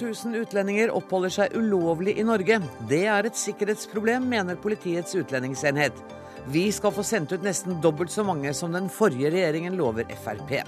000 0.00 0.36
utlendinger 0.40 0.90
oppholder 0.94 1.32
seg 1.34 1.56
ulovlig 1.56 2.16
i 2.18 2.24
Norge. 2.26 2.60
Det 2.88 3.04
er 3.10 3.28
et 3.28 3.38
sikkerhetsproblem, 3.38 4.26
mener 4.28 4.60
Politiets 4.60 5.14
utlendingsenhet. 5.18 5.96
Vi 6.50 6.70
skal 6.72 6.94
få 6.96 7.04
sendt 7.04 7.34
ut 7.34 7.44
nesten 7.44 7.80
dobbelt 7.84 8.12
så 8.12 8.24
mange 8.24 8.52
som 8.56 8.72
den 8.72 8.88
forrige 8.92 9.32
regjeringen 9.34 9.76
lover 9.78 10.08
Frp. 10.24 10.60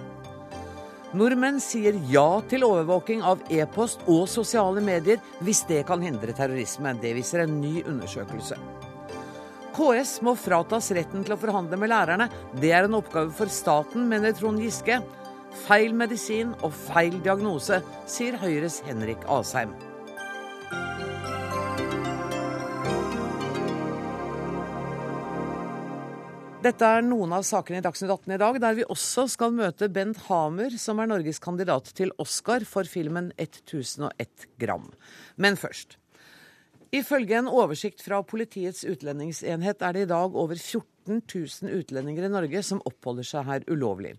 Nordmenn 1.16 1.59
sier 1.61 1.96
ja 2.09 2.40
til 2.48 2.64
overvåking 2.64 3.24
av 3.24 3.43
e-post 3.52 4.04
og 4.09 4.24
sosiale 4.32 4.80
medier 4.84 5.20
hvis 5.45 5.64
det 5.68 5.82
kan 5.88 6.04
hindre 6.04 6.32
terrorisme. 6.36 6.95
Det 7.00 7.12
viser 7.18 7.45
en 7.45 7.61
ny 7.61 7.82
undersøkelse. 7.84 8.56
KS 9.73 10.18
må 10.27 10.34
fratas 10.36 10.91
retten 10.93 11.23
til 11.25 11.32
å 11.32 11.41
forhandle 11.41 11.79
med 11.80 11.93
lærerne. 11.93 12.27
Det 12.61 12.75
er 12.77 12.84
en 12.84 12.98
oppgave 12.98 13.32
for 13.32 13.52
staten, 13.52 14.04
mener 14.11 14.35
Trond 14.36 14.61
Giske. 14.61 14.98
Feil 15.64 15.96
medisin 15.96 16.53
og 16.64 16.75
feil 16.76 17.17
diagnose, 17.25 17.81
sier 18.08 18.36
Høyres 18.40 18.81
Henrik 18.85 19.25
Asheim. 19.32 19.72
Dette 26.62 26.86
er 26.86 27.03
noen 27.03 27.32
av 27.34 27.43
sakene 27.43 27.81
i 27.81 27.82
Dagsnytt 27.82 28.12
18 28.12 28.36
i 28.36 28.39
dag, 28.39 28.61
der 28.62 28.76
vi 28.79 28.84
også 28.93 29.25
skal 29.32 29.57
møte 29.57 29.89
Bent 29.90 30.20
Hamer, 30.29 30.76
som 30.79 31.00
er 31.03 31.11
Norges 31.11 31.43
kandidat 31.43 31.90
til 31.98 32.12
Oscar 32.23 32.62
for 32.69 32.86
filmen 32.86 33.33
1001 33.41 34.47
gram. 34.62 34.86
Men 35.34 35.59
først. 35.59 35.97
Ifølge 36.92 37.39
en 37.39 37.47
oversikt 37.48 38.03
fra 38.05 38.19
Politiets 38.20 38.83
utlendingsenhet 38.84 39.81
er 39.81 39.95
det 39.97 40.01
i 40.05 40.09
dag 40.11 40.34
over 40.37 40.59
14 40.59 41.23
000 41.25 41.78
utlendinger 41.78 42.27
i 42.27 42.33
Norge 42.34 42.61
som 42.69 42.83
oppholder 42.84 43.25
seg 43.25 43.47
her 43.48 43.65
ulovlig. 43.73 44.19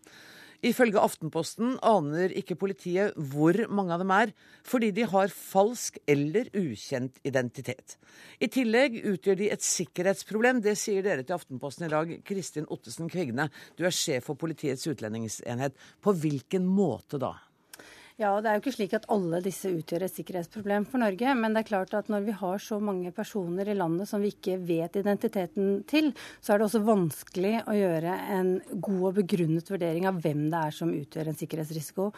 Ifølge 0.65 1.03
Aftenposten 1.03 1.75
aner 1.85 2.33
ikke 2.33 2.57
politiet 2.57 3.13
hvor 3.29 3.59
mange 3.69 3.93
av 3.93 4.01
dem 4.01 4.15
er, 4.15 4.33
fordi 4.65 4.89
de 4.95 5.05
har 5.11 5.29
falsk 5.29 6.01
eller 6.09 6.49
ukjent 6.57 7.21
identitet. 7.27 7.99
I 8.41 8.49
tillegg 8.49 8.97
utgjør 9.03 9.37
de 9.43 9.53
et 9.53 9.69
sikkerhetsproblem. 9.69 10.63
Det 10.65 10.73
sier 10.79 11.05
dere 11.05 11.21
til 11.21 11.37
Aftenposten 11.37 11.85
i 11.85 11.93
dag. 11.93 12.17
Kristin 12.25 12.65
Ottesen 12.73 13.11
Kvigne, 13.11 13.51
du 13.77 13.85
er 13.85 13.93
sjef 13.93 14.31
for 14.31 14.39
Politiets 14.39 14.89
utlendingsenhet. 14.89 15.77
På 16.01 16.17
hvilken 16.17 16.65
måte 16.65 17.21
da? 17.21 17.35
Ja, 18.21 18.35
Det 18.37 18.49
er 18.49 18.57
jo 18.59 18.61
ikke 18.61 18.71
slik 18.75 18.91
at 18.93 19.07
alle 19.09 19.39
disse 19.41 19.71
utgjør 19.73 20.03
et 20.05 20.13
sikkerhetsproblem 20.13 20.83
for 20.85 21.01
Norge. 21.01 21.31
Men 21.33 21.55
det 21.55 21.63
er 21.63 21.69
klart 21.71 21.93
at 21.97 22.11
når 22.13 22.25
vi 22.27 22.35
har 22.37 22.59
så 22.61 22.77
mange 22.77 23.09
personer 23.11 23.65
i 23.65 23.73
landet 23.73 24.05
som 24.05 24.21
vi 24.21 24.29
ikke 24.29 24.59
vet 24.61 24.99
identiteten 25.01 25.79
til, 25.89 26.11
så 26.37 26.53
er 26.53 26.61
det 26.61 26.67
også 26.67 26.83
vanskelig 26.85 27.55
å 27.65 27.73
gjøre 27.73 28.13
en 28.35 28.51
god 28.69 29.07
og 29.09 29.15
begrunnet 29.17 29.71
vurdering 29.73 30.05
av 30.05 30.19
hvem 30.21 30.43
det 30.53 30.59
er 30.59 30.75
som 30.77 30.91
utgjør 30.93 31.31
en 31.31 31.39
sikkerhetsrisiko. 31.39 32.11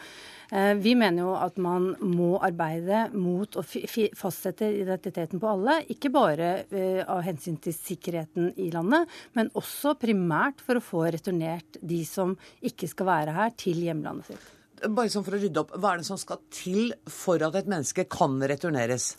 Eh, 0.52 0.74
vi 0.84 0.92
mener 1.00 1.24
jo 1.24 1.32
at 1.38 1.56
man 1.56 1.88
må 2.04 2.34
arbeide 2.44 3.06
mot 3.16 3.56
å 3.56 3.64
fastsette 3.64 4.68
identiteten 4.82 5.40
på 5.40 5.48
alle. 5.54 5.78
Ikke 5.96 6.12
bare 6.12 6.50
eh, 6.68 7.00
av 7.08 7.24
hensyn 7.24 7.56
til 7.56 7.72
sikkerheten 7.72 8.52
i 8.60 8.68
landet, 8.74 9.08
men 9.32 9.48
også 9.56 9.96
primært 9.96 10.60
for 10.60 10.76
å 10.76 10.84
få 10.84 11.06
returnert 11.08 11.80
de 11.80 12.02
som 12.04 12.36
ikke 12.60 12.92
skal 12.92 13.10
være 13.14 13.38
her, 13.40 13.56
til 13.56 13.80
hjemlandet 13.80 14.34
sitt 14.34 14.55
bare 14.84 15.10
sånn 15.12 15.24
for 15.26 15.36
å 15.36 15.40
rydde 15.40 15.62
opp, 15.62 15.72
Hva 15.80 15.94
er 15.94 16.02
det 16.02 16.08
som 16.08 16.18
skal 16.20 16.40
til 16.52 16.92
for 17.10 17.42
at 17.44 17.56
et 17.58 17.68
menneske 17.70 18.04
kan 18.12 18.36
returneres? 18.42 19.14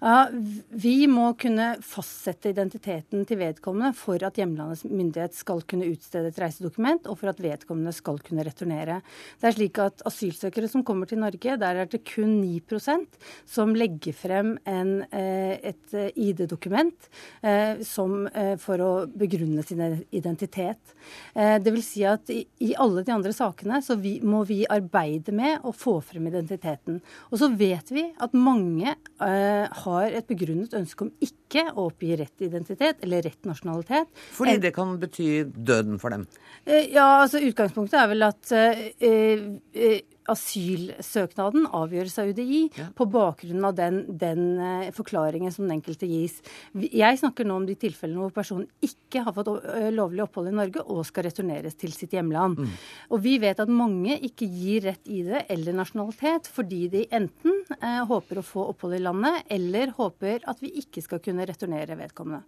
Ja, 0.00 0.28
vi 0.70 1.06
må 1.10 1.32
kunne 1.40 1.72
fastsette 1.84 2.52
identiteten 2.52 3.24
til 3.28 3.40
vedkommende 3.40 3.92
for 3.98 4.22
at 4.26 4.38
hjemlandets 4.38 4.86
myndighet 4.86 5.36
skal 5.36 5.62
kunne 5.68 5.88
utstede 5.90 6.30
et 6.30 6.40
reisedokument, 6.40 7.08
og 7.10 7.18
for 7.20 7.32
at 7.32 7.42
vedkommende 7.42 7.94
skal 7.96 8.20
kunne 8.24 8.44
returnere. 8.46 9.00
Det 9.40 9.50
er 9.50 9.56
slik 9.56 9.80
at 9.82 10.04
Asylsøkere 10.08 10.70
som 10.70 10.84
kommer 10.86 11.10
til 11.10 11.20
Norge, 11.22 11.58
der 11.60 11.82
er 11.82 11.90
det 11.90 12.02
kun 12.08 12.38
9% 12.40 13.20
som 13.48 13.74
legger 13.76 14.16
frem 14.16 14.54
en, 14.68 15.02
eh, 15.10 15.58
et 15.72 15.94
eh, 15.94 16.10
ID-dokument 16.14 17.10
eh, 17.42 17.82
for 17.90 18.84
å 18.84 18.92
begrunne 19.10 19.64
sin 19.66 19.80
identitet. 20.10 20.94
Det 21.34 21.72
vil 21.72 21.82
si 21.84 22.02
at 22.06 22.28
i, 22.30 22.44
alle 22.80 23.02
de 23.06 23.12
andre 23.12 23.32
sakene 23.34 23.80
så 23.84 23.96
vi, 24.00 24.18
må 24.22 24.42
vi 24.48 24.62
arbeide 24.68 24.99
arbeide 25.00 25.34
med 25.34 25.64
å 25.66 25.72
få 25.76 25.98
frem 26.04 26.28
identiteten. 26.30 27.00
Og 27.30 27.40
så 27.40 27.50
vet 27.56 27.90
vi 27.94 28.06
at 28.20 28.36
mange 28.36 28.94
uh, 28.94 29.66
har 29.84 30.16
et 30.16 30.28
begrunnet 30.28 30.74
ønske 30.76 31.06
om 31.06 31.12
ikke 31.24 31.66
å 31.74 31.88
oppgi 31.88 32.14
rett 32.20 32.46
identitet 32.46 33.02
eller 33.04 33.24
rett 33.26 33.48
nasjonalitet. 33.48 34.10
Fordi 34.36 34.58
det 34.62 34.74
kan 34.76 34.96
bety 35.00 35.44
døden 35.54 36.00
for 36.02 36.14
dem? 36.14 36.26
Uh, 36.68 36.84
ja, 36.92 37.22
altså 37.22 37.42
utgangspunktet 37.42 38.00
er 38.00 38.10
vel 38.12 38.28
at 38.28 38.54
uh, 38.54 40.09
asylsøknaden 40.30 41.68
avgjøres 41.76 42.18
av 42.22 42.30
UDI 42.30 42.62
ja. 42.78 42.88
på 42.96 43.06
bakgrunn 43.10 43.66
av 43.68 43.76
den, 43.78 44.02
den 44.20 44.44
uh, 44.60 44.90
forklaringen 44.96 45.52
som 45.54 45.66
den 45.66 45.78
enkelte 45.78 46.08
gis. 46.10 46.40
Jeg 46.74 47.20
snakker 47.20 47.48
nå 47.48 47.60
om 47.60 47.68
de 47.68 47.76
tilfellene 47.80 48.24
hvor 48.24 48.34
personen 48.34 48.68
ikke 48.84 49.24
har 49.26 49.34
fått 49.36 49.50
lovlig 49.94 50.24
opphold 50.24 50.50
i 50.50 50.56
Norge 50.56 50.84
og 50.86 51.02
skal 51.08 51.26
returneres 51.28 51.76
til 51.78 51.92
sitt 51.94 52.14
hjemland. 52.16 52.60
Mm. 52.60 52.76
Og 53.10 53.22
vi 53.24 53.36
vet 53.42 53.60
at 53.62 53.70
mange 53.72 54.16
ikke 54.26 54.48
gir 54.48 54.86
rett 54.88 55.10
ID 55.10 55.32
eller 55.42 55.76
nasjonalitet 55.76 56.50
fordi 56.50 56.84
de 56.92 57.04
enten 57.14 57.64
eh, 57.78 58.02
håper 58.08 58.40
å 58.40 58.46
få 58.46 58.68
opphold 58.72 58.96
i 58.96 59.02
landet, 59.02 59.44
eller 59.52 59.94
håper 59.96 60.46
at 60.50 60.62
vi 60.62 60.72
ikke 60.82 61.04
skal 61.04 61.22
kunne 61.24 61.46
returnere 61.48 61.98
vedkommende. 61.98 62.44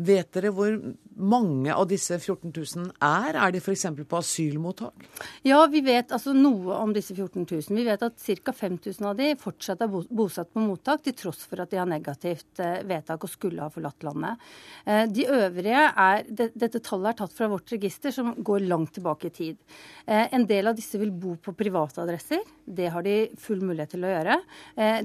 Vet 0.00 0.30
dere 0.32 0.48
hvor 0.56 0.72
mange 1.20 1.74
av 1.74 1.84
disse 1.90 2.16
14 2.16 2.48
000 2.54 2.92
er? 3.04 3.36
Er 3.36 3.52
de 3.52 3.60
f.eks. 3.60 3.84
på 4.08 4.18
asylmottak? 4.18 5.04
Ja, 5.44 5.60
vi 5.68 5.82
vet 5.84 6.14
altså 6.16 6.32
noe 6.32 6.78
om 6.80 6.94
disse 6.96 7.12
14 7.12 7.44
000. 7.44 7.76
Vi 7.76 7.84
vet 7.84 8.04
at 8.06 8.16
ca. 8.16 8.54
5000 8.56 9.08
av 9.10 9.18
de 9.18 9.34
fortsatt 9.40 9.84
er 9.84 9.90
bosatt 9.92 10.52
på 10.54 10.64
mottak, 10.64 11.02
til 11.04 11.16
tross 11.18 11.44
for 11.48 11.60
at 11.60 11.72
de 11.72 11.80
har 11.80 11.88
negativt 11.88 12.62
eh, 12.64 12.80
vedtak 12.88 13.26
og 13.26 13.32
skulle 13.32 13.60
ha 13.60 13.68
forlatt 13.72 14.06
landet. 14.06 14.40
Eh, 14.86 15.04
de 15.10 15.26
øvrige 15.28 15.84
er 15.90 16.24
Dette 16.30 16.80
tallet 16.84 17.12
er 17.12 17.18
tatt 17.20 17.36
fra 17.36 17.50
vårt 17.50 17.68
register, 17.74 18.14
som 18.14 18.32
går 18.36 18.64
langt 18.70 18.94
tilbake 18.96 19.28
i 19.28 19.34
tid. 19.36 19.60
Eh, 20.06 20.30
en 20.32 20.46
del 20.48 20.70
av 20.72 20.78
disse 20.78 20.98
vil 21.00 21.12
bo 21.12 21.36
på 21.36 21.54
private 21.58 22.00
adresser. 22.06 22.40
Det 22.64 22.88
har 22.94 23.04
de 23.04 23.18
full 23.40 23.60
mulighet 23.66 23.92
til 23.96 24.06
å 24.06 24.10
gjøre. 24.12 24.36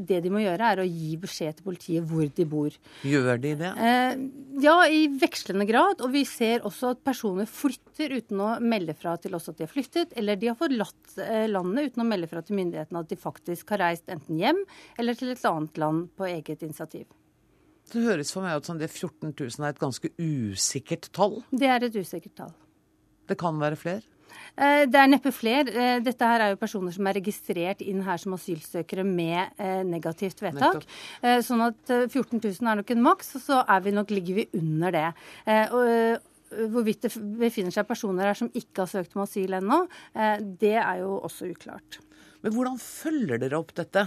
Det 0.05 0.19
de 0.21 0.29
må 0.29 0.43
gjøre, 0.43 0.67
er 0.69 0.81
å 0.83 0.85
gi 0.85 1.15
beskjed 1.17 1.57
til 1.57 1.65
politiet 1.65 2.05
hvor 2.05 2.27
de 2.37 2.45
bor. 2.45 2.75
Gjør 3.07 3.39
de 3.41 3.53
det? 3.57 3.71
Ja, 4.61 4.75
i 4.91 5.05
vekslende 5.21 5.65
grad. 5.69 6.01
Og 6.05 6.13
vi 6.13 6.23
ser 6.27 6.65
også 6.67 6.93
at 6.95 7.03
personer 7.05 7.49
flytter 7.49 8.15
uten 8.19 8.41
å 8.43 8.49
melde 8.63 8.95
fra 8.97 9.15
til 9.21 9.35
oss 9.37 9.49
at 9.51 9.59
de 9.59 9.65
har 9.67 9.71
flyttet, 9.71 10.15
eller 10.19 10.39
de 10.39 10.51
har 10.51 10.57
forlatt 10.59 11.19
eh, 11.21 11.45
landet 11.51 11.91
uten 11.91 12.05
å 12.05 12.07
melde 12.07 12.29
fra 12.31 12.43
til 12.45 12.59
myndighetene 12.59 13.03
at 13.03 13.11
de 13.11 13.19
faktisk 13.19 13.75
har 13.75 13.83
reist 13.85 14.09
enten 14.11 14.39
hjem 14.41 14.63
eller 14.99 15.17
til 15.19 15.33
et 15.33 15.45
annet 15.49 15.79
land 15.81 16.09
på 16.17 16.27
eget 16.29 16.65
initiativ. 16.65 17.07
Det 17.91 18.01
høres 18.01 18.31
for 18.33 18.45
meg 18.45 18.57
ut 18.57 18.67
som 18.67 18.79
det 18.81 18.89
14 18.89 19.29
000 19.29 19.61
er 19.61 19.73
et 19.73 19.81
ganske 19.81 20.09
usikkert 20.17 21.11
tall? 21.13 21.39
Det 21.53 21.69
er 21.69 21.85
et 21.85 21.97
usikkert 21.99 22.37
tall. 22.39 22.55
Det 23.29 23.37
kan 23.41 23.57
være 23.61 23.77
flere? 23.77 24.14
Eh, 24.55 24.83
det 24.87 24.99
er 24.99 25.09
neppe 25.11 25.33
flere. 25.35 25.71
Eh, 25.71 25.97
dette 26.03 26.29
her 26.29 26.43
er 26.43 26.53
jo 26.53 26.59
personer 26.61 26.93
som 26.95 27.07
er 27.09 27.17
registrert 27.19 27.81
inn 27.83 28.03
her 28.05 28.21
som 28.21 28.35
asylsøkere 28.37 29.03
med 29.07 29.57
eh, 29.59 29.81
negativt 29.87 30.43
vedtak. 30.43 30.85
Nettopp. 30.85 31.43
Sånn 31.45 31.65
at 31.65 31.91
14 31.91 32.39
000 32.39 32.71
er 32.71 32.79
nok 32.79 32.95
en 32.95 33.03
maks, 33.05 33.35
og 33.39 33.43
så 33.43 33.61
vi 33.83 33.93
nok, 33.95 34.13
ligger 34.15 34.39
vi 34.39 34.47
under 34.55 34.95
det. 34.95 35.07
Hvorvidt 36.71 37.07
det 37.07 37.11
befinner 37.39 37.73
seg 37.73 37.87
personer 37.89 38.29
her 38.29 38.37
som 38.37 38.51
ikke 38.53 38.83
har 38.83 38.91
søkt 38.91 39.15
om 39.17 39.25
asyl 39.25 39.57
ennå, 39.57 39.81
det 40.61 40.77
er 40.77 41.01
jo 41.01 41.17
også 41.25 41.49
uklart. 41.51 41.99
Men 42.45 42.53
hvordan 42.55 42.77
følger 42.79 43.41
dere 43.41 43.59
opp 43.59 43.73
dette? 43.75 44.05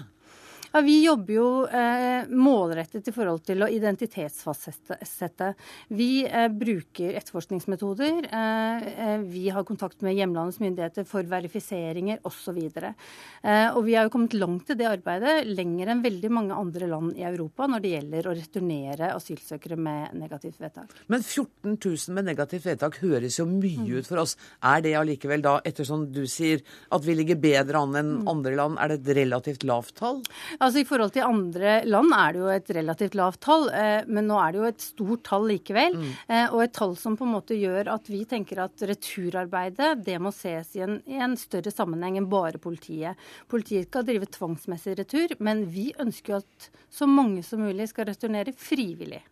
Ja, 0.72 0.80
Vi 0.80 1.04
jobber 1.04 1.32
jo 1.32 1.48
eh, 1.64 2.28
målrettet 2.28 3.08
i 3.08 3.12
forhold 3.14 3.44
til 3.46 3.64
å 3.64 3.68
identitetsfastsette. 3.72 5.52
Vi 5.96 6.26
eh, 6.26 6.48
bruker 6.52 7.16
etterforskningsmetoder. 7.16 8.28
Eh, 8.28 8.88
eh, 8.92 9.24
vi 9.24 9.46
har 9.54 9.64
kontakt 9.68 10.04
med 10.04 10.18
hjemlandets 10.18 10.60
myndigheter 10.60 11.06
for 11.08 11.24
verifiseringer 11.28 12.20
osv. 12.28 12.58
Eh, 12.68 13.68
og 13.72 13.80
vi 13.86 13.96
har 13.96 14.06
jo 14.06 14.12
kommet 14.12 14.36
langt 14.36 14.72
i 14.72 14.76
det 14.78 14.90
arbeidet, 14.90 15.48
lenger 15.48 15.94
enn 15.94 16.04
veldig 16.04 16.32
mange 16.36 16.58
andre 16.58 16.90
land 16.90 17.16
i 17.16 17.24
Europa 17.28 17.68
når 17.70 17.84
det 17.84 17.94
gjelder 17.94 18.28
å 18.28 18.36
returnere 18.36 19.10
asylsøkere 19.14 19.80
med 19.80 20.18
negativt 20.20 20.60
vedtak. 20.60 20.92
Men 21.08 21.24
14 21.24 21.78
000 21.78 22.18
med 22.18 22.28
negativt 22.28 22.68
vedtak 22.68 23.00
høres 23.00 23.40
jo 23.40 23.48
mye 23.48 23.86
mm. 23.86 23.96
ut 23.96 24.10
for 24.10 24.20
oss. 24.24 24.36
Er 24.60 24.84
det 24.84 24.94
allikevel 25.00 25.44
da, 25.44 25.56
ettersom 25.64 26.10
du 26.12 26.26
sier, 26.28 26.60
at 26.92 27.08
vi 27.08 27.16
ligger 27.16 27.40
bedre 27.40 27.80
an 27.80 27.96
enn 27.96 28.14
mm. 28.18 28.30
andre 28.34 28.54
land, 28.58 28.78
er 28.82 28.92
det 28.92 29.00
et 29.00 29.12
relativt 29.22 29.64
lavt 29.68 29.96
tall? 30.02 30.20
Altså 30.68 30.82
I 30.82 30.84
forhold 30.84 31.14
til 31.14 31.24
andre 31.24 31.78
land 31.88 32.12
er 32.12 32.34
det 32.34 32.40
jo 32.42 32.48
et 32.52 32.70
relativt 32.76 33.14
lavt 33.16 33.38
tall, 33.46 33.62
eh, 33.72 34.02
men 34.04 34.26
nå 34.28 34.36
er 34.36 34.52
det 34.52 34.58
jo 34.60 34.66
et 34.68 34.82
stort 34.84 35.22
tall 35.24 35.46
likevel. 35.48 35.96
Mm. 35.96 36.10
Eh, 36.28 36.52
og 36.52 36.60
et 36.60 36.74
tall 36.76 36.92
som 37.00 37.16
på 37.16 37.24
en 37.24 37.32
måte 37.38 37.56
gjør 37.56 37.88
at 37.94 38.10
vi 38.12 38.20
tenker 38.28 38.60
at 38.66 38.84
returarbeidet 38.90 39.94
det 40.04 40.18
må 40.20 40.28
ses 40.36 40.74
i 40.76 40.84
en, 40.84 40.98
i 41.08 41.16
en 41.24 41.38
større 41.40 41.72
sammenheng 41.72 42.20
enn 42.20 42.28
bare 42.28 42.60
politiet. 42.60 43.16
Politiet 43.48 43.88
skal 43.88 44.04
drive 44.10 44.28
tvangsmessig 44.36 44.98
retur, 45.00 45.32
men 45.40 45.64
vi 45.72 45.88
ønsker 46.04 46.36
jo 46.36 46.42
at 46.42 46.70
så 46.92 47.08
mange 47.08 47.40
som 47.46 47.64
mulig 47.64 47.88
skal 47.88 48.10
returnere 48.12 48.52
frivillig. 48.52 49.24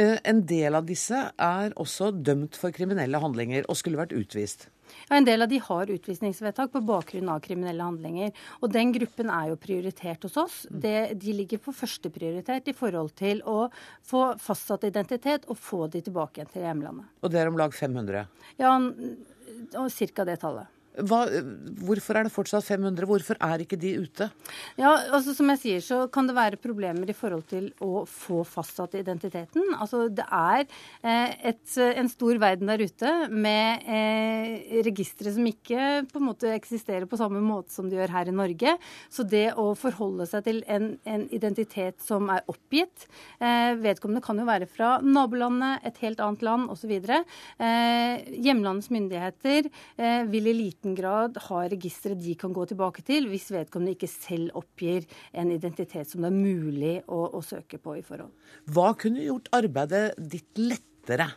Eh, 0.00 0.18
en 0.24 0.44
del 0.48 0.76
av 0.78 0.86
disse 0.88 1.16
er 1.30 1.72
også 1.80 2.10
dømt 2.24 2.56
for 2.56 2.72
kriminelle 2.72 3.20
handlinger 3.20 3.66
og 3.68 3.76
skulle 3.76 4.00
vært 4.00 4.14
utvist. 4.16 4.70
Ja, 5.08 5.18
En 5.18 5.26
del 5.26 5.42
av 5.42 5.50
de 5.50 5.58
har 5.62 5.92
utvisningsvedtak 5.92 6.72
på 6.72 6.80
bakgrunn 6.86 7.28
av 7.28 7.42
kriminelle 7.44 7.84
handlinger. 7.84 8.32
Og 8.62 8.72
den 8.72 8.94
gruppen 8.96 9.30
er 9.30 9.50
jo 9.50 9.60
prioritert 9.60 10.24
hos 10.26 10.38
oss. 10.40 10.56
Det, 10.70 11.12
de 11.20 11.36
ligger 11.36 11.60
på 11.62 11.74
førsteprioritet 11.76 12.72
i 12.72 12.76
forhold 12.76 13.12
til 13.20 13.42
å 13.44 13.68
få 14.02 14.24
fastsatt 14.40 14.88
identitet 14.88 15.46
og 15.48 15.60
få 15.60 15.86
de 15.92 16.02
tilbake 16.06 16.40
igjen 16.40 16.52
til 16.54 16.66
hjemlandet. 16.66 17.06
Og 17.20 17.30
det 17.30 17.42
er 17.42 17.52
om 17.52 17.60
lag 17.60 17.76
500? 17.76 18.26
Ja, 18.58 18.74
ca. 19.70 20.24
det 20.24 20.40
tallet. 20.40 20.79
Hva, 20.98 21.20
hvorfor 21.86 22.18
er 22.18 22.26
det 22.26 22.32
fortsatt 22.34 22.66
500? 22.66 23.06
Hvorfor 23.06 23.38
er 23.46 23.62
ikke 23.62 23.78
de 23.78 23.92
ute? 24.02 24.26
Ja, 24.80 24.90
altså 25.14 25.34
Som 25.36 25.52
jeg 25.54 25.60
sier, 25.62 25.84
så 25.84 25.98
kan 26.12 26.26
det 26.26 26.34
være 26.34 26.58
problemer 26.60 27.08
i 27.08 27.16
forhold 27.16 27.44
til 27.50 27.68
å 27.84 28.02
få 28.10 28.42
fastsatt 28.48 28.96
identiteten. 28.98 29.62
Altså 29.78 30.08
Det 30.10 30.26
er 30.26 30.64
eh, 31.06 31.36
et, 31.52 31.62
en 31.78 32.10
stor 32.10 32.40
verden 32.42 32.72
der 32.72 32.82
ute 32.82 33.12
med 33.30 33.86
eh, 33.86 34.82
registre 34.86 35.30
som 35.36 35.46
ikke 35.46 36.08
på 36.10 36.20
en 36.20 36.26
måte 36.26 36.50
eksisterer 36.56 37.06
på 37.06 37.20
samme 37.20 37.42
måte 37.44 37.72
som 37.74 37.88
de 37.88 38.00
gjør 38.00 38.16
her 38.16 38.32
i 38.32 38.34
Norge. 38.34 38.74
Så 39.12 39.22
det 39.22 39.52
å 39.60 39.70
forholde 39.78 40.26
seg 40.28 40.44
til 40.48 40.60
en, 40.66 40.92
en 41.06 41.26
identitet 41.30 42.02
som 42.02 42.28
er 42.34 42.42
oppgitt 42.50 43.06
eh, 43.38 43.78
Vedkommende 43.80 44.24
kan 44.24 44.38
jo 44.40 44.48
være 44.48 44.66
fra 44.70 44.96
nabolandet, 45.04 45.86
et 45.86 46.02
helt 46.02 46.20
annet 46.24 46.42
land 46.44 46.70
osv. 46.72 46.92
Eh, 46.98 48.28
hjemlandets 48.42 48.90
myndigheter 48.92 49.70
eh, 49.70 50.26
vil 50.30 50.50
i 50.50 50.56
liten 50.56 50.79
liten 50.80 50.94
grad 50.96 51.36
har 51.36 51.68
registre 51.68 52.14
de 52.14 52.34
kan 52.34 52.52
gå 52.52 52.64
tilbake 52.66 53.02
til, 53.04 53.28
hvis 53.28 53.50
vedkommende 53.52 53.92
ikke 53.94 54.08
selv 54.08 54.50
oppgir 54.56 55.04
en 55.32 55.52
identitet 55.52 56.08
som 56.08 56.22
det 56.22 56.30
er 56.30 56.36
mulig 56.36 57.02
å, 57.06 57.36
å 57.36 57.42
søke 57.42 57.78
på 57.78 57.98
i 57.98 58.02
forhold. 58.02 58.32
Hva 58.72 58.94
kunne 58.96 59.20
gjort 59.20 59.50
arbeidet 59.52 60.16
ditt 60.16 60.56
lettere? 60.56 61.28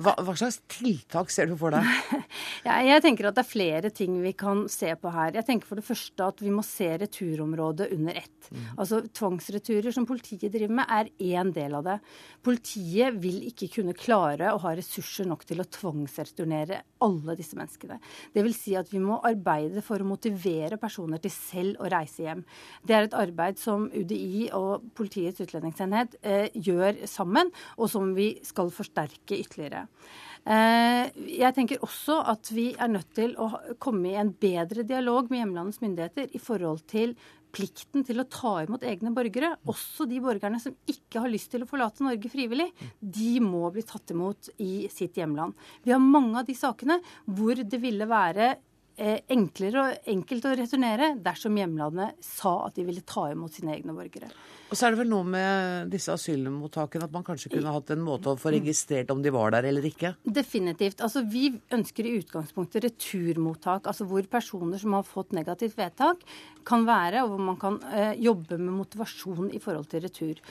Hva, 0.00 0.14
hva, 0.20 0.34
slags 0.38 0.60
tiltak 0.70 1.32
ser 1.32 1.50
du 1.50 1.56
for 1.60 1.74
deg? 1.74 1.86
ja, 2.68 2.78
jeg 2.86 3.04
tenker 3.04 3.30
at 3.30 3.38
Det 3.38 3.44
er 3.44 3.50
flere 3.50 3.92
ting 3.94 4.18
vi 4.22 4.32
kan 4.38 4.64
se 4.70 4.92
på 4.98 5.12
her. 5.14 5.34
Jeg 5.38 5.48
tenker 5.48 5.70
for 5.70 5.80
det 5.80 5.86
første 5.86 6.28
at 6.32 6.42
Vi 6.44 6.52
må 6.54 6.64
se 6.66 6.90
returområdet 7.00 7.90
under 7.96 8.20
ett. 8.20 8.50
Mm. 8.50 8.66
Altså 8.76 9.02
Tvangsreturer 9.06 9.94
som 9.94 10.08
politiet 10.08 10.52
driver 10.52 10.76
med, 10.80 10.90
er 10.90 11.10
én 11.40 11.52
del 11.54 11.76
av 11.78 11.86
det. 11.86 11.98
Politiet 12.46 13.16
vil 13.22 13.42
ikke 13.50 13.70
kunne 13.76 13.96
klare 13.96 14.52
å 14.54 14.60
ha 14.64 14.74
ressurser 14.76 15.28
nok 15.28 15.44
til 15.48 15.62
å 15.62 15.68
tvangsreturnere 15.68 16.82
alle 17.04 17.36
disse 17.38 17.58
menneskene. 17.58 17.98
Det 18.34 18.44
vil 18.44 18.56
si 18.56 18.74
at 18.78 18.90
vi 18.92 19.00
må 19.02 19.20
arbeide 19.26 19.82
for 19.84 20.02
å 20.02 20.08
motivere 20.08 20.78
personer 20.80 21.20
til 21.22 21.32
selv 21.34 21.80
å 21.80 21.90
reise 21.92 22.24
hjem. 22.24 22.44
Det 22.86 22.96
er 22.96 23.08
et 23.08 23.16
arbeid 23.16 23.60
som 23.60 23.88
UDI 23.92 24.50
og 24.56 24.86
Politiets 24.96 25.42
utlendingsenhet 25.44 26.16
eh, 26.20 26.48
gjør 26.54 27.04
sammen, 27.10 27.50
og 27.78 27.90
som 27.92 28.12
vi 28.16 28.32
skal 28.46 28.72
forsterke 28.74 29.38
ytterligere. 29.38 29.69
Eh, 29.70 31.10
jeg 31.36 31.52
tenker 31.56 31.82
også 31.84 32.16
at 32.32 32.48
vi 32.54 32.70
er 32.72 32.88
nødt 32.88 33.10
til 33.16 33.34
å 33.36 33.50
komme 33.82 34.12
i 34.12 34.20
en 34.20 34.32
bedre 34.32 34.86
dialog 34.88 35.28
med 35.28 35.42
hjemlandets 35.42 35.82
myndigheter 35.82 36.32
i 36.32 36.40
forhold 36.40 36.86
til 36.90 37.12
plikten 37.52 38.04
til 38.06 38.22
å 38.22 38.28
ta 38.30 38.54
imot 38.62 38.84
egne 38.86 39.12
borgere, 39.14 39.56
også 39.68 40.06
de 40.08 40.20
borgerne 40.22 40.60
som 40.62 40.74
ikke 40.88 41.24
har 41.24 41.32
lyst 41.32 41.50
til 41.52 41.64
å 41.64 41.68
forlate 41.68 42.04
Norge 42.06 42.30
frivillig, 42.30 42.68
de 43.00 43.32
må 43.42 43.66
bli 43.74 43.82
tatt 43.86 44.14
imot 44.14 44.52
i 44.62 44.86
sitt 44.92 45.18
hjemland. 45.18 45.56
Vi 45.82 45.92
har 45.92 46.02
mange 46.02 46.40
av 46.40 46.48
de 46.48 46.56
sakene 46.56 47.00
hvor 47.26 47.58
det 47.58 47.82
ville 47.82 48.06
være 48.08 48.54
enklere 48.98 49.82
og 49.82 50.08
enkelt 50.12 50.46
å 50.48 50.54
returnere 50.58 51.12
dersom 51.22 51.56
hjemlandet 51.56 52.18
sa 52.24 52.56
at 52.66 52.76
de 52.76 52.84
ville 52.88 53.04
ta 53.06 53.28
imot 53.32 53.54
sine 53.54 53.76
egne 53.76 53.94
borgere. 53.96 54.30
Og 54.70 54.78
så 54.78 54.86
er 54.86 54.94
det 54.94 55.00
vel 55.00 55.08
noe 55.10 55.26
med 55.26 55.88
disse 55.90 56.12
asylmottakene 56.14 57.08
at 57.08 57.14
man 57.14 57.24
kanskje 57.26 57.50
kunne 57.56 57.72
hatt 57.74 57.90
en 57.90 58.04
måte 58.06 58.30
å 58.30 58.38
få 58.38 58.52
registrert 58.54 59.10
om 59.10 59.22
de 59.22 59.32
var 59.34 59.50
der 59.56 59.66
eller 59.66 59.86
ikke? 59.88 60.12
Definitivt. 60.22 61.02
Altså, 61.02 61.24
vi 61.26 61.48
ønsker 61.74 62.06
i 62.06 62.14
utgangspunktet 62.20 62.86
returmottak, 62.86 63.88
altså 63.90 64.06
hvor 64.06 64.28
personer 64.30 64.78
som 64.78 64.94
har 64.94 65.08
fått 65.08 65.34
negativt 65.34 65.74
vedtak, 65.80 66.22
kan 66.66 66.86
være, 66.86 67.24
og 67.24 67.32
hvor 67.32 67.42
man 67.48 67.58
kan 67.58 67.80
eh, 67.90 68.14
jobbe 68.22 68.60
med 68.60 68.76
motivasjon 68.84 69.50
i 69.50 69.62
forhold 69.62 69.90
til 69.90 70.06
retur. 70.06 70.44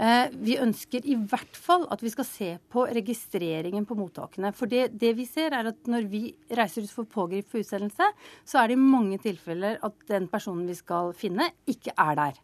Eh, 0.00 0.32
vi 0.32 0.56
ønsker 0.60 1.04
i 1.08 1.16
hvert 1.16 1.58
fall 1.58 1.84
at 1.92 2.02
vi 2.04 2.12
skal 2.12 2.26
se 2.28 2.50
på 2.72 2.86
registreringen 2.88 3.86
på 3.88 3.96
mottakene. 3.98 4.52
For 4.56 4.70
det, 4.70 4.92
det 5.00 5.12
vi 5.18 5.26
ser, 5.28 5.52
er 5.56 5.72
at 5.72 5.90
når 5.90 6.08
vi 6.12 6.24
reiser 6.56 6.86
ut 6.86 6.94
for 6.94 7.08
pågrip 7.08 7.50
for 7.50 7.62
utsendelse, 7.62 8.12
så 8.44 8.62
er 8.62 8.70
det 8.70 8.78
i 8.78 8.84
mange 8.84 9.20
tilfeller 9.22 9.80
at 9.84 10.06
den 10.10 10.28
personen 10.32 10.68
vi 10.70 10.78
skal 10.78 11.12
finne, 11.16 11.50
ikke 11.68 11.96
er 11.96 12.18
der. 12.18 12.40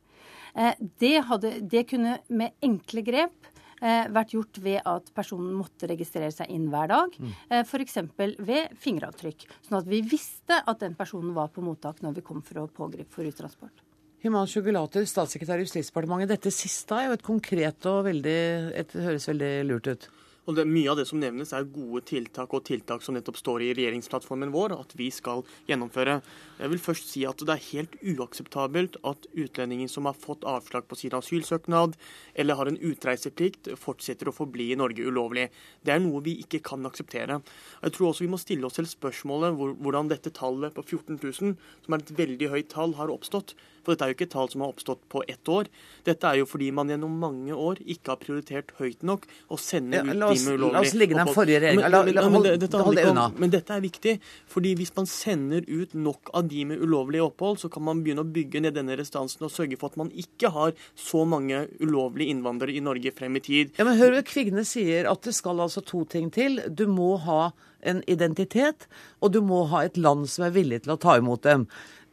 Eh, 0.54 0.74
det, 1.00 1.14
hadde, 1.30 1.54
det 1.70 1.86
kunne 1.90 2.18
med 2.28 2.56
enkle 2.64 3.04
grep 3.06 3.50
eh, 3.80 4.06
vært 4.12 4.36
gjort 4.36 4.62
ved 4.64 4.80
at 4.88 5.10
personen 5.16 5.56
måtte 5.56 5.90
registrere 5.90 6.32
seg 6.34 6.52
inn 6.52 6.68
hver 6.72 6.92
dag. 6.92 7.18
Mm. 7.18 7.34
F.eks. 7.64 8.00
ved 8.18 8.78
fingeravtrykk. 8.82 9.48
Sånn 9.68 9.80
at 9.80 9.90
vi 9.90 10.02
visste 10.04 10.62
at 10.64 10.84
den 10.84 10.98
personen 10.98 11.34
var 11.36 11.52
på 11.54 11.64
mottak 11.64 12.02
når 12.04 12.20
vi 12.20 12.26
kom 12.26 12.44
for 12.44 12.64
å 12.64 12.70
pågripe 12.80 13.14
for 13.14 13.28
uttransport. 13.28 13.87
Himanshu 14.18 14.64
Gulater, 14.66 15.04
statssekretær 15.06 15.60
i 15.60 15.66
Justisdepartementet. 15.66 16.32
Dette 16.32 16.50
siste 16.50 16.96
er 16.96 17.06
jo 17.06 17.14
et 17.14 17.26
konkret 17.26 17.86
og 17.86 18.00
veldig, 18.08 18.38
et, 18.80 18.96
høres 18.98 19.28
veldig 19.30 19.52
lurt 19.68 19.90
ut. 19.92 20.08
Og 20.48 20.56
det, 20.56 20.64
Mye 20.64 20.88
av 20.88 20.96
det 20.96 21.04
som 21.04 21.20
nevnes, 21.20 21.50
er 21.52 21.66
gode 21.68 22.00
tiltak 22.08 22.54
og 22.56 22.64
tiltak 22.64 23.02
som 23.04 23.14
nettopp 23.14 23.36
står 23.36 23.66
i 23.66 23.68
regjeringsplattformen 23.76 24.50
vår 24.54 24.72
at 24.78 24.94
vi 24.96 25.10
skal 25.12 25.42
gjennomføre. 25.68 26.16
Jeg 26.56 26.72
vil 26.72 26.80
først 26.80 27.10
si 27.12 27.26
at 27.28 27.44
det 27.44 27.52
er 27.52 27.66
helt 27.66 27.98
uakseptabelt 28.14 28.96
at 29.06 29.28
utlendinger 29.36 29.92
som 29.92 30.08
har 30.08 30.16
fått 30.16 30.48
avslag 30.48 30.88
på 30.88 30.96
sin 30.96 31.14
asylsøknad 31.18 31.98
eller 32.32 32.58
har 32.58 32.72
en 32.72 32.80
utreiseplikt, 32.80 33.74
fortsetter 33.76 34.32
å 34.32 34.34
forbli 34.34 34.70
i 34.72 34.80
Norge 34.80 35.04
ulovlig. 35.04 35.50
Det 35.84 35.92
er 35.94 36.02
noe 36.02 36.24
vi 36.24 36.38
ikke 36.40 36.64
kan 36.72 36.88
akseptere. 36.88 37.42
Jeg 37.84 37.94
tror 37.94 38.10
også 38.10 38.24
vi 38.24 38.32
må 38.32 38.40
stille 38.40 38.66
oss 38.66 38.80
selv 38.80 38.88
spørsmålet 38.88 39.52
hvordan 39.52 40.08
dette 40.08 40.32
tallet 40.32 40.72
på 40.72 40.86
14 40.96 41.20
000, 41.20 41.58
som 41.84 41.94
er 41.94 42.00
et 42.00 42.16
veldig 42.24 42.54
høyt 42.56 42.72
tall, 42.72 42.96
har 42.96 43.12
oppstått. 43.12 43.52
For 43.82 43.94
dette 43.94 44.06
er 44.06 44.12
jo 44.12 44.16
ikke 44.18 44.30
tall 44.32 44.50
som 44.52 44.64
har 44.64 44.72
oppstått 44.72 45.04
på 45.12 45.22
ett 45.28 45.48
år. 45.52 45.68
Dette 46.08 46.30
er 46.30 46.40
jo 46.40 46.48
fordi 46.48 46.70
man 46.74 46.90
gjennom 46.92 47.14
mange 47.20 47.56
år 47.56 47.80
ikke 47.84 48.14
har 48.14 48.20
prioritert 48.22 48.74
høyt 48.78 49.04
nok 49.06 49.26
å 49.52 49.58
sende 49.60 50.00
ja, 50.00 50.04
ut 50.06 50.26
oss, 50.28 50.42
de 50.42 50.50
med 50.50 50.58
ulovlig 50.58 50.76
La 50.78 50.82
oss 50.84 50.96
ligge 50.98 51.18
den 51.18 51.32
forrige 51.34 51.62
regjeringa. 51.64 52.24
Hold, 52.28 52.96
det 52.98 53.06
unna. 53.10 53.28
Men 53.38 53.52
dette 53.52 53.74
er 53.74 53.84
viktig. 53.84 54.18
fordi 54.48 54.74
hvis 54.78 54.92
man 54.96 55.08
sender 55.10 55.64
ut 55.68 55.94
nok 55.94 56.32
av 56.36 56.48
de 56.48 56.64
med 56.72 56.82
ulovlig 56.82 57.22
opphold, 57.24 57.60
så 57.62 57.70
kan 57.72 57.84
man 57.86 58.02
begynne 58.04 58.24
å 58.24 58.32
bygge 58.38 58.62
ned 58.64 58.76
denne 58.78 58.96
restansen 58.98 59.46
og 59.46 59.54
sørge 59.54 59.78
for 59.80 59.92
at 59.92 60.00
man 60.00 60.10
ikke 60.10 60.52
har 60.54 60.74
så 60.98 61.24
mange 61.28 61.66
ulovlige 61.80 62.34
innvandrere 62.34 62.76
i 62.76 62.84
Norge 62.84 63.12
frem 63.16 63.38
i 63.38 63.44
tid. 63.44 63.72
Ja, 63.78 63.86
men 63.88 63.98
hør 64.00 64.20
Kvigne 64.26 64.64
sier 64.66 65.08
at 65.10 65.24
det 65.26 65.34
skal 65.36 65.60
altså 65.64 65.84
to 65.84 66.04
ting 66.08 66.32
til. 66.34 66.60
Du 66.68 66.86
må 66.90 67.16
ha 67.24 67.50
en 67.86 68.02
identitet, 68.10 68.88
og 69.22 69.32
du 69.34 69.40
må 69.44 69.64
ha 69.72 69.84
et 69.86 69.98
land 70.00 70.26
som 70.30 70.48
er 70.48 70.54
villig 70.56 70.82
til 70.84 70.96
å 70.96 71.00
ta 71.00 71.18
imot 71.20 71.44
dem. 71.46 71.68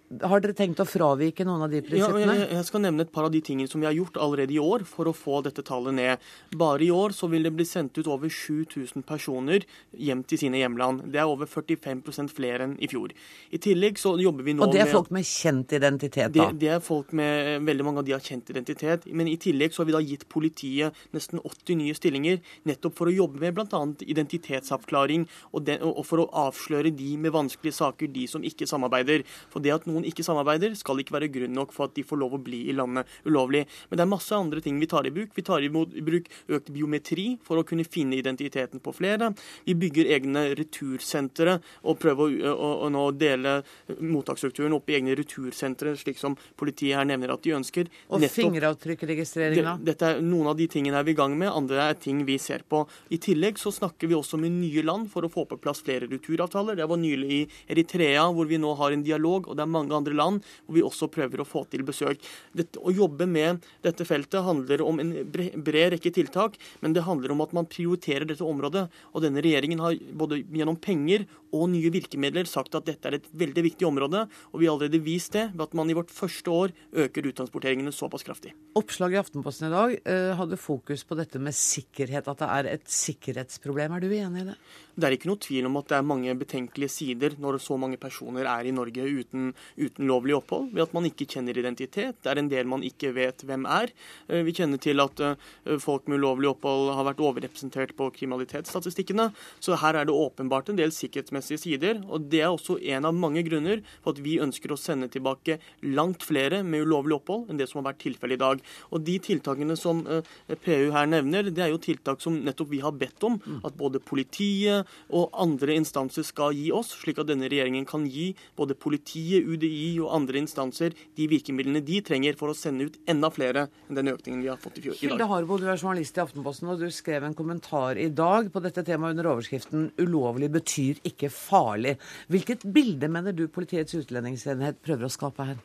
Har 0.05 0.41
dere 0.43 0.53
tenkt 0.53 0.77
å 0.77 0.85
fravike 0.85 1.41
noen 1.47 1.63
av 1.65 1.71
de 1.73 1.79
prinsippene? 1.81 2.33
Ja, 2.37 2.45
jeg 2.59 2.65
skal 2.67 2.83
nevne 2.83 3.07
et 3.07 3.11
par 3.13 3.25
av 3.25 3.31
de 3.33 3.39
tingene 3.41 3.69
som 3.69 3.81
vi 3.81 3.87
har 3.87 3.95
gjort 3.95 4.19
allerede 4.21 4.53
i 4.53 4.59
år 4.61 4.83
for 4.85 5.09
å 5.09 5.13
få 5.17 5.39
dette 5.47 5.63
tallet 5.65 5.95
ned. 5.97 6.25
Bare 6.53 6.85
i 6.85 6.91
år 6.93 7.15
så 7.17 7.25
vil 7.31 7.47
det 7.47 7.51
bli 7.57 7.65
sendt 7.65 7.97
ut 7.97 8.05
over 8.13 8.29
7000 8.29 9.01
personer 9.07 9.65
hjem 9.97 10.21
til 10.29 10.43
sine 10.43 10.61
hjemland. 10.61 11.07
Det 11.09 11.21
er 11.23 11.31
over 11.31 11.49
45% 11.49 12.29
flere 12.37 12.67
enn 12.67 12.75
i 12.77 12.89
fjor. 12.91 13.15
I 13.49 13.61
tillegg 13.61 13.97
så 13.97 14.13
jobber 14.21 14.45
vi 14.45 14.53
nå 14.53 14.61
med 14.61 14.67
Og 14.67 14.75
det 14.77 14.83
er 14.83 14.91
folk 14.93 15.09
med 15.15 15.25
kjent 15.25 15.73
identitet, 15.79 16.35
da? 16.37 16.51
Det, 16.51 16.61
det, 16.61 16.71
er 16.75 16.85
folk 16.85 17.09
med 17.15 17.65
Veldig 17.65 17.87
mange 17.87 18.03
av 18.03 18.05
de 18.05 18.13
har 18.13 18.21
kjent 18.21 18.53
identitet. 18.53 19.09
Men 19.09 19.31
i 19.31 19.39
tillegg 19.41 19.73
så 19.73 19.81
har 19.81 19.89
vi 19.89 19.97
da 19.97 20.03
gitt 20.05 20.27
politiet 20.29 21.01
nesten 21.17 21.41
80 21.41 21.81
nye 21.81 21.97
stillinger 21.97 22.39
nettopp 22.69 23.01
for 23.01 23.09
å 23.09 23.15
jobbe 23.15 23.41
med 23.41 23.57
bl.a. 23.57 23.81
identitetsavklaring 24.05 25.25
og, 25.51 25.59
den, 25.65 25.81
og 25.81 26.03
for 26.05 26.21
å 26.21 26.29
avsløre 26.45 26.93
de 26.93 27.15
med 27.17 27.33
vanskelige 27.33 27.79
saker, 27.81 28.13
de 28.13 28.29
som 28.29 28.45
ikke 28.45 28.69
samarbeider. 28.69 29.25
For 29.49 29.65
det 29.65 29.73
at 29.73 29.89
noen 29.89 29.94
noen 29.95 30.07
ikke 30.09 30.25
samarbeider, 30.25 30.75
skal 30.77 31.01
ikke 31.01 31.15
være 31.15 31.31
grunn 31.33 31.55
nok 31.55 31.73
for 31.75 31.89
at 31.89 31.95
de 31.97 32.05
får 32.05 32.19
lov 32.21 32.35
å 32.37 32.41
bli 32.43 32.65
i 32.69 32.75
landet 32.75 33.09
ulovlig. 33.25 33.65
Men 33.89 33.99
det 33.99 34.05
er 34.05 34.11
masse 34.11 34.35
andre 34.35 34.61
ting 34.63 34.79
vi 34.81 34.89
tar 34.91 35.07
i 35.07 35.13
bruk. 35.15 35.33
Vi 35.35 35.45
tar 35.45 35.63
i 35.63 35.71
bruk 35.71 36.29
økt 36.51 36.71
biometri 36.75 37.27
for 37.45 37.61
å 37.61 37.65
kunne 37.67 37.87
finne 37.87 38.17
identiteten 38.19 38.83
på 38.83 38.93
flere. 38.95 39.31
Vi 39.65 39.77
bygger 39.79 40.11
egne 40.17 40.47
retursentre 40.57 41.59
og 41.85 41.99
prøver 42.01 42.35
å, 42.51 42.53
å, 42.53 42.71
å 42.85 42.91
nå 42.93 43.05
dele 43.17 43.57
mottaksstrukturen 43.87 44.75
opp 44.75 44.89
i 44.91 44.97
egne 44.99 45.15
retursentre, 45.17 45.95
slik 45.99 46.19
som 46.21 46.37
politiet 46.59 46.99
her 46.99 47.07
nevner 47.07 47.33
at 47.33 47.43
de 47.45 47.55
ønsker. 47.57 47.89
Og 48.09 48.23
fingeravtrykkregistrering, 48.35 49.63
da? 49.65 49.75
Dette 49.91 50.11
er, 50.11 50.21
noen 50.25 50.51
av 50.51 50.59
de 50.59 50.67
tingene 50.71 50.99
er 50.99 51.07
vi 51.07 51.15
i 51.15 51.17
gang 51.17 51.35
med, 51.37 51.51
andre 51.51 51.89
er 51.91 51.99
ting 51.99 52.23
vi 52.27 52.37
ser 52.41 52.65
på. 52.67 52.83
I 53.13 53.19
tillegg 53.21 53.59
så 53.61 53.73
snakker 53.73 54.09
vi 54.09 54.17
også 54.17 54.39
med 54.41 54.55
nye 54.57 54.83
land 54.85 55.09
for 55.13 55.25
å 55.25 55.31
få 55.31 55.45
på 55.49 55.59
plass 55.61 55.83
flere 55.85 56.09
returavtaler. 56.11 56.77
Det 56.79 56.89
var 56.89 57.01
nylig 57.01 57.31
i 57.35 57.41
Eritrea, 57.73 58.25
hvor 58.35 58.49
vi 58.49 58.59
nå 58.61 58.73
har 58.79 58.95
en 58.95 59.05
dialog. 59.05 59.49
og 59.49 59.57
det 59.57 59.63
er 59.63 59.71
mange 59.71 59.84
mange 59.85 60.01
andre 60.01 60.17
land, 60.17 60.43
hvor 60.65 60.77
vi 60.77 60.83
også 60.85 61.09
prøver 61.13 61.41
å 61.41 61.47
få 61.47 61.65
til 61.71 61.85
besøk. 61.87 62.21
Dette, 62.57 62.81
å 62.81 62.93
jobbe 62.93 63.27
med 63.29 63.63
dette 63.85 64.07
feltet 64.07 64.45
handler 64.45 64.83
om 64.85 64.99
en 65.01 65.13
bred 65.31 65.95
rekke 65.95 66.13
tiltak, 66.15 66.59
men 66.81 66.95
det 66.95 67.05
handler 67.05 67.35
om 67.35 67.45
at 67.45 67.55
man 67.55 67.69
prioriterer 67.69 68.27
dette 68.27 68.45
området. 68.45 68.87
Og 69.13 69.25
denne 69.25 69.43
regjeringen 69.45 69.83
har 69.83 69.97
både 70.17 70.41
gjennom 70.43 70.79
penger 70.81 71.27
og 71.55 71.69
nye 71.71 71.91
virkemidler 71.93 72.47
sagt 72.49 72.75
at 72.77 72.87
dette 72.87 73.09
er 73.09 73.17
et 73.19 73.27
veldig 73.37 73.63
viktig 73.69 73.87
område, 73.87 74.25
og 74.51 74.59
vi 74.59 74.67
har 74.67 74.75
allerede 74.75 75.03
vist 75.05 75.35
det 75.35 75.47
ved 75.53 75.65
at 75.67 75.75
man 75.77 75.91
i 75.91 75.97
vårt 75.97 76.13
første 76.13 76.51
år 76.51 76.73
øker 77.05 77.29
uttransporteringene 77.31 77.93
såpass 77.95 78.25
kraftig. 78.27 78.53
Oppslaget 78.75 79.17
i 79.17 79.21
Aftenposten 79.21 79.69
i 79.69 79.73
dag 79.73 79.95
eh, 80.01 80.31
hadde 80.39 80.59
fokus 80.59 81.05
på 81.07 81.17
dette 81.19 81.39
med 81.41 81.55
sikkerhet, 81.55 82.27
at 82.31 82.41
det 82.41 82.49
er 82.57 82.71
et 82.75 82.89
sikkerhetsproblem. 82.91 83.95
Er 83.95 84.03
du 84.03 84.11
enig 84.11 84.43
i 84.43 84.49
det? 84.51 84.57
Det 84.95 85.07
er 85.07 85.15
ikke 85.17 85.29
noe 85.31 85.41
tvil 85.43 85.67
om 85.67 85.79
at 85.79 85.89
det 85.91 85.97
er 85.97 86.07
mange 86.07 86.35
betenkelige 86.39 86.93
sider 86.93 87.35
når 87.41 87.59
så 87.63 87.75
mange 87.79 87.99
personer 87.99 88.47
er 88.47 88.67
i 88.67 88.75
Norge 88.75 89.03
uten, 89.03 89.49
uten 89.75 90.07
lovlig 90.07 90.35
opphold, 90.37 90.69
ved 90.73 90.85
at 90.85 90.93
man 90.95 91.07
ikke 91.07 91.27
kjenner 91.29 91.57
identitet. 91.57 92.17
Det 92.23 92.31
er 92.31 92.41
en 92.41 92.51
del 92.51 92.67
man 92.69 92.83
ikke 92.85 93.11
vet 93.15 93.43
hvem 93.45 93.67
er. 93.69 93.91
Eh, 94.29 94.43
vi 94.47 94.53
kjenner 94.55 94.81
til 94.81 95.01
at 95.03 95.21
eh, 95.23 95.35
folk 95.81 96.07
med 96.09 96.21
ulovlig 96.21 96.49
opphold 96.53 96.93
har 96.95 97.07
vært 97.09 97.23
overrepresentert 97.23 97.95
på 97.97 98.09
kriminalitetsstatistikkene. 98.15 99.29
Så 99.63 99.77
her 99.81 99.99
er 99.99 100.07
det 100.07 100.15
åpenbart 100.15 100.71
en 100.71 100.79
del 100.79 100.93
sikkerhetsmessige 100.95 101.61
sider. 101.61 102.01
Og 102.07 102.29
det 102.31 102.43
er 102.43 102.53
også 102.53 102.77
en 102.95 103.09
av 103.09 103.15
mange 103.15 103.43
grunner 103.47 103.83
for 104.01 104.15
at 104.15 104.23
vi 104.25 104.37
ønsker 104.43 104.73
å 104.73 104.79
sende 104.79 105.09
tilbake 105.11 105.59
langt 105.85 106.25
flere 106.25 106.61
med 106.63 106.85
ulovlig 106.87 107.19
opphold 107.19 107.49
enn 107.49 107.59
det 107.59 107.69
som 107.69 107.81
har 107.81 107.91
vært 107.91 108.03
tilfellet 108.05 108.39
i 108.39 108.43
dag. 108.45 108.63
Og 108.91 109.03
de 109.05 109.17
tiltakene 109.29 109.77
som 109.79 110.03
eh, 110.07 110.33
PU 110.55 110.91
her 110.95 111.09
nevner, 111.11 111.51
det 111.51 111.65
er 111.67 111.73
jo 111.73 111.81
tiltak 111.83 112.23
som 112.23 112.39
nettopp 112.45 112.71
vi 112.71 112.83
har 112.85 112.95
bedt 112.95 113.27
om. 113.27 113.39
At 113.65 113.75
både 113.77 114.01
politiet, 114.03 114.87
og 115.15 115.33
andre 115.41 115.75
instanser 115.75 116.25
skal 116.25 116.55
gi 116.55 116.69
oss, 116.75 116.93
slik 117.01 117.19
at 117.21 117.29
denne 117.29 117.49
regjeringen 117.51 117.85
kan 117.87 118.05
gi 118.09 118.31
både 118.57 118.77
politiet, 118.79 119.45
UDI 119.45 119.64
og 120.03 120.13
andre 120.17 120.41
instanser 120.41 120.95
de 121.17 121.27
virkemidlene 121.31 121.81
de 121.85 122.01
trenger 122.05 122.37
for 122.39 122.51
å 122.51 122.57
sende 122.57 122.89
ut 122.89 122.97
enda 123.09 123.31
flere 123.33 123.67
enn 123.87 123.99
den 123.99 124.11
økningen 124.13 124.43
vi 124.43 124.51
har 124.51 124.59
fått 124.61 124.79
i, 124.79 124.85
fjor, 124.85 124.95
i 124.95 124.99
dag. 124.99 125.13
Hilde 125.13 125.29
Harbo, 125.31 125.59
du 125.61 125.67
er 125.67 125.79
journalist 125.79 126.17
i 126.17 126.23
Aftenposten, 126.23 126.71
og 126.71 126.81
du 126.81 126.89
skrev 126.93 127.27
en 127.27 127.37
kommentar 127.37 127.99
i 128.01 128.09
dag 128.09 128.51
på 128.53 128.63
dette 128.63 128.85
temaet 128.87 129.15
under 129.15 129.31
overskriften 129.33 129.91
'Ulovlig 129.97 130.51
betyr 130.53 131.01
ikke 131.07 131.31
farlig'. 131.33 131.97
Hvilket 132.31 132.67
bilde 132.75 133.09
mener 133.11 133.35
du 133.35 133.47
Politiets 133.47 133.95
utlendingsenhet 133.95 134.81
prøver 134.83 135.07
å 135.07 135.13
skape 135.13 135.47
her? 135.47 135.63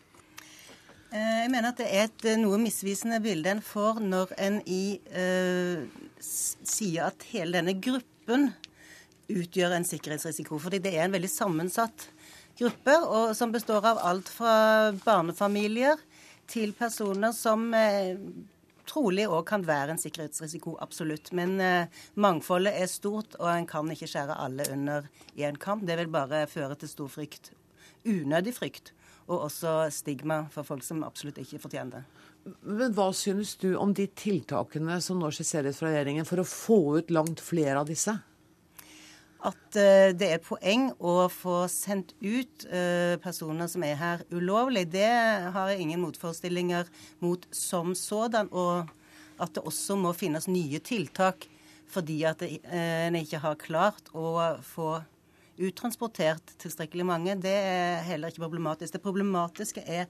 Eh, 1.11 1.39
jeg 1.43 1.51
mener 1.51 1.73
at 1.73 1.81
det 1.81 1.89
er 1.91 2.05
et 2.07 2.25
eh, 2.31 2.39
noe 2.39 2.59
misvisende 2.63 3.19
bilde 3.23 3.51
en 3.51 3.63
får 3.65 3.99
når 4.05 4.35
en 4.47 4.61
i 4.71 5.01
eh, 5.11 5.83
sier 6.23 7.09
at 7.09 7.27
hele 7.33 7.59
denne 7.59 7.75
gruppen 7.83 8.53
utgjør 9.31 9.75
en 9.75 9.87
sikkerhetsrisiko. 9.87 10.59
Fordi 10.63 10.79
det 10.83 10.95
er 10.95 11.09
en 11.09 11.17
veldig 11.17 11.31
sammensatt 11.33 12.07
gruppe 12.61 12.97
og 13.09 13.35
som 13.37 13.53
består 13.55 13.85
av 13.93 14.01
alt 14.05 14.31
fra 14.33 14.55
barnefamilier 15.05 16.01
til 16.51 16.73
personer 16.77 17.35
som 17.37 17.69
eh, 17.77 18.19
trolig 18.91 19.27
òg 19.31 19.45
kan 19.49 19.65
være 19.67 19.95
en 19.95 20.01
sikkerhetsrisiko, 20.03 20.77
absolutt. 20.83 21.33
Men 21.37 21.59
eh, 21.63 22.01
mangfoldet 22.21 22.77
er 22.79 22.91
stort, 22.91 23.37
og 23.39 23.51
en 23.53 23.69
kan 23.71 23.91
ikke 23.93 24.09
skjære 24.11 24.39
alle 24.45 24.67
under 24.75 25.07
en 25.39 25.61
kam. 25.61 25.85
Det 25.87 25.99
vil 26.01 26.11
bare 26.13 26.47
føre 26.51 26.79
til 26.81 26.91
stor 26.91 27.13
frykt. 27.13 27.53
Unødig 28.09 28.57
frykt. 28.57 28.95
Og 29.31 29.47
også 29.47 29.85
stigma 29.95 30.43
for 30.51 30.67
folk 30.67 30.83
som 30.83 31.05
absolutt 31.07 31.39
ikke 31.39 31.61
fortjener 31.63 32.01
det. 32.01 32.05
Men 32.65 32.95
hva 32.97 33.11
synes 33.15 33.53
du 33.61 33.75
om 33.79 33.93
de 33.95 34.09
tiltakene 34.17 34.97
som 35.05 35.21
nå 35.21 35.29
skisseres 35.35 35.79
fra 35.79 35.93
regjeringen 35.93 36.27
for 36.27 36.43
å 36.43 36.49
få 36.49 36.81
ut 36.99 37.13
langt 37.15 37.43
flere 37.45 37.79
av 37.83 37.91
disse? 37.91 38.17
At 39.47 39.79
uh, 39.79 40.11
det 40.17 40.29
er 40.35 40.43
poeng 40.45 40.91
å 40.99 41.29
få 41.33 41.63
sendt 41.73 42.13
ut 42.21 42.67
uh, 42.69 43.17
personer 43.23 43.71
som 43.71 43.85
er 43.87 43.99
her 44.01 44.25
ulovlig. 44.35 44.87
Det 44.93 45.09
har 45.55 45.73
jeg 45.73 45.85
ingen 45.85 46.03
motforestillinger 46.05 46.91
mot 47.25 47.47
som 47.55 47.95
sådan. 47.97 48.51
Og 48.53 48.91
at 49.41 49.55
det 49.57 49.65
også 49.65 49.97
må 49.97 50.13
finnes 50.17 50.51
nye 50.51 50.83
tiltak 50.85 51.49
fordi 51.91 52.21
at 52.29 52.43
uh, 52.45 53.07
en 53.09 53.19
ikke 53.19 53.41
har 53.43 53.59
klart 53.61 54.13
å 54.15 54.37
få 54.63 55.01
uttransportert 55.61 56.55
tilstrekkelig 56.63 57.05
mange, 57.05 57.35
det 57.37 57.53
er 57.53 58.05
heller 58.07 58.33
ikke 58.33 58.47
problematisk. 58.47 58.95
Det 58.95 59.05
problematiske 59.05 59.83
er 59.85 60.07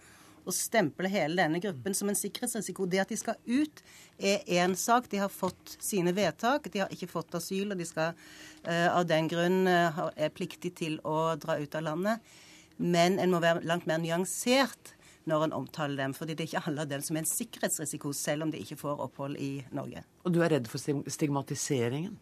å 0.46 0.54
stemple 0.54 1.10
hele 1.10 1.42
denne 1.42 1.60
gruppen 1.62 1.96
som 1.96 2.10
en 2.10 2.18
sikkerhetsrisiko. 2.18 2.86
Det 2.90 3.02
at 3.02 3.12
de 3.12 3.18
skal 3.20 3.38
ut, 3.46 3.82
er 4.18 4.44
én 4.60 4.76
sak. 4.78 5.08
De 5.10 5.20
har 5.22 5.32
fått 5.32 5.76
sine 5.82 6.14
vedtak. 6.16 6.70
De 6.72 6.82
har 6.82 6.94
ikke 6.94 7.10
fått 7.10 7.34
asyl, 7.38 7.72
og 7.72 7.80
de 7.80 7.88
skal 7.88 8.14
uh, 8.14 8.88
av 8.92 9.04
den 9.08 9.28
grunn 9.30 9.64
uh, 9.68 10.06
er 10.16 10.32
pliktig 10.34 10.74
til 10.80 10.98
å 11.06 11.34
dra 11.40 11.58
ut 11.60 11.76
av 11.76 11.86
landet. 11.88 12.32
Men 12.80 13.20
en 13.20 13.34
må 13.34 13.42
være 13.42 13.66
langt 13.68 13.88
mer 13.90 14.00
nyansert 14.00 14.94
når 15.28 15.46
en 15.46 15.58
omtaler 15.60 16.00
dem. 16.00 16.14
fordi 16.16 16.34
det 16.34 16.44
er 16.44 16.50
ikke 16.50 16.66
alle 16.70 16.86
av 16.86 16.90
dem 16.90 17.02
som 17.04 17.16
er 17.16 17.24
en 17.24 17.28
sikkerhetsrisiko, 17.28 18.12
selv 18.16 18.46
om 18.46 18.50
de 18.50 18.62
ikke 18.62 18.78
får 18.80 19.04
opphold 19.04 19.36
i 19.36 19.52
Norge. 19.76 20.02
Og 20.24 20.34
du 20.34 20.40
er 20.42 20.56
redd 20.56 20.68
for 20.70 20.80
stigmatiseringen? 20.80 22.16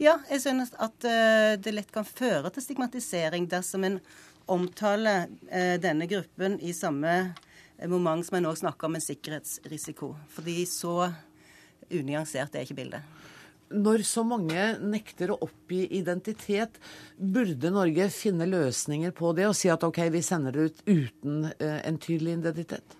Ja, 0.00 0.14
jeg 0.30 0.40
synes 0.46 0.70
at 0.80 1.04
uh, 1.04 1.58
det 1.60 1.74
lett 1.74 1.90
kan 1.92 2.06
føre 2.08 2.48
til 2.54 2.64
stigmatisering 2.64 3.48
dersom 3.50 3.84
en 3.84 3.98
omtaler 4.52 5.30
uh, 5.50 5.76
denne 5.80 6.08
gruppen 6.10 6.58
i 6.60 6.74
samme 6.76 7.32
moment 7.88 8.26
som 8.26 8.36
en 8.36 8.50
òg 8.50 8.58
snakker 8.60 8.90
om 8.90 8.98
en 8.98 9.04
sikkerhetsrisiko. 9.04 10.12
Fordi 10.34 10.64
så 10.68 10.94
unyansert 11.90 12.54
er 12.54 12.66
ikke 12.66 12.78
bildet. 12.82 13.16
Når 13.70 14.02
så 14.02 14.24
mange 14.26 14.64
nekter 14.82 15.30
å 15.30 15.38
oppgi 15.46 15.84
identitet, 15.94 16.80
burde 17.16 17.70
Norge 17.70 18.08
finne 18.10 18.48
løsninger 18.50 19.14
på 19.14 19.30
det 19.38 19.46
og 19.46 19.54
si 19.56 19.70
at 19.70 19.86
OK, 19.86 20.02
vi 20.10 20.22
sender 20.26 20.56
det 20.56 20.64
ut 20.66 20.80
uten 20.90 21.44
uh, 21.46 21.78
en 21.86 22.00
tydelig 22.02 22.40
identitet? 22.40 22.96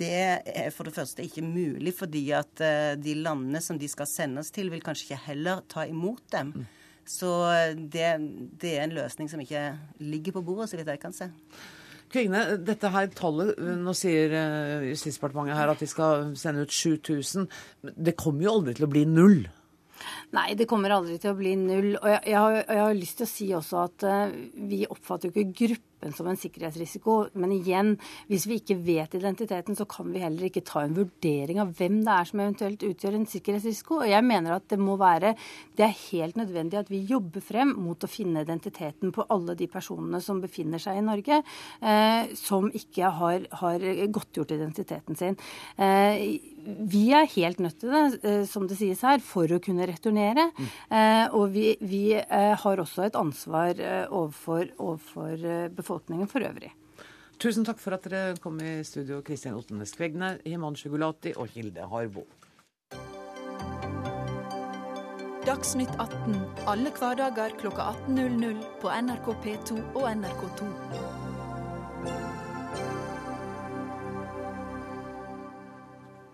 Det 0.00 0.12
er 0.46 0.70
for 0.72 0.88
det 0.88 0.94
første 0.96 1.26
ikke 1.26 1.42
mulig, 1.44 1.92
fordi 1.92 2.22
at 2.32 2.62
de 2.96 3.12
landene 3.20 3.60
som 3.60 3.76
de 3.76 3.88
skal 3.90 4.06
sendes 4.08 4.48
til, 4.54 4.70
vil 4.72 4.80
kanskje 4.80 5.10
ikke 5.10 5.24
heller 5.26 5.60
ta 5.68 5.84
imot 5.90 6.22
dem. 6.32 6.54
Mm. 6.54 6.68
Så 7.10 7.28
det, 7.90 8.06
det, 8.62 8.72
er 8.76 8.86
en 8.86 8.94
løsning 8.94 9.30
som 9.30 9.42
ikke 9.42 9.64
ligger 9.98 10.36
på 10.36 10.44
bordet, 10.46 10.70
så 10.70 10.78
vidt 10.78 10.92
jeg 10.92 11.02
kan 11.02 11.14
se. 11.16 11.30
Kvigne, 12.10 12.42
dette 12.66 12.90
her 12.90 13.10
tallet, 13.14 13.54
Nå 13.58 13.94
sier 13.94 14.32
eh, 14.34 14.88
Justisdepartementet 14.90 15.58
her 15.58 15.70
at 15.70 15.82
de 15.82 15.86
skal 15.90 16.30
sende 16.38 16.66
ut 16.66 16.74
7000. 16.74 17.46
Det 17.94 18.16
kommer 18.18 18.46
jo 18.46 18.54
aldri 18.58 18.74
til 18.78 18.86
å 18.86 18.90
bli 18.90 19.04
null? 19.06 19.44
Nei, 20.34 20.48
det 20.58 20.66
kommer 20.70 20.94
aldri 20.94 21.18
til 21.20 21.34
å 21.34 21.38
bli 21.38 21.54
null. 21.58 21.92
Og 22.00 22.08
jeg, 22.08 22.22
jeg, 22.32 22.38
har, 22.38 22.58
jeg 22.62 22.82
har, 22.82 22.98
lyst 22.98 23.20
til 23.20 23.26
å 23.26 23.30
si 23.30 23.48
også 23.58 23.84
at 23.84 24.06
uh, 24.08 24.34
vi 24.70 24.82
oppfatter 24.88 25.30
jo 25.30 25.34
ikke 25.44 25.50
gruppen 26.00 26.12
som 26.12 26.26
en 26.26 26.36
sikkerhetsrisiko. 26.36 27.30
Men 27.34 27.52
igjen, 27.52 27.98
hvis 28.28 28.46
vi 28.46 28.60
ikke 28.60 28.78
vet 28.84 29.14
identiteten, 29.14 29.76
så 29.76 29.84
kan 29.84 30.10
vi 30.12 30.20
heller 30.20 30.48
ikke 30.48 30.64
ta 30.64 30.82
en 30.84 30.94
vurdering 30.96 31.60
av 31.60 31.74
hvem 31.76 32.02
det 32.04 32.12
er 32.12 32.24
som 32.24 32.40
eventuelt 32.40 32.82
utgjør 32.82 33.16
en 33.18 33.26
sikkerhetsrisiko. 33.26 34.00
Og 34.00 34.08
jeg 34.08 34.24
mener 34.24 34.56
at 34.56 34.68
det 34.68 34.78
må 34.78 34.96
være 34.96 35.34
Det 35.76 35.84
er 35.84 36.10
helt 36.10 36.36
nødvendig 36.36 36.78
at 36.78 36.90
vi 36.90 37.04
jobber 37.06 37.40
frem 37.40 37.74
mot 37.76 37.98
å 38.02 38.08
finne 38.08 38.42
identiteten 38.42 39.12
på 39.12 39.24
alle 39.30 39.54
de 39.54 39.66
personene 39.66 40.20
som 40.20 40.40
befinner 40.40 40.78
seg 40.78 40.98
i 40.98 41.04
Norge, 41.04 41.42
eh, 41.80 42.34
som 42.34 42.70
ikke 42.70 43.10
har, 43.10 43.46
har 43.50 43.78
godtgjort 44.10 44.52
identiteten 44.52 45.16
sin. 45.16 45.36
Eh, 45.76 46.40
vi 46.60 47.12
er 47.12 47.30
helt 47.36 47.58
nødt 47.60 47.78
til 47.80 47.90
det, 47.90 48.46
som 48.48 48.66
det 48.68 48.76
sies 48.76 49.00
her, 49.00 49.18
for 49.24 49.48
å 49.48 49.60
kunne 49.62 49.86
returnere. 49.88 50.50
Mm. 50.60 51.34
og 51.36 51.52
vi, 51.54 51.76
vi 51.80 52.12
har 52.14 52.80
også 52.82 53.06
et 53.06 53.16
ansvar 53.16 53.78
overfor, 54.10 54.68
overfor 54.78 55.70
befolkningen 55.76 55.89
for 56.30 56.46
øvrig. 56.46 56.72
Tusen 57.40 57.64
takk 57.64 57.78
for 57.80 57.96
at 57.96 58.04
dere 58.04 58.36
kom 58.36 58.58
i 58.60 58.82
studio, 58.84 59.22
Kristin 59.24 59.54
Ottenes 59.56 59.94
Kvegne, 59.96 60.38
Himanshu 60.44 60.90
Gulati 60.92 61.32
og 61.36 61.48
Hilde 61.54 61.86
Harbo. 61.88 62.26
Dagsnytt 65.46 65.96
18 65.96 66.36
alle 66.68 66.92
hverdager 66.92 67.56
klokka 67.62 67.94
18.00 68.12 68.60
på 68.82 68.92
NRK 68.92 69.32
P2 69.46 69.80
og 69.94 70.04
NRK2. 70.12 71.19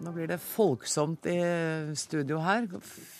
Nå 0.07 0.13
blir 0.15 0.29
det 0.31 0.37
folksomt 0.39 1.27
i 1.27 1.41
studio 1.99 2.37
her. 2.39 2.69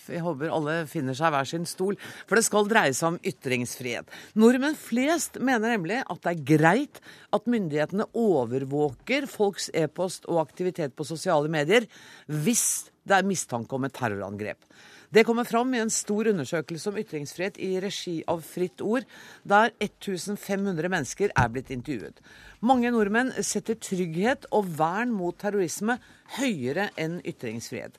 Jeg 0.07 0.21
håper 0.23 0.53
alle 0.55 0.75
finner 0.87 1.17
seg 1.17 1.33
hver 1.33 1.47
sin 1.49 1.65
stol, 1.67 1.97
for 2.23 2.39
det 2.39 2.45
skal 2.47 2.69
dreie 2.69 2.93
seg 2.95 3.09
om 3.09 3.17
ytringsfrihet. 3.27 4.07
Nordmenn 4.39 4.77
flest 4.79 5.35
mener 5.43 5.73
nemlig 5.75 5.97
at 5.99 6.21
det 6.23 6.31
er 6.31 6.45
greit 6.53 7.01
at 7.35 7.49
myndighetene 7.51 8.07
overvåker 8.15 9.27
folks 9.27 9.67
e-post 9.75 10.29
og 10.31 10.39
aktivitet 10.45 10.95
på 10.95 11.09
sosiale 11.09 11.51
medier 11.51 11.89
hvis 12.31 12.87
det 13.03 13.19
er 13.19 13.27
mistanke 13.27 13.75
om 13.75 13.89
et 13.89 13.97
terrorangrep. 13.97 14.63
Det 15.09 15.23
kommer 15.23 15.47
fram 15.47 15.71
i 15.73 15.79
en 15.79 15.91
stor 15.93 16.27
undersøkelse 16.33 16.91
om 16.91 16.97
ytringsfrihet 16.99 17.57
i 17.63 17.69
regi 17.79 18.17
av 18.27 18.41
Fritt 18.43 18.81
Ord, 18.83 19.05
der 19.47 19.71
1500 19.79 20.91
mennesker 20.91 21.31
er 21.31 21.51
blitt 21.53 21.71
intervjuet. 21.71 22.19
Mange 22.59 22.91
nordmenn 22.91 23.31
setter 23.39 23.79
trygghet 23.79 24.49
og 24.51 24.67
vern 24.79 25.13
mot 25.15 25.37
terrorisme 25.39 25.95
høyere 26.41 26.89
enn 26.99 27.21
ytringsfrihet. 27.23 27.95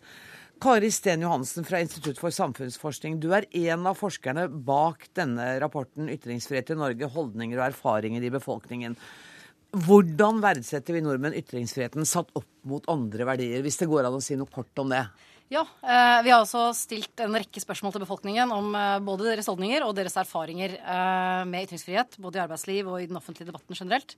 Kari 0.61 0.91
Sten 0.91 1.23
Johansen 1.23 1.65
fra 1.65 1.81
Institutt 1.81 2.19
for 2.21 2.35
samfunnsforskning, 2.35 3.17
du 3.23 3.31
er 3.33 3.47
en 3.57 3.87
av 3.87 3.97
forskerne 3.97 4.49
bak 4.67 5.07
denne 5.15 5.47
rapporten 5.63 6.11
'Ytringsfrihet 6.11 6.75
i 6.75 6.79
Norge 6.81 7.09
holdninger 7.15 7.61
og 7.61 7.69
erfaringer 7.71 8.27
i 8.27 8.33
befolkningen'. 8.35 8.99
Hvordan 9.87 10.43
verdsetter 10.43 10.97
vi 10.97 11.05
nordmenn 11.05 11.37
ytringsfriheten 11.39 12.05
satt 12.09 12.33
opp 12.35 12.49
mot 12.65 12.85
andre 12.89 13.25
verdier, 13.29 13.63
hvis 13.63 13.79
det 13.79 13.89
går 13.89 14.09
an 14.09 14.19
å 14.19 14.25
si 14.25 14.37
noe 14.37 14.51
kort 14.51 14.83
om 14.83 14.91
det? 14.91 15.05
Ja, 15.49 15.63
eh, 15.83 16.23
Vi 16.23 16.31
har 16.31 16.43
også 16.43 16.67
stilt 16.77 17.21
en 17.25 17.33
rekke 17.33 17.61
spørsmål 17.63 17.95
til 17.95 18.03
befolkningen 18.05 18.51
om 18.53 18.75
eh, 18.77 18.99
både 19.01 19.31
deres 19.31 19.49
holdninger 19.49 19.87
og 19.87 19.95
deres 19.97 20.19
erfaringer 20.21 20.75
eh, 20.77 21.45
med 21.49 21.65
ytringsfrihet, 21.65 22.19
både 22.21 22.37
i 22.37 22.43
arbeidsliv 22.43 22.91
og 22.93 23.01
i 23.01 23.07
den 23.09 23.17
offentlige 23.17 23.49
debatten 23.49 23.79
generelt. 23.79 24.17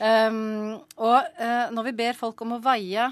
Og 0.00 1.40
når 1.76 1.84
vi 1.84 1.92
ber 1.92 2.16
folk 2.16 2.38
om 2.40 2.54
å 2.56 2.58
veie 2.64 3.10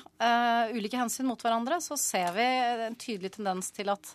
ulike 0.73 0.97
hensyn 0.97 1.27
mot 1.29 1.43
hverandre, 1.45 1.83
så 1.85 1.99
ser 2.01 2.31
vi 2.33 2.47
en 2.87 2.97
tydelig 2.97 3.35
tendens 3.35 3.69
til 3.77 3.93
at 3.93 4.15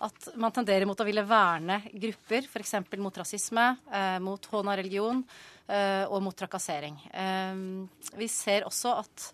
at 0.00 0.30
man 0.40 0.52
tenderer 0.52 0.88
mot 0.88 1.00
å 1.00 1.04
ville 1.04 1.24
verne 1.28 1.78
grupper, 1.92 2.46
f.eks. 2.48 2.74
mot 3.00 3.18
rasisme, 3.20 3.64
mot 4.24 4.46
hån 4.52 4.68
av 4.72 4.78
religion 4.80 5.18
og 6.08 6.22
mot 6.24 6.36
trakassering. 6.36 6.96
Vi 8.16 8.28
ser 8.32 8.64
også 8.68 8.94
at 9.02 9.26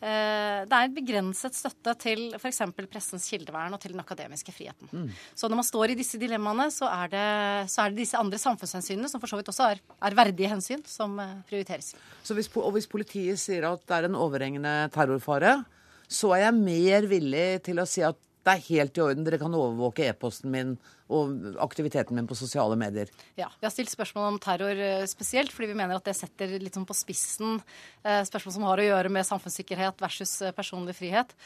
det 0.00 0.76
er 0.76 0.86
et 0.86 0.94
begrenset 0.94 1.56
støtte 1.56 1.94
til 2.02 2.34
f.eks. 2.36 2.60
pressens 2.90 3.28
kildevern 3.32 3.72
og 3.72 3.80
til 3.80 3.94
den 3.94 4.02
akademiske 4.02 4.52
friheten. 4.52 4.90
Mm. 4.92 5.06
Så 5.34 5.48
når 5.48 5.62
man 5.62 5.68
står 5.68 5.92
i 5.92 5.96
disse 5.98 6.20
dilemmaene, 6.20 6.68
så 6.74 6.90
er, 6.90 7.12
det, 7.14 7.28
så 7.72 7.84
er 7.84 7.94
det 7.94 8.02
disse 8.02 8.20
andre 8.20 8.40
samfunnshensynene, 8.40 9.08
som 9.08 9.22
for 9.22 9.32
så 9.32 9.40
vidt 9.40 9.48
også 9.52 9.70
er, 9.72 9.80
er 9.80 10.18
verdige 10.18 10.50
hensyn, 10.52 10.84
som 10.86 11.16
eh, 11.22 11.38
prioriteres. 11.48 11.94
Så 12.26 12.36
hvis, 12.36 12.50
og 12.60 12.74
hvis 12.76 12.90
politiet 12.90 13.40
sier 13.40 13.70
at 13.70 13.86
det 13.88 13.96
er 13.96 14.10
en 14.10 14.20
overhengende 14.20 14.76
terrorfare, 14.94 15.58
så 16.06 16.34
er 16.36 16.46
jeg 16.46 16.60
mer 16.60 17.08
villig 17.10 17.46
til 17.66 17.80
å 17.82 17.88
si 17.88 18.04
at 18.06 18.20
det 18.46 18.54
er 18.54 18.66
helt 18.68 18.98
i 18.98 19.02
orden, 19.02 19.24
dere 19.26 19.40
kan 19.40 19.54
overvåke 19.58 20.06
e-posten 20.06 20.52
min 20.52 20.76
og 21.12 21.58
aktiviteten 21.62 22.16
min 22.16 22.26
på 22.26 22.36
sosiale 22.38 22.76
medier. 22.78 23.10
Ja, 23.38 23.48
Vi 23.60 23.66
har 23.66 23.74
stilt 23.74 23.92
spørsmål 23.92 24.32
om 24.32 24.40
terror 24.42 24.74
eh, 24.74 25.06
spesielt, 25.06 25.52
fordi 25.54 25.70
vi 25.70 25.78
mener 25.78 25.98
at 25.98 26.08
det 26.08 26.16
setter 26.18 26.56
litt 26.58 26.74
sånn 26.74 26.88
på 26.88 26.96
spissen 26.98 27.60
eh, 28.02 28.22
spørsmål 28.26 28.56
som 28.56 28.66
har 28.66 28.82
å 28.82 28.88
gjøre 28.88 29.12
med 29.14 29.28
samfunnssikkerhet 29.28 30.02
versus 30.02 30.40
eh, 30.42 30.54
personlig 30.56 30.96
frihet. 30.98 31.36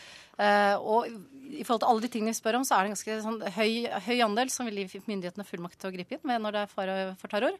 Og 0.40 1.04
i 1.52 1.64
forhold 1.68 1.82
til 1.82 1.90
alle 1.90 2.00
de 2.00 2.08
tingene 2.08 2.32
vi 2.32 2.38
spør 2.38 2.56
om, 2.56 2.62
så 2.64 2.78
er 2.78 2.86
det 2.86 2.88
en 2.88 2.94
ganske 2.94 3.16
sånn 3.26 3.42
høy, 3.58 3.72
høy 4.06 4.22
andel 4.24 4.48
som 4.48 4.64
vil 4.64 4.78
gi 4.80 5.02
myndighetene 5.04 5.44
fullmakt 5.44 5.76
til 5.82 5.90
å 5.90 5.92
gripe 5.92 6.16
inn 6.16 6.22
med 6.30 6.40
når 6.40 6.56
det 6.56 6.62
er 6.62 6.72
fare 6.72 6.94
for 7.20 7.28
terror. 7.28 7.58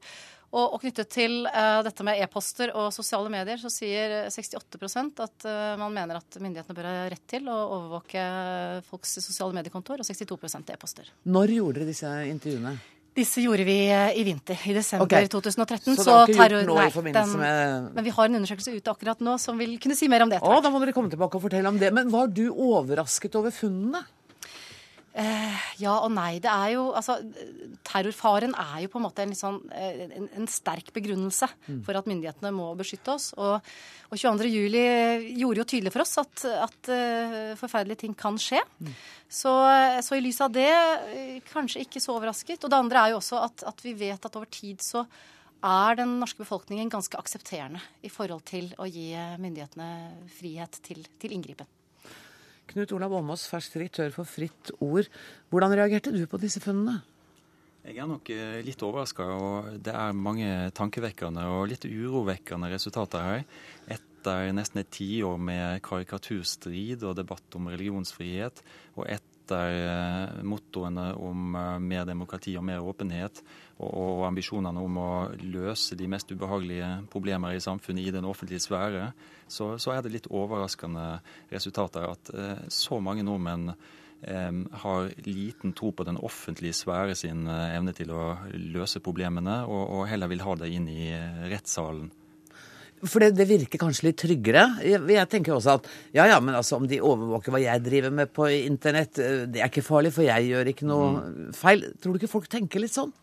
Og, 0.51 0.65
og 0.75 0.81
knyttet 0.83 1.11
til 1.15 1.45
uh, 1.47 1.79
dette 1.87 2.05
med 2.07 2.19
e-poster 2.25 2.73
og 2.75 2.89
sosiale 2.95 3.31
medier, 3.31 3.61
så 3.63 3.71
sier 3.71 4.31
68 4.35 5.21
at 5.23 5.47
uh, 5.47 5.77
man 5.79 5.95
mener 5.95 6.19
at 6.19 6.41
myndighetene 6.43 6.75
bør 6.75 6.89
ha 6.91 6.95
rett 7.13 7.27
til 7.31 7.47
å 7.47 7.59
overvåke 7.77 8.25
folks 8.89 9.21
sosiale 9.23 9.55
mediekontoer, 9.55 10.03
og 10.03 10.09
62% 10.09 10.75
e-poster. 10.75 11.13
Når 11.31 11.55
gjorde 11.55 11.79
dere 11.79 11.93
disse 11.93 12.17
intervjuene? 12.33 12.75
Disse 13.11 13.43
gjorde 13.43 13.65
vi 13.67 13.77
eh, 13.91 14.13
i 14.21 14.23
vinter, 14.27 14.59
i 14.71 14.75
desember 14.75 15.09
okay. 15.09 15.27
2013. 15.31 15.97
Så, 15.99 16.05
det 16.31 16.37
har 16.39 16.47
ikke 16.47 16.61
gjort 16.61 16.69
noe 16.69 16.85
i 16.87 16.93
forbindelse 16.95 17.35
den, 17.35 17.43
med 17.43 17.97
Men 17.97 18.07
vi 18.07 18.13
har 18.15 18.31
en 18.31 18.39
undersøkelse 18.39 18.75
ute 18.77 18.93
akkurat 18.93 19.25
nå 19.27 19.35
som 19.43 19.59
vil 19.59 19.75
kunne 19.83 19.99
si 19.99 20.07
mer 20.11 20.25
om 20.25 20.31
det. 20.31 20.39
Å, 20.39 20.61
da 20.63 20.71
må 20.71 20.79
dere 20.83 20.95
komme 20.95 21.11
tilbake 21.11 21.39
og 21.39 21.45
fortelle 21.49 21.73
om 21.73 21.81
det. 21.81 21.91
Men 21.97 22.13
var 22.13 22.31
du 22.31 22.47
overrasket 22.53 23.35
over 23.41 23.55
funnene? 23.55 24.05
Eh, 25.11 25.63
ja 25.83 25.97
og 26.05 26.13
nei. 26.15 26.39
Det 26.43 26.51
er 26.51 26.77
jo 26.77 26.85
Altså, 26.95 27.17
terrorfaren 27.87 28.53
er 28.55 28.85
jo 28.85 28.91
på 28.93 29.01
en 29.01 29.05
måte 29.09 29.25
en, 29.25 29.33
sånn, 29.35 29.59
eh, 29.75 30.05
en, 30.07 30.29
en 30.39 30.51
sterk 30.51 30.93
begrunnelse 30.95 31.49
mm. 31.67 31.81
for 31.87 31.99
at 31.99 32.07
myndighetene 32.11 32.53
må 32.55 32.69
beskytte 32.79 33.17
oss. 33.17 33.31
Og, 33.39 33.59
og 34.11 34.15
22. 34.15 34.51
juli 34.51 34.85
gjorde 35.41 35.63
jo 35.63 35.67
tydelig 35.73 35.95
for 35.95 36.05
oss 36.05 36.17
at, 36.23 36.45
at 36.67 36.93
uh, 36.93 37.59
forferdelige 37.59 38.05
ting 38.05 38.15
kan 38.19 38.39
skje. 38.41 38.63
Mm. 38.83 38.95
Så, 39.31 39.53
så, 40.03 40.17
i 40.17 40.23
lys 40.25 40.41
av 40.43 40.55
det, 40.55 40.71
kanskje 41.51 41.85
ikke 41.87 42.03
så 42.03 42.17
overrasket. 42.17 42.63
Og 42.63 42.73
det 42.73 42.81
andre 42.81 43.05
er 43.05 43.15
jo 43.15 43.21
også 43.21 43.43
at, 43.47 43.67
at 43.71 43.85
vi 43.87 43.95
vet 43.99 44.27
at 44.27 44.39
over 44.39 44.51
tid 44.51 44.83
så 44.83 45.05
er 45.61 45.99
den 45.99 46.17
norske 46.23 46.41
befolkningen 46.41 46.91
ganske 46.91 47.19
aksepterende 47.21 47.83
i 48.07 48.11
forhold 48.11 48.47
til 48.49 48.73
å 48.81 48.89
gi 48.89 49.13
myndighetene 49.43 49.91
frihet 50.39 50.81
til, 50.87 51.05
til 51.21 51.37
inngripen. 51.37 51.69
Knut 52.71 52.93
Olav 52.95 53.15
Åmås, 53.19 53.49
fersk 53.51 53.75
direktør 53.75 54.13
for 54.15 54.29
Fritt 54.29 54.71
Ord. 54.79 55.09
Hvordan 55.51 55.73
reagerte 55.75 56.13
du 56.15 56.23
på 56.31 56.39
disse 56.39 56.63
funnene? 56.63 57.01
Jeg 57.81 57.97
er 57.99 58.07
nok 58.07 58.29
eh, 58.31 58.61
litt 58.63 58.83
overraska. 58.85 59.27
Det 59.83 59.95
er 59.97 60.15
mange 60.15 60.51
tankevekkende 60.77 61.47
og 61.51 61.71
litt 61.73 61.87
urovekkende 61.89 62.71
resultater 62.71 63.25
her. 63.27 63.43
Etter 63.91 64.53
nesten 64.55 64.83
et 64.83 64.93
tiår 64.93 65.41
med 65.41 65.81
karikaturstrid 65.83 67.03
og 67.09 67.17
debatt 67.19 67.59
om 67.59 67.71
religionsfrihet, 67.73 68.63
og 69.01 69.09
etter 69.09 69.30
etter 69.51 70.43
mottoene 70.47 71.15
om 71.19 71.55
eh, 71.57 71.79
mer 71.83 72.07
demokrati 72.07 72.57
og 72.59 72.65
mer 72.65 72.83
åpenhet, 72.83 73.43
og 73.81 74.27
ambisjonene 74.29 74.81
om 74.81 74.99
å 75.01 75.13
løse 75.41 75.97
de 75.97 76.09
mest 76.11 76.31
ubehagelige 76.31 77.07
problemer 77.11 77.57
i 77.57 77.63
samfunnet 77.65 78.07
i 78.07 78.13
den 78.13 78.29
offentlige 78.29 78.61
sfære, 78.61 79.13
så, 79.49 79.73
så 79.81 79.95
er 79.95 80.05
det 80.05 80.13
litt 80.13 80.29
overraskende 80.31 81.21
resultater 81.51 82.11
at 82.11 82.33
eh, 82.35 82.69
så 82.69 83.01
mange 83.01 83.25
nordmenn 83.25 83.73
eh, 83.73 84.53
har 84.85 85.11
liten 85.25 85.73
tro 85.73 85.95
på 85.97 86.07
den 86.07 86.21
offentlige 86.21 86.77
sfære 86.77 87.17
sin 87.17 87.49
evne 87.49 87.97
til 87.97 88.13
å 88.13 88.37
løse 88.53 89.01
problemene, 89.01 89.63
og, 89.67 89.83
og 89.97 90.09
heller 90.13 90.31
vil 90.31 90.45
ha 90.45 90.59
det 90.61 90.73
inn 90.77 90.89
i 90.93 91.11
rettssalen. 91.51 92.11
For 93.01 93.23
det, 93.23 93.31
det, 93.39 93.47
virker 93.49 93.81
kanskje 93.81 94.11
litt 94.11 94.19
tryggere. 94.21 94.67
Jeg, 94.85 95.01
jeg, 95.09 95.29
tenker 95.33 95.55
også 95.57 95.79
at 95.79 95.89
ja, 96.13 96.27
ja, 96.29 96.37
men 96.45 96.57
altså 96.59 96.77
om 96.77 96.89
de 96.89 97.01
overvåker 97.01 97.55
hva 97.55 97.63
jeg 97.63 97.85
driver 97.87 98.13
med 98.13 98.33
på 98.37 98.49
internett, 98.53 99.21
eh, 99.23 99.47
det 99.49 99.63
er 99.63 99.73
ikke 99.73 99.87
farlig, 99.87 100.13
for 100.17 100.27
jeg 100.27 100.51
gjør 100.51 100.73
ikke 100.75 100.89
noe 100.89 101.09
mm. 101.17 101.41
feil. 101.57 101.87
Tror 102.01 102.13
du 102.13 102.21
ikke 102.21 102.35
folk 102.35 102.51
tenker 102.53 102.85
litt 102.85 102.97
sånn? 102.97 103.15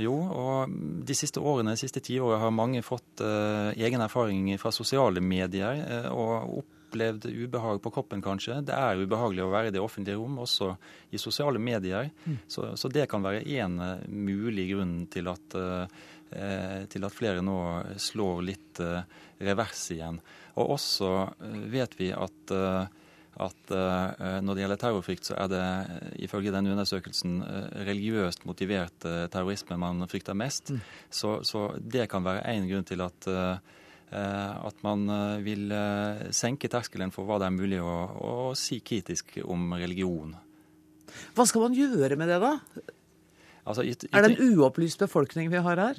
Jo, 0.00 0.14
og 0.16 0.76
de 1.04 1.16
siste 1.16 1.40
årene, 1.40 1.74
de 1.74 1.82
siste 1.82 2.00
tiåret 2.04 2.40
har 2.40 2.52
mange 2.54 2.80
fått 2.84 3.20
uh, 3.20 3.72
egen 3.76 4.00
erfaring 4.00 4.46
fra 4.60 4.72
sosiale 4.72 5.20
medier 5.20 5.82
uh, 5.82 6.06
og 6.16 6.62
opplevd 6.62 7.26
ubehag 7.28 7.82
på 7.84 7.92
kroppen, 7.92 8.22
kanskje. 8.24 8.62
Det 8.64 8.72
er 8.72 9.02
ubehagelig 9.04 9.44
å 9.44 9.50
være 9.52 9.68
i 9.68 9.74
det 9.74 9.82
offentlige 9.84 10.16
rom, 10.16 10.38
også 10.44 10.70
i 11.12 11.20
sosiale 11.20 11.60
medier. 11.60 12.08
Mm. 12.24 12.38
Så, 12.48 12.70
så, 12.80 12.88
det 12.92 13.04
kan 13.12 13.24
være 13.24 13.44
én 13.44 13.76
uh, 13.80 14.00
mulig 14.08 14.70
grunn 14.72 14.96
til 15.12 15.28
at 15.32 15.60
Eh, 15.60 15.86
til 16.92 17.06
at 17.06 17.14
flere 17.14 17.44
nå 17.44 17.58
slår 18.00 18.42
litt 18.46 18.80
eh, 18.82 19.04
revers 19.42 19.84
igjen. 19.94 20.20
Og 20.60 20.74
også 20.76 21.12
eh, 21.28 21.58
vet 21.72 21.96
vi 21.98 22.10
at, 22.14 22.54
at 23.42 23.72
når 23.72 24.54
det 24.54 24.62
gjelder 24.62 24.80
terrorfrykt, 24.80 25.30
så 25.30 25.36
er 25.40 25.48
det 25.48 25.66
ifølge 26.26 26.52
denne 26.52 26.74
undersøkelsen 26.74 27.40
religiøst 27.88 28.44
motivert 28.44 29.06
terrorisme 29.32 29.78
man 29.80 30.04
frykter 30.10 30.36
mest. 30.36 30.74
Mm. 30.74 30.82
Så, 31.08 31.38
så, 31.48 31.70
det 31.80 32.10
kan 32.12 32.26
være 32.26 32.44
én 32.52 32.68
grunn 32.68 32.86
til 32.86 33.04
at 33.04 33.30
at 34.12 34.82
man 34.84 35.06
vil 35.40 35.72
senke 36.36 36.68
terskelen 36.68 37.14
for 37.14 37.24
hva 37.24 37.38
det 37.40 37.46
er 37.48 37.54
mulig 37.56 37.78
å, 37.80 37.94
å 38.12 38.32
si 38.52 38.82
kritisk 38.84 39.38
om 39.40 39.72
religion. 39.80 40.34
Hva 41.32 41.46
skal 41.48 41.64
man 41.64 41.78
gjøre 41.78 42.18
med 42.20 42.28
det, 42.28 42.36
da? 42.44 42.52
Altså, 43.62 43.84
yt, 43.86 44.08
yt, 44.08 44.10
er 44.10 44.24
det 44.26 44.32
en 44.34 44.56
uopplyst 44.58 45.02
befolkning 45.04 45.50
vi 45.52 45.60
har 45.62 45.78
her? 45.78 45.98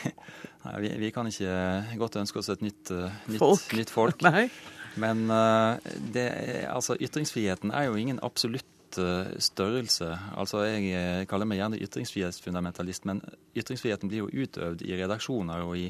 Nei, 0.66 0.74
vi, 0.84 0.90
vi, 1.00 1.12
kan 1.14 1.28
ikke 1.30 1.54
godt 2.00 2.18
ønske 2.20 2.42
oss 2.42 2.50
et 2.52 2.64
nytt, 2.64 2.90
uh, 2.92 3.08
nytt 3.30 3.40
folk. 3.40 3.70
Nytt 3.78 3.92
folk. 3.94 4.26
Men 5.04 5.30
uh, 5.32 5.78
det, 6.12 6.28
altså, 6.68 6.98
ytringsfriheten 7.00 7.72
er 7.72 7.86
jo 7.88 7.96
ingen 7.96 8.20
absolutt 8.26 8.98
uh, 9.00 9.30
størrelse. 9.40 10.10
Altså, 10.36 10.66
Jeg 10.68 11.28
kaller 11.30 11.48
meg 11.48 11.62
gjerne 11.62 11.78
ytringsfrihetsfundamentalist, 11.80 13.06
men 13.08 13.22
ytringsfriheten 13.56 14.10
blir 14.10 14.26
jo 14.26 14.44
utøvd 14.44 14.84
i 14.84 14.98
redaksjoner 14.98 15.64
og 15.64 15.78
i, 15.78 15.86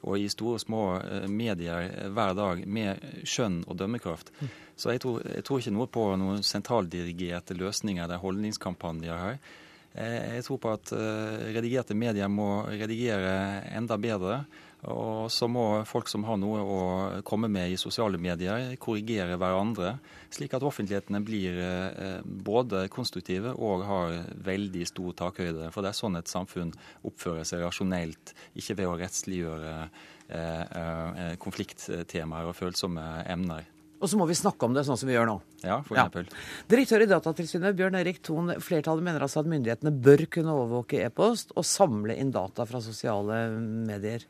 og 0.00 0.16
i 0.22 0.30
store 0.32 0.56
og 0.56 0.62
små 0.62 0.84
medier 1.28 2.08
hver 2.14 2.32
dag 2.38 2.62
med 2.64 3.04
skjønn 3.28 3.66
og 3.66 3.76
dømmekraft. 3.82 4.32
Mm. 4.40 4.54
Så 4.80 4.94
jeg 4.94 5.04
tror, 5.04 5.20
jeg 5.28 5.44
tror 5.44 5.60
ikke 5.60 5.74
noe 5.76 5.90
på 5.98 6.06
noen 6.22 6.40
sentraldirigerte 6.46 7.58
løsninger 7.58 8.06
eller 8.06 8.22
holdningskampanjer 8.24 9.22
her. 9.26 9.38
Eh, 9.94 10.36
jeg 10.40 10.44
tror 10.48 10.58
på 10.58 10.70
at 10.74 10.90
eh, 10.96 11.50
redigerte 11.54 11.94
medier 11.94 12.30
må 12.30 12.64
redigere 12.66 13.62
enda 13.76 13.98
bedre. 14.00 14.44
Og 14.90 15.30
så 15.32 15.46
må 15.48 15.80
folk 15.88 16.10
som 16.12 16.26
har 16.28 16.36
noe 16.36 16.60
å 16.60 16.80
komme 17.24 17.48
med 17.48 17.72
i 17.72 17.78
sosiale 17.80 18.18
medier, 18.20 18.74
korrigere 18.76 19.38
hverandre, 19.40 19.94
slik 20.34 20.52
at 20.58 20.66
offentlighetene 20.66 21.22
blir 21.24 21.56
eh, 21.62 22.18
både 22.24 22.82
konstruktive 22.92 23.54
og 23.54 23.86
har 23.88 24.18
veldig 24.44 24.84
stor 24.90 25.16
takhøyde. 25.22 25.70
For 25.72 25.80
det 25.80 25.94
er 25.94 26.00
sånn 26.02 26.20
et 26.20 26.28
samfunn 26.28 26.74
oppfører 27.08 27.48
seg 27.48 27.64
rasjonelt, 27.64 28.34
ikke 28.58 28.76
ved 28.82 28.90
å 28.90 28.98
rettsliggjøre 29.04 29.76
konflikttemaer 31.38 32.48
og 32.48 32.56
følsomme 32.56 33.02
emner. 33.28 33.66
Og 34.02 34.10
så 34.10 34.18
må 34.20 34.26
vi 34.28 34.36
snakke 34.36 34.66
om 34.66 34.74
det 34.76 34.84
sånn 34.86 34.98
som 35.00 35.08
vi 35.08 35.14
gjør 35.14 35.28
nå. 35.30 35.36
Ja, 35.62 35.78
for 35.86 35.96
eksempel. 35.96 36.26
Ja. 36.28 36.42
Direktør 36.74 37.04
i 37.04 37.08
Datatilsynet, 37.08 37.76
Bjørn 37.78 37.96
Erik 38.00 38.20
Thon, 38.26 38.52
flertallet 38.60 39.06
mener 39.06 39.24
altså 39.24 39.40
at 39.40 39.48
myndighetene 39.48 39.94
bør 40.04 40.26
kunne 40.34 40.56
overvåke 40.56 41.00
e-post 41.06 41.54
og 41.54 41.66
samle 41.68 42.16
inn 42.20 42.34
data 42.34 42.66
fra 42.68 42.82
sosiale 42.84 43.46
medier. 43.60 44.26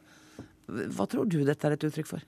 Hva 0.69 1.09
tror 1.11 1.27
du 1.29 1.41
dette 1.45 1.67
er 1.67 1.77
et 1.77 1.89
uttrykk 1.89 2.13
for? 2.13 2.23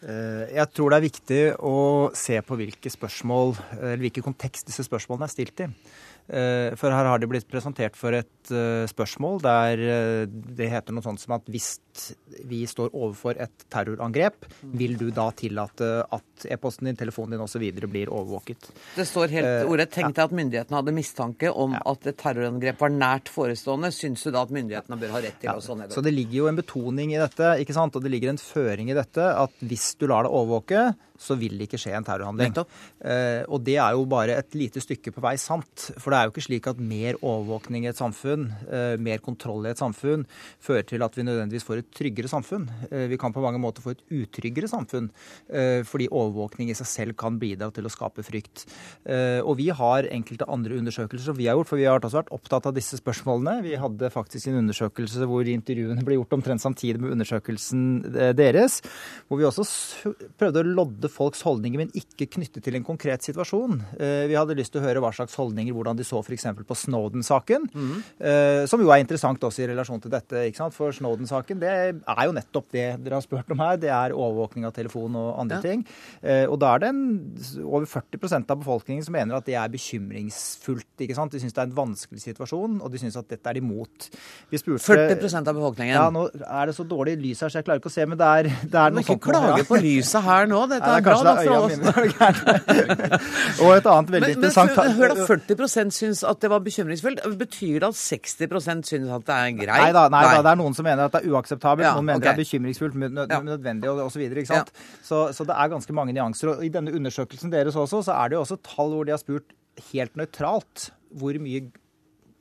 Eh, 0.00 0.44
jeg 0.56 0.66
tror 0.72 0.92
det 0.92 0.98
er 0.98 1.04
viktig 1.04 1.40
å 1.68 1.76
se 2.16 2.38
på 2.40 2.56
hvilke 2.56 2.92
spørsmål, 2.92 3.52
eller 3.76 4.00
hvilken 4.06 4.24
kontekst 4.30 4.70
disse 4.70 4.86
spørsmålene 4.86 5.28
er 5.28 5.34
stilt 5.34 5.66
i. 5.66 5.68
Eh, 6.30 6.76
for 6.78 6.94
her 6.94 7.08
har 7.10 7.18
de 7.18 7.26
blitt 7.30 7.48
presentert 7.50 7.96
for 7.98 8.14
et 8.14 8.52
eh, 8.54 8.86
spørsmål 8.90 9.40
der 9.42 9.80
det 10.30 10.68
heter 10.70 10.94
noe 10.94 11.02
sånt 11.02 11.18
som 11.22 11.34
at 11.34 11.48
hvis 11.50 11.80
vi 12.46 12.62
står 12.70 12.92
overfor 12.94 13.38
et 13.42 13.64
terrorangrep, 13.72 14.46
vil 14.78 14.94
du 15.00 15.08
da 15.14 15.26
tillate 15.36 15.88
at 16.06 16.46
e-posten 16.46 16.88
din, 16.88 16.98
telefonen 16.98 17.34
din 17.34 17.42
osv. 17.44 17.64
blir 17.90 18.12
overvåket? 18.14 18.70
Det 18.94 19.06
står 19.08 19.34
helt 19.34 19.70
ordet. 19.70 19.90
Tenk 19.92 20.14
deg 20.14 20.22
at 20.28 20.36
myndighetene 20.38 20.78
hadde 20.78 20.94
mistanke 20.96 21.50
om 21.50 21.74
ja. 21.76 21.82
at 21.92 22.06
et 22.12 22.18
terrorangrep 22.20 22.80
var 22.80 22.94
nært 22.94 23.32
forestående. 23.32 23.90
Syns 23.94 24.24
du 24.24 24.30
da 24.30 24.44
at 24.46 24.54
myndighetene 24.54 25.00
bør 25.00 25.16
ha 25.16 25.24
rett 25.26 25.40
til 25.42 25.50
ja, 25.50 25.58
å 25.58 25.64
sånn? 25.64 25.84
Så 25.92 26.04
det 26.04 26.14
ligger 26.14 26.44
jo 26.44 26.48
en 26.50 26.62
betoning 26.62 27.14
i 27.14 27.20
dette, 27.20 27.56
ikke 27.64 27.76
sant? 27.76 27.98
og 27.98 28.06
det 28.06 28.14
ligger 28.14 28.32
en 28.32 28.40
føring 28.40 28.90
i 28.92 28.96
dette 28.96 29.30
at 29.34 29.62
hvis 29.66 29.92
du 30.00 30.06
lar 30.10 30.26
det 30.26 30.34
overvåke, 30.34 30.90
så 31.20 31.36
vil 31.38 31.58
det 31.58 31.68
ikke 31.68 31.80
skje 31.80 31.92
en 31.98 32.06
terrorhandling. 32.06 32.56
Eh, 33.04 33.42
og 33.46 33.62
det 33.66 33.76
er 33.76 33.96
jo 33.96 34.06
bare 34.08 34.38
et 34.40 34.56
lite 34.56 34.80
stykke 34.82 35.12
på 35.14 35.24
vei 35.24 35.34
sant. 35.40 35.90
For 36.00 36.12
det 36.12 36.18
er 36.18 36.28
jo 36.28 36.34
ikke 36.34 36.46
slik 36.46 36.68
at 36.70 36.80
mer 36.80 37.18
overvåkning 37.20 37.84
i 37.84 37.90
et 37.92 38.00
samfunn, 38.00 38.48
eh, 38.70 38.96
mer 39.00 39.20
kontroll 39.24 39.68
i 39.68 39.74
et 39.74 39.82
samfunn, 39.82 40.24
fører 40.64 40.86
til 40.88 41.04
at 41.04 41.16
vi 41.16 41.26
nødvendigvis 41.28 41.66
får 41.68 41.82
et 41.82 41.90
tryggere 42.00 42.30
samfunn. 42.32 42.68
Eh, 42.90 43.06
vi 43.12 43.20
kan 43.20 43.34
på 43.36 43.44
mange 43.44 43.60
måter 43.60 43.84
få 43.84 43.92
et 43.92 44.04
utryggere 44.08 44.70
samfunn, 44.70 45.10
eh, 45.52 45.82
fordi 45.84 46.08
overvåkning 46.08 46.70
i 46.70 46.78
seg 46.78 46.88
selv 46.88 47.16
kan 47.20 47.38
bidra 47.38 47.70
til 47.72 47.84
å 47.84 47.92
skape 47.92 48.24
frykt. 48.24 48.64
Eh, 49.04 49.40
og 49.44 49.58
vi 49.60 49.68
har 49.68 50.08
enkelte 50.08 50.48
andre 50.48 50.80
undersøkelser 50.80 51.30
som 51.30 51.36
vi 51.36 51.46
har 51.50 51.58
gjort, 51.58 51.68
for 51.68 51.76
vi 51.76 51.84
har 51.84 52.00
også 52.00 52.22
vært 52.22 52.32
opptatt 52.32 52.66
av 52.66 52.74
disse 52.74 52.96
spørsmålene. 52.96 53.62
Vi 53.66 53.76
hadde 53.76 54.10
faktisk 54.12 54.48
en 54.48 54.62
undersøkelse 54.64 55.28
hvor 55.28 55.44
intervjuene 55.44 56.04
ble 56.06 56.16
gjort 56.16 56.38
omtrent 56.38 56.64
samtidig 56.64 57.00
med 57.02 57.12
undersøkelsen 57.18 58.16
eh, 58.16 58.32
deres, 58.32 58.80
hvor 59.28 59.40
vi 59.40 59.48
også 59.48 59.66
prøvde 60.40 60.64
å 60.64 60.74
lodde 60.80 61.09
folks 61.12 61.42
holdninger, 61.46 61.82
men 61.82 61.92
ikke 61.96 62.28
knyttet 62.36 62.64
til 62.66 62.78
en 62.78 62.86
konkret 62.86 63.24
situasjon. 63.26 63.80
Eh, 63.98 64.24
vi 64.30 64.38
hadde 64.38 64.56
lyst 64.58 64.74
til 64.74 64.82
å 64.82 64.86
høre 64.86 65.02
hva 65.04 65.12
slags 65.16 65.36
holdninger, 65.38 65.74
hvordan 65.76 65.98
de 65.98 66.06
så 66.06 66.22
f.eks. 66.22 66.48
på 66.66 66.78
Snowden-saken. 66.84 67.68
Mm. 67.70 67.96
Som 68.70 68.82
jo 68.82 68.90
er 68.92 69.02
interessant 69.02 69.42
også 69.44 69.64
i 69.64 69.68
relasjon 69.70 70.00
til 70.02 70.12
dette. 70.12 70.44
ikke 70.48 70.60
sant? 70.60 70.74
For 70.76 70.94
Snowden-saken 70.94 71.60
det 71.60 71.70
er 71.70 72.24
jo 72.26 72.34
nettopp 72.36 72.70
det 72.74 72.86
dere 73.04 73.18
har 73.18 73.24
spurt 73.24 73.50
om 73.52 73.62
her. 73.62 73.78
Det 73.80 73.90
er 73.92 74.14
overvåkning 74.16 74.66
av 74.68 74.74
telefon 74.76 75.16
og 75.18 75.30
andre 75.42 75.58
ja. 75.58 75.64
ting. 75.64 75.84
Eh, 76.22 76.44
og 76.46 76.58
da 76.62 76.74
er 76.74 76.84
det 76.84 76.90
en, 76.92 77.02
over 77.64 77.88
40% 77.88 78.52
av 78.52 78.60
befolkningen 78.62 79.06
som 79.06 79.16
mener 79.16 79.38
at 79.38 79.46
det 79.48 79.56
er 79.58 79.72
bekymringsfullt. 79.72 81.04
ikke 81.06 81.16
sant? 81.18 81.34
De 81.34 81.42
syns 81.42 81.56
det 81.56 81.62
er 81.64 81.70
en 81.70 81.76
vanskelig 81.76 82.24
situasjon, 82.24 82.78
og 82.80 82.92
de 82.92 83.02
syns 83.02 83.18
at 83.20 83.28
dette 83.30 83.52
er 83.52 83.60
imot. 83.60 84.10
Vi 84.50 84.60
spurte, 84.60 84.84
40% 84.86 85.50
av 85.50 85.58
befolkningen? 85.58 85.96
Ja, 85.96 86.08
nå 86.14 86.26
er 86.30 86.70
det 86.70 86.76
så 86.76 86.86
dårlig 86.88 87.16
lys 87.20 87.44
her, 87.44 87.52
så 87.52 87.60
jeg 87.60 87.68
klarer 87.68 87.82
ikke 87.82 87.92
å 87.92 87.96
se, 87.96 88.06
men 88.08 88.20
det 88.20 88.30
er, 88.40 88.50
det 88.64 88.82
er 88.82 88.94
noe 88.94 89.04
sånt. 89.06 89.20
Ikke 89.20 89.34
klage 89.34 89.66
på 89.68 89.80
lyset 89.82 90.26
her 90.26 90.50
nå. 90.50 90.62
Dette 90.70 90.90
er, 91.00 91.06
bra. 91.06 91.18
Da, 91.24 91.34
for 91.40 91.56
oss. 91.64 91.74
og 93.64 93.72
et 93.74 93.88
annet 93.92 94.12
veldig 94.14 94.28
men, 94.28 94.36
interessant 94.36 94.76
men, 94.76 94.92
Hør 95.00 95.14
da, 95.14 95.26
40% 95.30 95.96
syns 95.96 96.22
at 96.26 96.42
det 96.44 96.50
var 96.52 96.62
bekymringsfullt. 96.66 97.24
Betyr 97.40 97.80
det 97.82 97.90
at 97.90 97.98
60% 97.98 98.90
syns 98.92 99.14
at 99.16 99.26
det 99.28 99.38
er 99.38 99.56
greit? 99.62 99.72
Nei 99.72 99.90
da, 99.96 100.06
nei, 100.12 100.22
nei. 100.26 100.36
Da, 100.36 100.44
det 100.46 100.52
er 100.54 100.60
noen 100.62 100.76
som 100.78 100.88
mener 100.88 101.08
at 101.08 101.16
det 101.16 101.22
er 101.24 101.34
uakseptabelt. 101.34 101.86
Ja, 101.88 101.94
noen 101.98 102.10
mener 102.10 102.22
okay. 102.22 102.30
det 102.30 102.34
er 102.36 102.44
bekymringsfullt, 102.44 103.00
nødvendig 103.50 103.90
og 103.92 104.04
osv. 104.06 104.26
Ja. 104.40 104.62
Så, 105.06 105.26
så 105.36 105.48
det 105.48 105.56
er 105.56 105.74
ganske 105.74 105.96
mange 105.96 106.14
nyanser. 106.16 106.54
Og 106.54 106.64
I 106.66 106.72
denne 106.72 106.94
undersøkelsen 106.96 107.52
deres 107.52 107.78
også, 107.78 108.04
så 108.08 108.16
er 108.20 108.30
det 108.30 108.40
jo 108.40 108.44
også 108.46 108.60
tall 108.66 108.94
hvor 108.94 109.08
de 109.08 109.16
har 109.16 109.22
spurt 109.22 109.56
helt 109.90 110.16
nøytralt 110.18 110.90
hvor 111.18 111.34
mye 111.42 111.64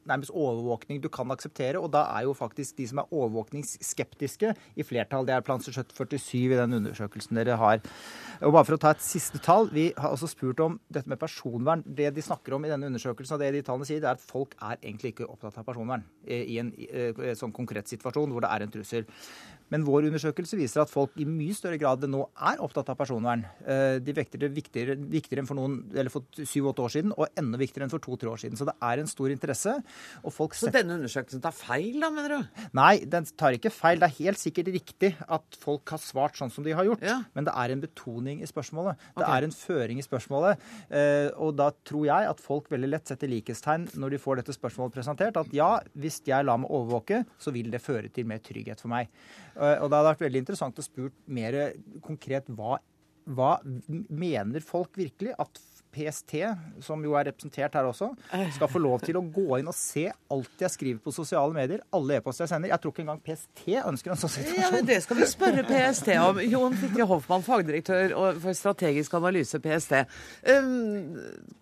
nærmest 0.07 0.31
overvåkning 0.31 1.01
du 1.03 1.09
kan 1.11 1.31
akseptere. 1.31 1.79
Og 1.79 1.91
da 1.93 2.05
er 2.15 2.27
jo 2.27 2.35
faktisk 2.37 2.77
de 2.77 2.87
som 2.89 3.01
er 3.01 3.13
overvåkningsskeptiske, 3.13 4.53
i 4.79 4.83
flertall. 4.83 5.25
Det 5.27 5.35
er 5.35 5.45
plan 5.45 5.61
47 5.61 6.53
i 6.53 6.57
den 6.57 6.77
undersøkelsen 6.79 7.39
dere 7.39 7.57
har. 7.59 7.81
Og 8.41 8.53
bare 8.55 8.67
for 8.67 8.77
å 8.77 8.81
ta 8.81 8.93
et 8.95 9.03
siste 9.03 9.41
tall. 9.43 9.69
Vi 9.73 9.89
har 9.97 10.13
også 10.13 10.29
spurt 10.31 10.61
om 10.63 10.79
dette 10.87 11.09
med 11.09 11.19
personvern. 11.19 11.83
Det 11.85 12.11
de 12.15 12.23
snakker 12.23 12.55
om 12.55 12.65
i 12.65 12.71
denne 12.71 12.89
undersøkelsen, 12.91 13.35
og 13.35 13.43
det 13.43 13.53
de 13.57 13.63
tallene 13.65 13.87
sier, 13.89 14.01
det 14.03 14.09
er 14.11 14.19
at 14.19 14.25
folk 14.25 14.55
er 14.61 14.77
egentlig 14.79 15.13
ikke 15.13 15.29
opptatt 15.29 15.59
av 15.59 15.67
personvern 15.67 16.05
i 16.29 16.59
en, 16.61 16.71
i 16.77 16.89
en 16.93 17.39
sånn 17.39 17.55
konkret 17.55 17.89
situasjon 17.91 18.31
hvor 18.33 18.45
det 18.45 18.51
er 18.53 18.65
en 18.65 18.73
trussel. 18.73 19.07
Men 19.73 19.85
vår 19.87 20.09
undersøkelse 20.09 20.57
viser 20.59 20.83
at 20.83 20.91
folk 20.91 21.13
i 21.19 21.27
mye 21.29 21.55
større 21.57 21.79
grad 21.81 22.03
enn 22.05 22.13
nå 22.15 22.23
er 22.49 22.61
opptatt 22.63 22.89
av 22.91 22.97
personvern. 22.99 23.45
Eh, 23.65 23.97
de 24.03 24.15
vekter 24.17 24.41
det 24.41 24.51
viktigere, 24.55 24.97
viktigere 25.11 25.43
enn 25.43 25.49
for 25.49 25.59
noen, 25.59 25.79
eller 25.93 26.13
for 26.13 26.25
syv-åtte 26.37 26.85
år 26.85 26.93
siden, 26.95 27.13
og 27.15 27.29
enda 27.39 27.59
viktigere 27.61 27.87
enn 27.87 27.93
for 27.93 28.03
to-tre 28.03 28.31
år 28.31 28.41
siden. 28.41 28.59
Så 28.59 28.67
det 28.69 28.75
er 28.85 29.01
en 29.01 29.09
stor 29.09 29.33
interesse. 29.33 29.75
Så 30.59 30.71
denne 30.73 30.97
undersøkelsen 30.97 31.43
tar 31.43 31.55
feil, 31.55 31.99
da, 32.01 32.09
mener 32.13 32.35
du? 32.35 32.63
Nei, 32.77 32.93
den 33.09 33.27
tar 33.39 33.57
ikke 33.57 33.71
feil. 33.73 34.01
Det 34.01 34.09
er 34.09 34.17
helt 34.23 34.41
sikkert 34.41 34.71
riktig 34.73 35.13
at 35.27 35.59
folk 35.61 35.93
har 35.93 36.01
svart 36.01 36.39
sånn 36.39 36.53
som 36.53 36.65
de 36.65 36.73
har 36.75 36.87
gjort. 36.87 37.03
Ja. 37.05 37.19
Men 37.37 37.47
det 37.47 37.53
er 37.53 37.73
en 37.73 37.83
betoning 37.83 38.43
i 38.43 38.49
spørsmålet. 38.49 38.99
Det 39.13 39.23
okay. 39.23 39.37
er 39.37 39.47
en 39.47 39.55
føring 39.55 40.01
i 40.01 40.05
spørsmålet. 40.05 40.65
Eh, 40.89 41.29
og 41.37 41.53
da 41.59 41.69
tror 41.87 42.07
jeg 42.09 42.29
at 42.31 42.43
folk 42.43 42.69
veldig 42.73 42.91
lett 42.95 43.11
setter 43.11 43.31
likhetstegn 43.31 43.89
når 43.99 44.15
de 44.15 44.21
får 44.21 44.41
dette 44.41 44.55
spørsmålet 44.55 44.97
presentert. 44.97 45.39
At 45.39 45.53
ja, 45.55 45.75
hvis 45.99 46.21
jeg 46.27 46.47
lar 46.47 46.61
meg 46.61 46.73
overvåke, 46.73 47.23
så 47.41 47.53
vil 47.55 47.71
det 47.73 47.83
føre 47.83 48.11
til 48.13 48.27
mer 48.29 48.41
trygghet 48.43 48.81
for 48.81 48.91
meg. 48.91 49.11
Eh, 49.59 49.75
og 49.79 49.89
det 49.89 49.99
hadde 49.99 50.13
vært 50.13 50.27
veldig 50.27 50.43
interessant 50.45 50.79
å 50.79 50.85
spurt 50.85 51.17
mer 51.27 51.59
konkret 52.05 52.47
hva, 52.55 52.79
hva 53.29 53.57
mener 54.09 54.63
folk 54.65 54.97
virkelig 54.99 55.35
at 55.39 55.61
PST, 55.89 56.35
som 56.85 57.01
jo 57.03 57.15
er 57.17 57.27
representert 57.29 57.73
her 57.73 57.87
også, 57.89 58.11
skal 58.53 58.69
få 58.69 58.81
lov 58.81 59.01
til 59.01 59.17
å 59.17 59.23
gå 59.25 59.57
inn 59.57 59.69
og 59.71 59.75
se 59.75 60.05
alt 60.05 60.61
jeg 60.61 60.73
skriver 60.73 61.01
på 61.01 61.13
sosiale 61.13 61.55
medier, 61.55 61.81
alle 61.95 62.19
e-poster 62.19 62.45
jeg 62.45 62.51
sender. 62.53 62.69
Jeg 62.73 62.83
tror 62.83 62.93
ikke 62.93 63.05
engang 63.05 63.23
PST 63.25 63.63
ønsker 63.79 64.13
en 64.13 64.21
sånn 64.21 64.33
situasjon. 64.35 64.59
Ja, 64.61 64.69
men 64.75 64.85
Det 64.89 64.99
skal 65.05 65.19
vi 65.19 65.29
spørre 65.31 65.65
PST 65.65 66.11
om. 66.21 66.41
Jon 66.45 66.77
Fikre 66.77 67.09
Hoffmann, 67.09 67.45
fagdirektør 67.45 68.13
for 68.43 68.59
strategisk 68.61 69.17
analyse, 69.17 69.61
PST. 69.63 70.03
Um, 70.45 71.17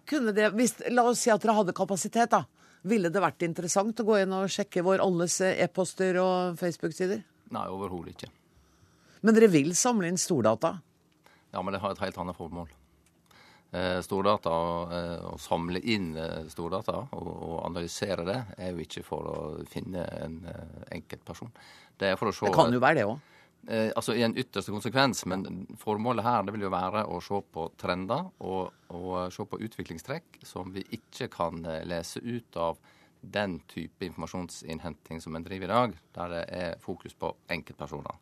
kunne 0.09 0.35
det, 0.35 0.51
hvis, 0.59 0.75
la 0.91 1.07
oss 1.07 1.23
si 1.23 1.31
at 1.33 1.43
dere 1.43 1.57
hadde 1.61 1.77
kapasitet, 1.77 2.35
da. 2.35 2.43
Ville 2.87 3.09
det 3.11 3.23
vært 3.23 3.47
interessant 3.47 3.99
å 3.99 4.05
gå 4.07 4.19
inn 4.21 4.35
og 4.35 4.51
sjekke 4.51 4.83
vår 4.85 5.01
alles 5.03 5.39
e-poster 5.47 6.19
og 6.21 6.59
Facebook-sider? 6.59 7.23
Nei, 7.55 7.67
overhodet 7.71 8.15
ikke. 8.15 8.31
Men 9.25 9.37
dere 9.37 9.49
vil 9.51 9.73
samle 9.75 10.09
inn 10.11 10.19
stordata? 10.21 10.75
Ja, 11.53 11.63
men 11.63 11.73
det 11.73 11.81
har 11.81 11.95
et 11.95 12.03
helt 12.03 12.19
annet 12.21 12.37
formål. 12.37 12.69
Eh, 13.71 13.99
stordata, 14.01 14.51
eh, 14.95 15.23
Å 15.27 15.37
samle 15.41 15.81
inn 15.83 16.13
eh, 16.15 16.45
stordata 16.47 17.01
og, 17.11 17.27
og 17.27 17.57
analysere 17.67 18.23
det, 18.27 18.37
er 18.63 18.71
jo 18.71 18.85
ikke 18.85 19.03
for 19.03 19.27
å 19.27 19.39
finne 19.67 20.05
en 20.21 20.37
enkeltperson. 20.95 21.51
Det 21.99 22.13
er 22.13 22.19
for 22.19 22.31
å 22.31 22.35
se 22.35 22.47
Det 22.47 22.55
kan 22.55 22.71
jo 22.71 22.79
være 22.83 23.01
det 23.01 23.07
òg. 23.09 23.17
Eh, 23.67 23.89
altså 23.89 24.15
I 24.15 24.23
en 24.23 24.37
ytterste 24.39 24.71
konsekvens, 24.71 25.25
men 25.27 25.65
formålet 25.81 26.23
her 26.23 26.47
det 26.47 26.55
vil 26.55 26.67
jo 26.67 26.71
være 26.71 27.03
å 27.11 27.19
se 27.23 27.41
på 27.51 27.67
trender 27.79 28.29
og, 28.39 28.71
og 28.95 29.33
se 29.35 29.43
på 29.43 29.59
utviklingstrekk 29.67 30.39
som 30.47 30.71
vi 30.71 30.85
ikke 30.95 31.27
kan 31.33 31.59
lese 31.89 32.23
ut 32.23 32.61
av 32.63 32.79
den 33.21 33.59
type 33.69 34.05
informasjonsinnhenting 34.07 35.21
som 35.23 35.35
en 35.35 35.45
driver 35.45 35.67
i 35.67 35.73
dag, 35.73 35.97
der 36.17 36.33
det 36.33 36.45
er 36.53 36.79
fokus 36.83 37.15
på 37.17 37.33
enkeltpersoner. 37.53 38.17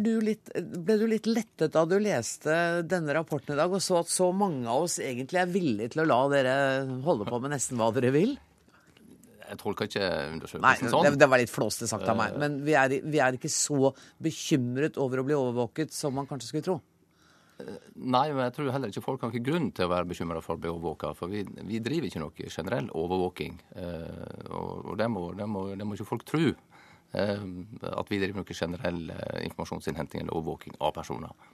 Du 0.00 0.14
litt, 0.24 0.48
ble 0.56 0.96
du 0.98 1.04
litt 1.06 1.26
lettet 1.28 1.74
da 1.74 1.84
du 1.86 1.98
leste 2.00 2.54
denne 2.88 3.14
rapporten 3.14 3.52
i 3.54 3.58
dag 3.58 3.70
og 3.70 3.82
så 3.84 4.00
at 4.00 4.10
så 4.10 4.30
mange 4.34 4.64
av 4.64 4.86
oss 4.86 4.96
egentlig 4.98 5.42
er 5.42 5.52
villige 5.52 5.92
til 5.92 6.02
å 6.02 6.08
la 6.08 6.18
dere 6.32 6.54
holde 7.04 7.28
på 7.28 7.38
med 7.44 7.52
nesten 7.52 7.78
hva 7.78 7.90
dere 7.94 8.10
vil? 8.14 8.32
Jeg 9.44 9.60
tolker 9.60 9.90
ikke 9.90 10.08
undersøkelsen 10.32 10.88
sånn. 10.88 11.04
Det, 11.04 11.18
det 11.20 11.28
var 11.28 11.42
litt 11.42 11.52
flåste 11.52 11.86
sagt 11.86 12.08
av 12.08 12.16
meg. 12.16 12.32
Eh. 12.32 12.40
Men 12.40 12.56
vi 12.64 12.74
er, 12.80 12.96
vi 13.04 13.20
er 13.20 13.36
ikke 13.36 13.52
så 13.52 13.92
bekymret 14.24 14.96
over 15.00 15.20
å 15.20 15.26
bli 15.28 15.36
overvåket 15.36 15.92
som 15.94 16.16
man 16.16 16.28
kanskje 16.30 16.48
skulle 16.48 16.66
tro. 16.70 16.78
Nei, 17.54 18.32
men 18.34 18.40
jeg 18.48 18.54
tror 18.56 18.70
heller 18.74 18.90
ikke 18.90 19.04
folk 19.04 19.22
har 19.22 19.30
ikke 19.30 19.46
grunn 19.46 19.68
til 19.74 19.86
å 19.86 19.92
være 19.92 20.08
bekymra 20.10 20.40
for 20.42 20.56
å 20.56 20.60
bli 20.60 20.70
overvåka. 20.72 21.12
For 21.14 21.30
vi, 21.30 21.44
vi, 21.62 21.78
driver 21.82 22.08
ikke 22.08 22.22
noe 22.22 22.48
generell 22.50 22.88
overvåking. 22.90 23.60
Eh, 23.78 24.48
og, 24.48 24.88
og 24.90 24.96
det, 24.98 25.06
må, 25.12 25.28
det, 25.38 25.46
må, 25.50 25.66
det, 25.70 25.86
må, 25.86 25.94
ikke 25.94 26.08
folk 26.08 26.24
tro. 26.26 26.50
Eh, 27.14 27.44
at 27.92 28.10
vi 28.10 28.18
driver 28.18 28.40
noe 28.40 28.58
generell 28.58 29.04
eh, 29.14 29.44
informasjonsinnhenting 29.46 30.24
eller 30.24 30.34
overvåking 30.34 30.74
av 30.82 30.96
personer. 30.98 31.52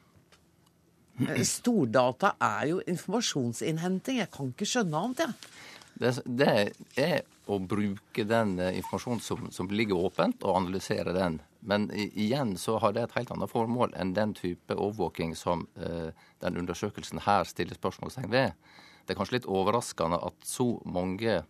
Stordata 1.45 2.33
er 2.49 2.71
jo 2.71 2.81
informasjonsinnhenting. 2.89 4.23
Jeg 4.23 4.33
kan 4.33 4.55
ikke 4.55 4.71
skjønne 4.71 5.05
annet, 5.05 5.27
jeg. 5.27 5.55
Det, 6.01 6.15
det, 6.25 6.51
er 6.97 7.27
å 7.51 7.59
bruke 7.61 8.25
den 8.25 8.57
informasjonen 8.71 9.21
som, 9.21 9.51
som 9.53 9.69
ligger 9.69 10.01
åpent, 10.01 10.47
og 10.49 10.63
analysere 10.63 11.13
den 11.13 11.43
men 11.61 11.91
igjen 11.95 12.57
så 12.59 12.79
har 12.79 12.95
det 12.97 13.03
et 13.05 13.17
helt 13.19 13.31
annet 13.35 13.51
formål 13.51 13.93
enn 14.01 14.15
den 14.17 14.33
type 14.37 14.75
overvåking 14.75 15.35
som 15.37 15.67
eh, 15.77 16.09
den 16.41 16.57
undersøkelsen 16.57 17.21
her 17.27 17.45
stiller 17.49 17.77
spørsmålstegn 17.77 18.31
ved. 18.33 18.57
Det 19.05 19.13
er 19.15 19.19
kanskje 19.19 19.39
litt 19.39 19.51
overraskende 19.51 20.21
at 20.25 20.47
så 20.47 20.73
mange, 20.89 21.43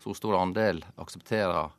så 0.00 0.14
stor 0.16 0.38
andel, 0.40 0.80
aksepterer 1.00 1.72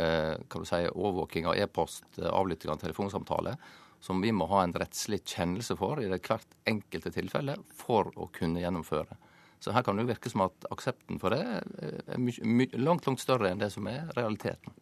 eh, 0.00 0.40
kan 0.48 0.64
du 0.64 0.68
si, 0.68 0.80
overvåking 0.88 1.48
av 1.50 1.58
e-post, 1.60 2.06
eh, 2.18 2.30
avlytting 2.30 2.72
av 2.72 2.80
telefonsamtale, 2.80 3.56
som 4.02 4.22
vi 4.24 4.32
må 4.34 4.48
ha 4.50 4.62
en 4.64 4.72
rettslig 4.74 5.20
kjennelse 5.28 5.76
for 5.78 6.00
i 6.00 6.08
det 6.10 6.22
hvert 6.24 6.56
enkelte 6.66 7.12
tilfelle 7.14 7.58
for 7.76 8.08
å 8.16 8.30
kunne 8.34 8.64
gjennomføre. 8.64 9.18
Så 9.62 9.70
her 9.76 9.84
kan 9.86 9.94
det 9.94 10.02
jo 10.06 10.10
virke 10.10 10.32
som 10.32 10.42
at 10.48 10.64
aksepten 10.74 11.20
for 11.22 11.30
det 11.30 11.44
er 11.44 12.18
my 12.18 12.66
langt, 12.72 13.04
langt 13.06 13.22
større 13.22 13.52
enn 13.52 13.60
det 13.60 13.70
som 13.70 13.86
er 13.86 14.08
realiteten. 14.16 14.74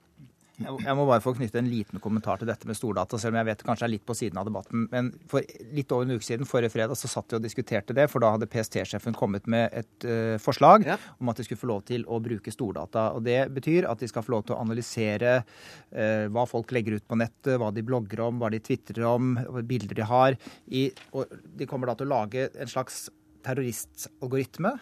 Jeg 0.61 0.97
må 0.97 1.07
bare 1.09 1.23
få 1.25 1.33
knytte 1.37 1.61
en 1.61 1.69
liten 1.71 2.01
kommentar 2.03 2.41
til 2.41 2.49
dette 2.51 2.69
med 2.69 2.77
stordata, 2.77 3.19
selv 3.21 3.35
om 3.35 3.41
jeg 3.41 3.49
vet 3.49 3.63
det 3.63 3.67
kanskje 3.69 3.87
er 3.87 3.93
litt 3.95 4.05
på 4.09 4.17
siden 4.17 4.41
av 4.41 4.49
debatten. 4.49 4.87
Men 4.93 5.11
for 5.31 5.45
litt 5.77 5.93
over 5.95 6.07
en 6.07 6.19
uke 6.19 6.27
siden, 6.27 6.49
forrige 6.49 6.73
fredag, 6.75 6.99
så 7.01 7.09
satt 7.11 7.33
vi 7.33 7.39
og 7.39 7.45
diskuterte 7.45 7.97
det. 7.97 8.07
For 8.13 8.23
da 8.23 8.35
hadde 8.35 8.49
PST-sjefen 8.51 9.17
kommet 9.17 9.49
med 9.51 9.73
et 9.77 10.07
uh, 10.09 10.37
forslag 10.43 10.85
ja. 10.89 10.99
om 11.19 11.33
at 11.33 11.41
de 11.41 11.47
skulle 11.47 11.63
få 11.63 11.71
lov 11.73 11.85
til 11.89 12.05
å 12.05 12.21
bruke 12.23 12.53
stordata. 12.53 13.09
Og 13.17 13.25
det 13.27 13.39
betyr 13.57 13.89
at 13.89 14.03
de 14.03 14.11
skal 14.11 14.27
få 14.27 14.37
lov 14.37 14.45
til 14.47 14.57
å 14.57 14.61
analysere 14.65 15.39
uh, 15.41 16.27
hva 16.33 16.45
folk 16.51 16.75
legger 16.77 16.99
ut 16.99 17.09
på 17.09 17.19
nettet, 17.21 17.57
hva 17.61 17.73
de 17.75 17.87
blogger 17.87 18.27
om, 18.27 18.43
hva 18.43 18.53
de 18.53 18.61
tvitrer 18.65 19.07
om, 19.09 19.33
bilder 19.65 19.97
de 19.97 20.11
har. 20.13 20.37
I, 20.69 20.91
og 21.17 21.33
de 21.57 21.69
kommer 21.71 21.91
da 21.91 21.97
til 21.97 22.11
å 22.11 22.15
lage 22.19 22.51
en 22.53 22.71
slags 22.71 23.07
terroristalgoritme 23.47 24.75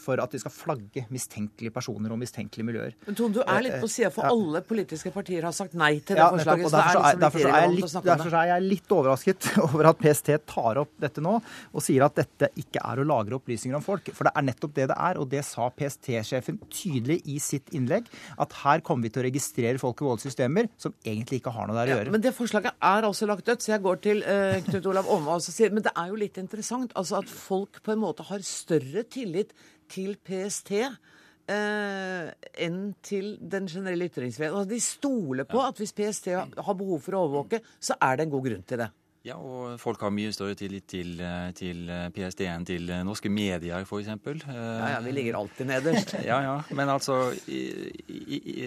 for 0.00 0.20
at 0.22 0.34
de 0.34 0.40
skal 0.42 0.52
flagge 0.54 1.04
mistenkelige 1.12 1.72
personer 1.74 2.12
og 2.14 2.20
mistenkelige 2.20 2.66
miljøer. 2.66 2.96
Men 3.06 3.18
Ton, 3.18 3.34
du 3.34 3.40
er 3.42 3.62
litt 3.64 3.78
på 3.82 3.90
sida, 3.90 4.10
for 4.14 4.26
ja. 4.26 4.32
alle 4.34 4.62
politiske 4.66 5.12
partier 5.14 5.46
har 5.46 5.54
sagt 5.56 5.76
nei 5.78 5.98
til 6.00 6.18
det 6.18 6.22
ja, 6.22 6.30
forslaget. 6.32 6.70
så 6.70 6.76
derfor, 6.76 7.00
er, 7.00 7.20
derfor, 7.22 7.48
er 7.48 7.68
litt, 7.74 7.96
derfor, 8.08 8.38
er 8.40 8.50
jeg 8.52 8.66
litt 8.66 8.94
overrasket 8.98 9.48
over 9.66 9.90
at 9.90 10.00
PST 10.00 10.30
tar 10.50 10.80
opp 10.82 10.94
dette 11.00 11.24
nå 11.24 11.36
og 11.38 11.84
sier 11.84 12.06
at 12.06 12.16
dette 12.18 12.50
ikke 12.60 12.82
er 12.82 13.02
å 13.02 13.06
lagre 13.08 13.38
opplysninger 13.38 13.78
om 13.78 13.84
folk. 13.84 14.10
For 14.14 14.28
det 14.28 14.34
er 14.34 14.46
nettopp 14.48 14.74
det 14.76 14.88
det 14.90 14.96
er, 14.96 15.20
og 15.20 15.30
det 15.32 15.42
sa 15.46 15.68
PST-sjefen 15.74 16.60
tydelig 16.72 17.20
i 17.30 17.38
sitt 17.42 17.72
innlegg. 17.76 18.08
At 18.40 18.54
her 18.62 18.82
kommer 18.84 19.08
vi 19.08 19.14
til 19.14 19.24
å 19.24 19.26
registrere 19.28 19.80
folk 19.80 20.02
i 20.02 20.08
voldssystemer 20.08 20.70
som 20.80 20.94
egentlig 21.04 21.40
ikke 21.42 21.54
har 21.54 21.68
noe 21.68 21.78
der 21.78 21.92
å 21.92 21.96
gjøre. 21.96 22.10
Ja, 22.10 22.14
men 22.16 22.24
det 22.24 22.34
forslaget 22.36 22.78
er 22.92 23.08
altså 23.08 23.28
lagt 23.30 23.48
dødt, 23.48 23.64
så 23.64 23.74
jeg 23.74 23.84
går 23.84 24.00
til 24.04 24.22
uh, 24.26 24.58
Knut 24.68 24.90
Olav 24.90 25.10
Åme 25.10 25.36
og 25.38 25.44
sier 25.44 25.72
Men 25.74 25.84
det 25.84 25.92
er 25.98 26.10
jo 26.10 26.18
litt 26.20 26.38
interessant 26.40 26.92
altså 26.98 27.20
at 27.20 27.30
folk 27.30 27.80
på 27.84 27.94
en 27.94 28.02
måte 28.02 28.26
har 28.28 28.42
større 28.46 29.03
tillit 29.10 29.54
til 29.90 30.16
PST 30.24 30.72
eh, 30.78 32.32
enn 32.66 32.82
til 33.04 33.34
den 33.40 33.68
generelle 33.70 34.08
ytringsfriheten. 34.10 34.58
Altså, 34.58 34.74
de 34.74 34.82
stoler 34.82 35.48
på 35.48 35.62
at 35.64 35.80
hvis 35.80 35.94
PST 35.96 36.34
har 36.34 36.76
behov 36.78 37.00
for 37.04 37.16
å 37.16 37.24
overvåke, 37.28 37.64
så 37.80 37.98
er 38.00 38.18
det 38.18 38.26
en 38.26 38.36
god 38.36 38.46
grunn 38.48 38.68
til 38.68 38.84
det. 38.84 38.90
Ja, 39.24 39.38
og 39.40 39.78
folk 39.80 40.02
har 40.04 40.10
mye 40.12 40.34
større 40.36 40.52
tillit 40.58 40.84
til, 40.92 41.14
eh, 41.24 41.48
til 41.56 41.86
eh, 41.88 42.10
PST 42.12 42.42
enn 42.44 42.66
til 42.68 42.90
norske 43.08 43.30
medier, 43.32 43.86
f.eks. 43.88 44.10
Ja, 44.44 44.90
ja, 44.92 44.98
vi 45.00 45.14
ligger 45.16 45.38
alltid 45.38 45.70
nederst. 45.70 46.12
ja, 46.30 46.42
ja. 46.44 46.58
Men 46.76 46.92
altså 46.92 47.32
i, 47.48 47.62
i, 48.04 48.40
i, 48.52 48.66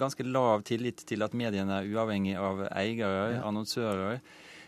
ganske 0.00 0.24
lav 0.24 0.64
tillit 0.64 1.04
til 1.08 1.24
at 1.26 1.36
mediene 1.36 1.82
er 1.82 1.92
uavhengig 1.92 2.38
av 2.40 2.64
eiere, 2.70 3.34
ja. 3.34 3.44
annonsører. 3.50 4.22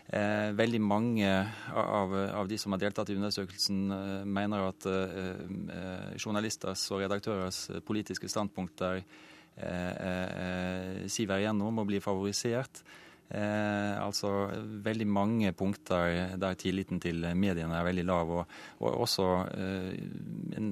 Eh, 0.05 0.51
veldig 0.53 0.81
mange 0.85 1.29
av, 1.73 2.11
av, 2.13 2.47
de 2.47 2.57
som 2.61 2.75
har 2.75 2.81
deltatt 2.83 3.09
i 3.09 3.15
undersøkelsen, 3.17 3.79
eh, 3.91 4.25
mener 4.25 4.67
at 4.67 4.85
eh, 4.85 5.39
eh 5.73 6.19
journalisters 6.21 6.83
og 6.93 7.01
redaktørers 7.01 7.81
politiske 7.87 8.29
standpunkter 8.29 9.01
eh, 9.01 11.07
siver 11.09 11.41
igjennom 11.41 11.81
og 11.81 11.89
blir 11.89 12.05
favorisert. 12.05 12.83
Eh, 13.25 13.97
altså 13.97 14.29
veldig 14.85 15.07
mange 15.09 15.49
punkter 15.57 16.37
der 16.37 16.53
tilliten 16.53 16.99
til 17.01 17.25
mediene 17.33 17.73
er 17.73 17.87
veldig 17.87 18.05
lav, 18.05 18.29
og, 18.29 18.45
og 18.85 19.01
også 19.07 19.25
eh, 19.57 19.89
en 20.59 20.67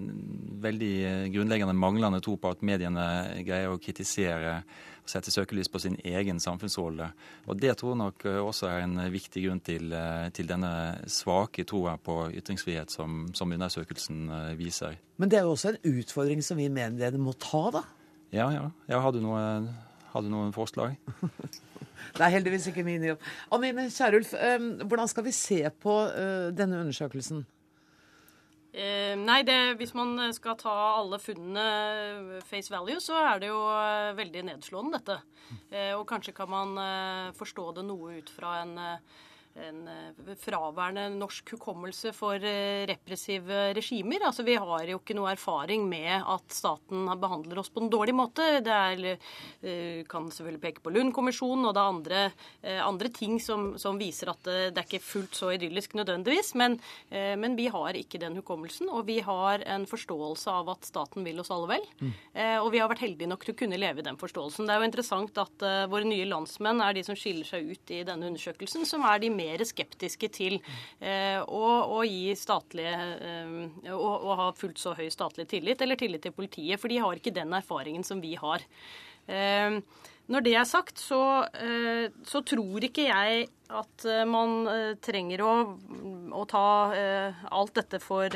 veldig 0.61 1.33
grunnleggende 1.33 1.73
manglende 1.73 2.21
tro 2.21 2.37
på 2.37 2.53
at 2.53 2.61
mediene 2.61 3.41
greier 3.41 3.73
å 3.73 3.81
kritisere 3.81 4.59
og 5.03 5.11
sette 5.11 5.31
søkelys 5.33 5.69
på 5.71 5.81
sin 5.83 5.97
egen 6.07 6.39
samfunnsrolle. 6.39 7.09
Og 7.47 7.59
Det 7.59 7.75
tror 7.77 7.93
jeg 7.93 8.01
nok 8.01 8.25
også 8.47 8.69
er 8.69 8.83
en 8.85 8.99
viktig 9.11 9.45
grunn 9.45 9.59
til, 9.59 9.91
eh, 9.93 10.29
til 10.29 10.47
denne 10.47 10.99
svake 11.07 11.65
troa 11.67 11.97
på 11.97 12.31
ytringsfrihet 12.31 12.91
som, 12.91 13.27
som, 13.33 13.51
undersøkelsen 13.51 14.29
eh, 14.29 14.53
viser. 14.57 14.97
Men 15.17 15.29
det 15.29 15.39
er 15.39 15.43
jo 15.43 15.51
også 15.57 15.73
en 15.73 15.99
utfordring 15.99 16.41
som 16.43 16.57
vi 16.57 16.69
mener 16.69 17.17
må 17.17 17.33
ta, 17.33 17.69
da? 17.71 17.83
Ja, 18.31 18.49
ja. 18.49 18.99
Har 18.99 19.11
du 19.11 19.19
noen, 19.21 19.69
du 20.13 20.29
noen 20.29 20.55
forslag. 20.55 20.97
Det 22.13 22.21
er 22.21 22.33
heldigvis 22.33 22.67
ikke 22.69 22.83
min 22.85 23.01
jobb. 23.07 23.21
Amine 23.55 23.87
Kierulf, 23.89 24.33
hvordan 24.85 25.07
skal 25.09 25.23
vi 25.25 25.31
se 25.33 25.59
på 25.81 25.93
eh, 26.11 26.51
denne 26.53 26.81
undersøkelsen? 26.83 27.45
Eh, 28.73 29.13
nei, 29.19 29.43
det, 29.45 29.75
hvis 29.77 29.91
man 29.93 30.17
skal 30.33 30.57
ta 30.57 30.73
alle 30.97 31.19
funnene 31.21 32.39
face 32.47 32.73
value, 32.73 32.97
så 33.03 33.19
er 33.21 33.43
det 33.43 33.51
jo 33.51 33.59
eh, 33.69 34.13
veldig 34.17 34.41
nedslående, 34.49 34.97
dette. 34.97 35.19
Eh, 35.69 35.91
og 35.93 36.07
kanskje 36.09 36.33
kan 36.33 36.49
man 36.49 36.73
eh, 36.81 37.27
forstå 37.37 37.67
det 37.77 37.85
noe 37.85 38.17
ut 38.17 38.33
fra 38.33 38.55
en 38.63 38.73
eh, 38.81 39.21
en 39.61 39.87
eh, 39.87 40.35
fraværende 40.41 41.05
norsk 41.13 41.53
hukommelse 41.55 42.13
for 42.15 42.41
eh, 42.41 42.85
repressive 42.89 43.73
regimer. 43.77 44.25
Altså, 44.25 44.45
vi 44.45 44.55
har 44.57 44.87
jo 44.89 44.99
ikke 44.99 45.15
noe 45.17 45.33
erfaring 45.33 45.85
med 45.89 46.25
at 46.25 46.53
staten 46.53 47.05
behandler 47.21 47.61
oss 47.61 47.69
på 47.73 47.83
en 47.83 47.91
dårlig 47.93 48.15
måte. 48.17 48.47
Det 48.65 48.73
er, 48.73 49.19
eh, 49.61 50.01
kan 50.09 50.29
selvfølgelig 50.33 50.63
peke 50.63 50.83
på 50.83 50.93
Lund-kommisjonen, 50.95 51.67
og 51.69 51.75
det 51.75 51.83
er 51.83 51.93
andre, 51.93 52.23
andre 52.83 53.09
ting 53.13 53.39
som, 53.41 53.73
som, 53.79 53.97
viser 53.99 54.31
at 54.31 54.41
det, 54.47 54.57
det 54.73 54.81
er 54.81 54.87
ikke 54.87 55.05
fullt 55.05 55.37
så 55.37 55.51
idyllisk 55.53 55.93
nødvendigvis. 55.97 56.53
Men, 56.59 56.79
men, 57.11 57.55
vi 57.57 57.67
har 57.71 57.95
ikke 57.97 58.19
den 58.21 58.37
hukommelsen, 58.39 58.89
og 58.89 59.05
vi 59.07 59.19
har 59.23 59.61
en 59.69 59.85
forståelse 59.89 60.51
av 60.51 60.71
at 60.73 60.87
staten 60.87 61.25
vil 61.25 61.41
oss 61.43 61.51
alle 61.53 61.69
vel. 61.69 61.85
Mm. 62.01 62.13
Og 62.63 62.69
vi 62.73 62.81
har 62.81 62.89
vært 62.91 63.03
heldige 63.03 63.29
nok 63.29 63.45
til 63.45 63.53
å 63.53 63.59
kunne 63.59 63.79
leve 63.79 64.01
i 64.01 64.05
den 64.05 64.17
forståelsen. 64.19 64.67
Det 64.67 64.73
er 64.73 64.81
jo 64.81 64.89
interessant 64.89 65.41
at 65.41 65.65
våre 65.91 66.07
nye 66.07 66.27
landsmenn 66.29 66.81
er 66.83 66.97
de 66.97 67.05
som 67.05 67.17
skiller 67.19 67.47
seg 67.47 67.69
ut 67.69 67.93
i 67.93 68.01
denne 68.07 68.29
undersøkelsen, 68.31 68.87
som 68.89 69.05
er 69.09 69.21
de 69.23 69.31
mer 69.33 69.42
mer 69.43 69.63
skeptiske 69.67 70.29
til 70.33 70.59
eh, 70.99 71.39
å, 71.43 71.65
å, 71.97 72.01
gi 72.07 72.33
statlige 72.39 72.93
eh, 72.93 73.91
å, 73.93 74.13
å, 74.13 74.37
ha 74.39 74.49
fullt 74.57 74.81
så 74.81 74.95
høy 74.97 75.09
statlig 75.13 75.47
tillit, 75.51 75.83
eller 75.83 75.99
tillit 75.99 76.23
til 76.25 76.35
politiet. 76.35 76.79
For 76.81 76.91
de 76.91 77.01
har 77.03 77.19
ikke 77.19 77.35
den 77.35 77.53
erfaringen 77.59 78.05
som 78.07 78.23
vi 78.23 78.35
har. 78.39 78.63
Eh, 79.27 79.79
når 80.31 80.43
det 80.45 80.53
er 80.55 80.63
sagt, 80.63 81.01
så, 81.03 81.19
så 82.23 82.39
tror 82.47 82.85
ikke 82.87 83.09
jeg 83.09 83.41
at 83.75 84.05
man 84.23 84.61
trenger 85.03 85.41
å, 85.43 85.49
å 86.31 86.43
ta 86.47 86.61
alt 87.51 87.73
dette 87.75 87.99
for 87.99 88.31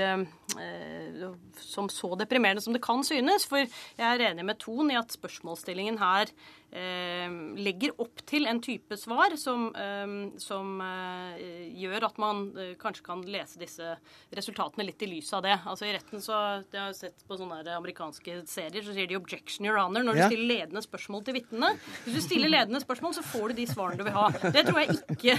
som 1.64 1.88
så 1.88 2.10
deprimerende 2.20 2.66
som 2.66 2.76
det 2.76 2.84
kan 2.84 3.06
synes. 3.08 3.48
For 3.48 3.64
jeg 3.64 4.04
er 4.04 4.26
enig 4.34 4.44
med 4.50 4.60
Ton 4.60 4.92
i 4.92 5.00
at 5.00 5.16
spørsmålsstillingen 5.16 6.02
her 6.04 6.34
legger 6.68 7.94
opp 8.02 8.20
til 8.28 8.44
en 8.50 8.60
type 8.62 8.98
svar 9.00 9.34
som, 9.40 9.70
eh, 9.76 10.16
som 10.42 10.82
eh, 10.84 11.46
gjør 11.80 12.08
at 12.10 12.18
man 12.20 12.42
eh, 12.60 12.74
kanskje 12.80 13.06
kan 13.06 13.22
lese 13.24 13.60
disse 13.62 13.94
resultatene 14.36 14.86
litt 14.90 15.02
i 15.02 15.10
lys 15.10 15.32
av 15.38 15.46
det. 15.46 15.56
Altså 15.64 15.88
I 15.88 15.94
retten 15.96 16.22
så 16.22 16.36
Jeg 16.68 16.82
har 16.82 16.94
sett 16.98 17.24
på 17.28 17.38
sånne 17.40 17.62
amerikanske 17.72 18.42
serier, 18.50 18.84
så 18.84 18.94
sier 18.94 19.08
de 19.08 19.16
'objection 19.16 19.66
your 19.66 19.80
honor' 19.80 20.04
når 20.04 20.14
du 20.14 20.20
ja. 20.20 20.28
stiller 20.28 20.52
ledende 20.54 20.84
spørsmål 20.84 21.24
til 21.24 21.38
vitnene. 21.40 21.72
Hvis 22.04 22.20
du 22.20 22.22
stiller 22.22 22.52
ledende 22.52 22.84
spørsmål, 22.84 23.16
så 23.16 23.24
får 23.24 23.48
du 23.48 23.54
de 23.62 23.68
svarene 23.68 23.98
du 23.98 24.04
vil 24.04 24.18
ha. 24.18 24.28
Det 24.52 24.66
tror 24.68 24.82
jeg 24.84 25.00
ikke 25.16 25.38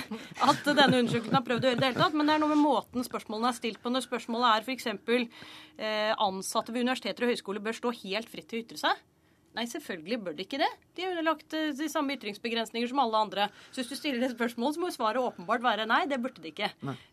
at 0.48 0.64
denne 0.64 1.02
undersøkelsen 1.02 1.36
har 1.36 1.44
prøvd 1.44 1.64
å 1.64 1.68
gjøre 1.68 1.76
i 1.76 1.82
det 1.82 1.90
hele 1.90 2.02
tatt, 2.02 2.16
men 2.16 2.26
det 2.26 2.34
er 2.34 2.42
noe 2.42 2.54
med 2.54 2.64
måten 2.64 3.04
spørsmålene 3.04 3.52
er 3.52 3.60
stilt 3.60 3.82
på. 3.82 3.92
Når 3.92 4.08
spørsmålet 4.08 4.48
er 4.56 4.64
f.eks. 4.64 4.88
Eh, 5.78 6.12
ansatte 6.18 6.72
ved 6.72 6.88
universiteter 6.88 7.24
og 7.24 7.30
høyskoler 7.34 7.62
bør 7.62 7.76
stå 7.76 7.94
helt 8.02 8.32
fritt 8.32 8.48
til 8.50 8.58
å 8.58 8.64
ytre 8.64 8.80
seg. 8.80 9.06
Nei, 9.58 9.64
selvfølgelig 9.66 10.18
bør 10.22 10.34
de 10.38 10.44
ikke 10.46 10.60
det. 10.60 10.68
De 10.94 11.02
er 11.02 11.10
underlagt 11.10 11.54
eh, 11.56 11.72
de 11.74 11.88
samme 11.90 12.14
ytringsbegrensninger 12.14 12.90
som 12.90 13.00
alle 13.02 13.22
andre. 13.24 13.46
Så 13.72 13.80
hvis 13.80 13.90
du 13.90 13.96
stiller 13.98 14.22
det 14.22 14.30
spørsmålet, 14.36 14.76
så 14.76 14.82
må 14.82 14.90
svaret 14.94 15.18
åpenbart 15.18 15.64
være 15.64 15.86
nei, 15.90 16.04
det 16.10 16.20
burde 16.22 16.42
de 16.44 16.52
ikke. 16.52 16.68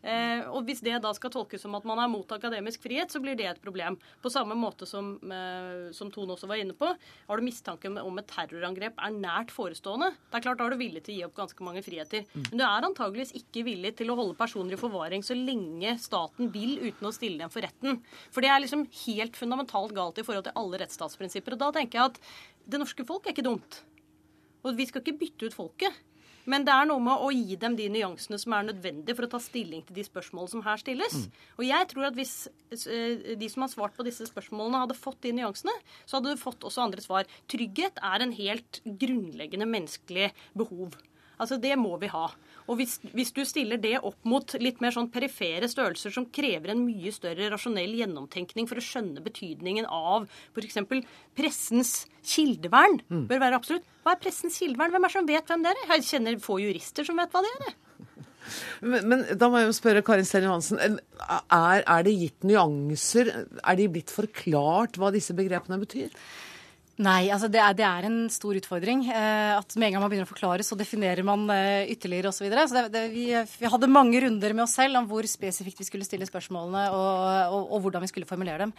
Eh, 0.05 0.43
og 0.51 0.67
hvis 0.67 0.83
det 0.85 0.99
da 1.01 1.09
skal 1.17 1.33
tolkes 1.33 1.65
som 1.65 1.73
at 1.77 1.87
man 1.89 2.03
er 2.03 2.11
mot 2.11 2.29
akademisk 2.35 2.85
frihet, 2.85 3.09
så 3.09 3.21
blir 3.23 3.37
det 3.39 3.47
et 3.49 3.61
problem. 3.63 3.97
På 4.21 4.29
samme 4.29 4.53
måte 4.59 4.85
som, 4.85 5.15
eh, 5.25 5.89
som 5.97 6.11
Tone 6.13 6.35
også 6.35 6.49
var 6.51 6.61
inne 6.61 6.75
på. 6.77 6.91
Har 7.25 7.41
du 7.41 7.47
mistanke 7.47 7.89
om 7.89 8.21
et 8.21 8.29
terrorangrep 8.29 9.01
er 9.01 9.17
nært 9.17 9.53
forestående, 9.55 10.11
det 10.29 10.37
er 10.37 10.45
klart 10.45 10.61
da 10.61 10.69
er 10.69 10.75
du 10.75 10.81
villig 10.83 11.01
til 11.05 11.15
å 11.15 11.17
gi 11.17 11.25
opp 11.25 11.35
ganske 11.41 11.65
mange 11.65 11.81
friheter. 11.85 12.29
Mm. 12.35 12.45
Men 12.51 12.61
du 12.61 12.65
er 12.67 12.89
antageligvis 12.91 13.33
ikke 13.41 13.65
villig 13.65 13.95
til 13.97 14.13
å 14.13 14.19
holde 14.19 14.37
personer 14.37 14.77
i 14.77 14.81
forvaring 14.81 15.25
så 15.25 15.33
lenge 15.37 15.95
staten 16.01 16.53
vil, 16.53 16.77
uten 16.85 17.09
å 17.09 17.13
stille 17.15 17.41
dem 17.41 17.53
for 17.53 17.65
retten. 17.65 18.01
For 18.29 18.45
det 18.45 18.53
er 18.53 18.61
liksom 18.61 18.85
helt 19.07 19.39
fundamentalt 19.39 19.97
galt 19.97 20.21
i 20.21 20.27
forhold 20.27 20.45
til 20.45 20.57
alle 20.61 20.83
rettsstatsprinsipper. 20.83 21.57
Og 21.57 21.65
da 21.65 21.71
tenker 21.79 21.99
jeg 22.01 22.13
at 22.13 22.21
det 22.65 22.81
norske 22.81 23.05
folk 23.07 23.25
er 23.25 23.35
ikke 23.35 23.45
dumt. 23.45 23.79
Og 24.65 24.75
vi 24.77 24.87
skal 24.89 25.03
ikke 25.03 25.19
bytte 25.21 25.49
ut 25.49 25.57
folket. 25.57 26.03
Men 26.49 26.65
det 26.65 26.73
er 26.73 26.85
noe 26.85 27.01
med 27.01 27.23
å 27.25 27.31
gi 27.33 27.57
dem 27.57 27.73
de 27.77 27.87
nyansene 27.89 28.37
som 28.41 28.53
er 28.53 28.67
nødvendige 28.67 29.17
for 29.17 29.25
å 29.25 29.31
ta 29.33 29.39
stilling 29.41 29.81
til 29.85 29.97
de 29.97 30.05
spørsmålene 30.05 30.51
som 30.51 30.63
her 30.65 30.81
stilles. 30.81 31.15
Mm. 31.17 31.39
Og 31.57 31.63
jeg 31.65 31.87
tror 31.89 32.07
at 32.11 32.19
hvis 32.19 32.35
eh, 32.85 33.33
de 33.41 33.49
som 33.49 33.65
har 33.65 33.71
svart 33.73 33.97
på 33.97 34.05
disse 34.05 34.27
spørsmålene, 34.29 34.83
hadde 34.83 34.97
fått 34.99 35.23
de 35.25 35.33
nyansene, 35.39 35.73
så 36.05 36.19
hadde 36.19 36.35
du 36.35 36.41
fått 36.41 36.65
også 36.67 36.85
andre 36.85 37.01
svar. 37.01 37.29
Trygghet 37.51 37.97
er 37.97 38.25
en 38.25 38.35
helt 38.37 38.81
grunnleggende 38.85 39.69
menneskelig 39.69 40.29
behov. 40.57 40.99
Altså, 41.37 41.57
det 41.61 41.75
må 41.79 41.95
vi 42.01 42.09
ha. 42.11 42.25
Og 42.65 42.79
hvis, 42.79 42.97
hvis, 43.13 43.31
du 43.35 43.43
stiller 43.45 43.79
det 43.81 43.97
opp 43.99 44.17
mot 44.25 44.55
litt 44.61 44.81
mer 44.81 44.93
sånn 44.95 45.11
perifere 45.13 45.69
størrelser 45.69 46.13
som 46.13 46.27
krever 46.33 46.73
en 46.73 46.83
mye 46.85 47.13
større 47.13 47.51
rasjonell 47.53 47.93
gjennomtenkning 47.99 48.69
for 48.69 48.81
å 48.81 48.85
skjønne 48.85 49.23
betydningen 49.25 49.85
av 49.85 50.25
f.eks. 50.55 50.79
pressens 51.37 51.95
kildevern, 52.25 53.01
mm. 53.05 53.25
bør 53.29 53.43
være 53.45 53.59
absolutt. 53.61 53.89
Hva 54.05 54.15
er 54.15 54.21
pressens 54.23 54.57
kildevern? 54.61 54.95
Hvem 54.95 55.05
er 55.05 55.13
det 55.13 55.17
som 55.19 55.29
vet 55.29 55.51
hvem 55.51 55.65
det 55.65 55.73
er? 55.73 55.83
Jeg 55.95 56.07
kjenner 56.09 56.39
få 56.41 56.59
jurister 56.63 57.07
som 57.07 57.21
vet 57.21 57.35
hva 57.35 57.43
det 57.45 57.53
er. 57.69 57.75
Men, 58.85 59.05
men, 59.09 59.23
da 59.37 59.49
må 59.49 59.61
jeg 59.61 59.69
jo 59.69 59.77
spørre 59.77 60.03
Karin 60.05 60.27
Sten 60.27 60.45
Johansen. 60.45 60.81
Er, 60.81 61.81
er, 61.81 62.03
det 62.05 62.13
gitt 62.13 62.45
nyanser? 62.47 63.31
Er 63.61 63.79
de 63.79 63.87
blitt 63.91 64.13
forklart 64.13 64.99
hva 65.01 65.11
disse 65.13 65.35
begrepene 65.37 65.79
betyr? 65.81 66.13
Nei, 66.95 67.25
altså 67.27 67.49
det 67.51 67.59
er, 67.59 67.73
det 67.75 67.83
er, 67.83 68.05
en 68.07 68.29
stor 68.31 68.55
utfordring. 68.55 69.01
Eh, 69.11 69.51
at 69.57 69.73
med 69.75 69.89
en 69.89 69.97
gang 69.97 70.03
man 70.05 70.11
begynner 70.13 70.27
å 70.27 70.31
forklare, 70.31 70.63
så 70.63 70.77
definerer 70.79 71.25
man 71.27 71.43
eh, 71.51 71.89
ytterligere 71.91 72.31
osv. 72.31 72.37
Så, 72.39 72.45
videre. 72.45 72.63
så 72.71 72.77
det, 72.77 72.83
det, 72.93 73.01
vi, 73.11 73.25
vi, 73.35 73.67
hadde 73.71 73.89
mange 73.91 74.21
runder 74.23 74.55
med 74.55 74.63
oss 74.63 74.77
selv 74.79 75.01
om 75.01 75.09
hvor 75.09 75.27
spesifikt 75.27 75.81
vi 75.83 75.87
skulle 75.89 76.07
stille 76.07 76.27
spørsmålene, 76.29 76.85
og, 76.95 77.09
og, 77.51 77.73
og 77.75 77.83
hvordan 77.83 78.05
vi 78.05 78.11
skulle 78.13 78.29
formulere 78.29 78.63
dem. 78.63 78.71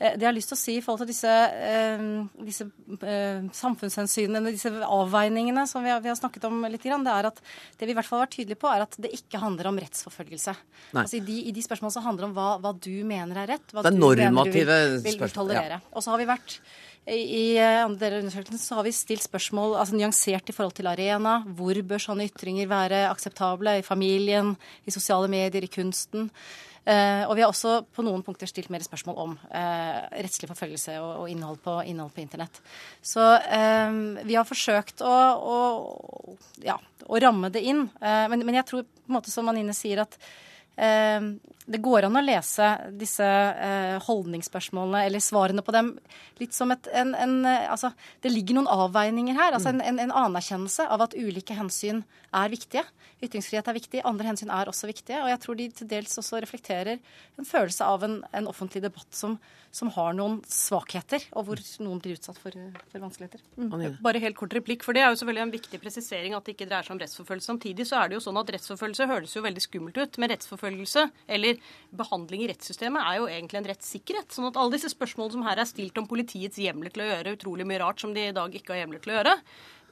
Eh, 0.00 0.16
det 0.16 0.26
jeg 0.26 0.28
har 0.32 0.34
lyst 0.34 0.50
til 0.50 0.58
å 0.58 0.62
si 0.64 0.74
i 0.80 0.82
forhold 0.82 1.04
til 1.04 1.12
disse, 1.12 1.36
eh, 1.68 2.04
disse 2.48 2.66
eh, 3.06 3.46
samfunnshensynene, 3.60 4.50
disse 4.50 4.74
avveiningene 4.90 5.66
som 5.70 5.86
vi 5.86 5.94
har, 5.94 6.02
vi 6.02 6.10
har, 6.10 6.18
snakket 6.18 6.50
om 6.50 6.66
litt, 6.66 6.82
grann, 6.82 7.06
det 7.06 7.14
er 7.14 7.30
at 7.30 7.40
det 7.78 7.86
vi 7.86 7.94
i 7.94 8.00
hvert 8.00 8.10
fall 8.10 8.18
har 8.18 8.26
vært 8.26 8.36
tydelige 8.40 8.64
på, 8.66 8.72
er 8.74 8.88
at 8.88 8.98
det 8.98 9.14
ikke 9.14 9.44
handler 9.46 9.70
om 9.70 9.78
rettsforfølgelse. 9.86 10.58
Altså 10.96 11.20
i 11.20 11.22
de, 11.22 11.38
i 11.46 11.54
de 11.54 11.62
spørsmålene 11.62 12.00
så 12.00 12.02
handler 12.02 12.32
om 12.32 12.34
hva, 12.34 12.52
hva, 12.58 12.74
du 12.74 12.94
mener 13.06 13.44
er 13.44 13.54
rett, 13.54 13.70
hva 13.70 13.86
du 13.86 13.94
mener 13.94 14.50
du 14.50 14.58
vil, 14.58 14.76
vil, 15.06 15.20
vil 15.22 15.34
tolerere. 15.38 15.78
Ja. 15.78 15.94
Og 15.94 16.02
så 16.02 16.10
har 16.10 16.18
vi 16.18 16.32
vært 16.34 16.62
i 17.08 17.58
andre 17.58 17.98
deler 17.98 18.18
av 18.18 18.24
undersøkelsen 18.24 18.60
så 18.60 18.76
har 18.78 18.84
vi 18.86 18.92
stilt 18.94 19.24
spørsmål 19.24 19.78
altså 19.80 19.96
nyansert 19.96 20.50
i 20.52 20.54
forhold 20.54 20.76
til 20.76 20.90
arena. 20.90 21.40
Hvor 21.56 21.80
bør 21.82 22.02
sånne 22.02 22.26
ytringer 22.28 22.68
være 22.70 23.06
akseptable? 23.08 23.78
I 23.80 23.86
familien, 23.86 24.52
i 24.84 24.94
sosiale 24.94 25.30
medier, 25.32 25.64
i 25.64 25.72
kunsten. 25.72 26.28
Uh, 26.80 27.28
og 27.28 27.34
vi 27.36 27.42
har 27.44 27.50
også 27.50 27.82
på 27.92 28.02
noen 28.02 28.22
punkter 28.24 28.48
stilt 28.48 28.70
mer 28.72 28.80
spørsmål 28.80 29.18
om 29.20 29.34
eh, 29.52 29.98
rettslig 30.24 30.48
forfølgelse 30.48 30.94
og, 30.96 31.10
og 31.20 31.26
innhold, 31.28 31.58
på, 31.60 31.74
innhold, 31.86 32.08
på, 32.16 32.22
internett. 32.24 32.56
Så 33.04 33.20
eh, 33.36 33.98
vi 34.24 34.38
har 34.38 34.48
forsøkt 34.48 35.04
å, 35.04 35.16
å, 35.36 35.58
ja, 36.64 36.78
å 37.04 37.20
ramme 37.20 37.52
det 37.52 37.62
inn. 37.68 37.84
Uh, 38.00 38.24
men, 38.32 38.46
men, 38.46 38.56
jeg 38.62 38.68
tror 38.70 38.86
på 38.88 39.12
en 39.12 39.18
måte 39.18 39.34
som 39.34 39.52
Anine 39.52 39.76
sier, 39.76 40.00
at 40.06 40.16
det 41.70 41.78
går 41.82 42.06
an 42.06 42.18
å 42.18 42.22
lese 42.24 42.66
disse 42.98 43.26
eh, 43.26 43.96
holdningsspørsmålene 44.06 45.04
eller 45.06 45.22
svarene 45.22 45.62
på 45.62 45.74
dem 45.74 45.92
litt 46.40 46.54
som 46.56 46.72
et 46.74 46.88
en, 46.96 47.12
en, 47.14 47.34
Altså, 47.46 47.92
det 48.24 48.32
ligger 48.32 48.58
noen 48.58 48.70
avveininger 48.70 49.36
her. 49.36 49.54
Altså 49.54 49.70
en, 49.74 49.82
en, 49.84 50.14
anerkjennelse 50.22 50.86
av 50.90 51.04
at 51.06 51.14
ulike 51.18 51.54
hensyn 51.54 52.02
er 52.34 52.50
viktige. 52.52 52.84
Ytringsfrihet 53.20 53.68
er 53.68 53.76
viktig, 53.76 54.02
andre 54.08 54.30
hensyn 54.30 54.50
er 54.54 54.70
også 54.70 54.88
viktige. 54.90 55.20
Og 55.22 55.30
jeg 55.30 55.42
tror 55.44 55.58
de 55.60 55.68
til 55.76 55.90
dels 55.90 56.18
også 56.22 56.40
reflekterer 56.42 56.96
en 56.96 57.48
følelse 57.48 57.86
av 57.86 58.06
en, 58.06 58.20
offentlig 58.48 58.82
debatt 58.86 59.08
som, 59.14 59.36
som, 59.74 59.90
har 59.94 60.14
noen 60.18 60.38
svakheter, 60.50 61.24
og 61.36 61.46
hvor 61.46 61.60
noen 61.84 62.00
blir 62.02 62.18
utsatt 62.18 62.38
for, 62.40 62.54
for 62.90 63.04
vanskeligheter. 63.04 63.42
Mm. 63.56 63.98
Bare 64.02 64.22
helt 64.22 64.38
kort 64.38 64.54
replikk, 64.56 64.84
for 64.86 64.96
det 64.96 65.04
er 65.04 65.12
jo 65.12 65.20
selvfølgelig 65.20 65.44
en 65.46 65.54
viktig 65.54 65.80
presisering 65.82 66.36
at 66.36 66.46
det 66.46 66.56
ikke 66.56 66.68
dreier 66.70 66.86
seg 66.86 66.96
om 66.96 67.02
rettsforfølgelse. 67.02 67.50
Samtidig 67.52 67.86
så 67.88 68.00
er 68.00 68.10
det 68.10 68.18
jo 68.18 68.24
sånn 68.26 68.40
at 68.40 68.52
rettsforfølgelse 68.56 69.08
høres 69.10 69.36
jo 69.36 69.44
veldig 69.46 69.64
skummelt 69.64 70.00
ut, 70.00 70.20
men 70.20 70.32
rettsforfølgelse 70.34 71.06
eller 71.36 71.60
behandling 72.02 72.44
i 72.44 72.50
rettssystemet 72.52 73.06
er 73.06 73.20
jo 73.20 73.28
egentlig 73.30 73.62
en 73.62 73.70
rettssikkerhet. 73.72 74.30
Sånn 74.34 74.50
at 74.50 74.60
alle 74.60 74.76
disse 74.76 74.92
spørsmålene 74.92 75.38
som 75.38 75.46
her 75.46 75.62
er 75.62 75.70
stilt 75.70 75.98
om 76.02 76.08
politiets 76.10 76.60
hjemler 76.60 76.94
til 76.94 77.06
å 77.06 77.10
gjøre 77.12 77.36
utrolig 77.38 77.68
mye 77.68 77.82
rart 77.82 78.02
som 78.02 78.16
de 78.16 78.30
i 78.30 78.36
dag 78.36 78.54
ikke 78.54 78.74
har 78.74 78.84
hjemler 78.84 79.04
til 79.04 79.14
å 79.14 79.20
gjøre, 79.20 79.36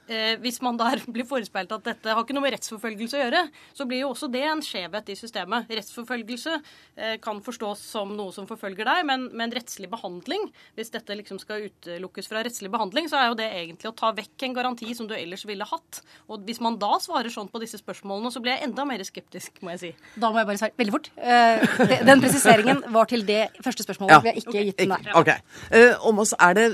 eh, 0.09 0.35
hvis 0.41 0.59
man 0.65 0.77
der 0.79 1.01
blir 1.13 1.27
forespeilt 1.27 1.71
at 1.75 1.85
dette 1.85 2.13
har 2.13 2.23
ikke 2.23 2.35
noe 2.35 2.45
med 2.45 2.55
rettsforfølgelse 2.55 3.17
å 3.17 3.23
gjøre, 3.23 3.43
så 3.77 3.87
blir 3.89 4.03
jo 4.03 4.11
også 4.13 4.29
det 4.31 4.43
en 4.49 4.63
skjevhet 4.65 5.11
i 5.13 5.17
systemet. 5.19 5.69
Rettsforfølgelse 5.79 6.55
eh, 6.57 7.15
kan 7.23 7.41
forstås 7.45 7.83
som 7.93 8.13
noe 8.17 8.33
som 8.35 8.47
forfølger 8.49 8.87
deg, 8.89 9.03
men, 9.09 9.27
men 9.37 9.53
rettslig 9.55 9.89
behandling, 9.91 10.49
hvis 10.77 10.93
dette 10.93 11.17
liksom 11.19 11.41
skal 11.41 11.67
utelukkes 11.69 12.29
fra 12.31 12.43
rettslig 12.45 12.71
behandling, 12.73 13.09
så 13.11 13.19
er 13.21 13.29
jo 13.31 13.39
det 13.39 13.49
egentlig 13.61 13.91
å 13.91 13.95
ta 13.97 14.11
vekk 14.17 14.47
en 14.47 14.57
garanti 14.57 14.91
som 14.97 15.09
du 15.09 15.15
ellers 15.17 15.45
ville 15.49 15.67
hatt. 15.69 16.01
Og 16.29 16.45
hvis 16.47 16.61
man 16.63 16.79
da 16.81 16.97
svarer 17.01 17.31
sånn 17.33 17.51
på 17.51 17.61
disse 17.63 17.79
spørsmålene, 17.81 18.33
så 18.33 18.41
blir 18.43 18.55
jeg 18.55 18.69
enda 18.69 18.85
mer 18.89 19.03
skeptisk, 19.07 19.61
må 19.65 19.75
jeg 19.75 19.83
si. 19.83 19.91
Da 20.19 20.31
må 20.33 20.41
jeg 20.41 20.49
bare 20.49 20.61
svare 20.61 20.77
veldig 20.79 20.95
fort. 20.95 21.11
Eh, 21.17 22.03
den 22.09 22.23
presiseringen 22.23 22.83
var 22.93 23.09
til 23.11 23.25
det 23.27 23.45
første 23.63 23.85
spørsmålet. 23.85 24.15
Ja. 24.15 24.21
Vi 24.23 24.33
har 24.33 24.41
ikke 24.41 24.53
okay. 24.55 24.65
gitt 24.71 24.81
den 24.81 24.95
der. 24.95 25.11
Okay. 25.19 25.87
Om 26.09 26.23
oss, 26.23 26.33
er 26.39 26.55
det 26.57 26.67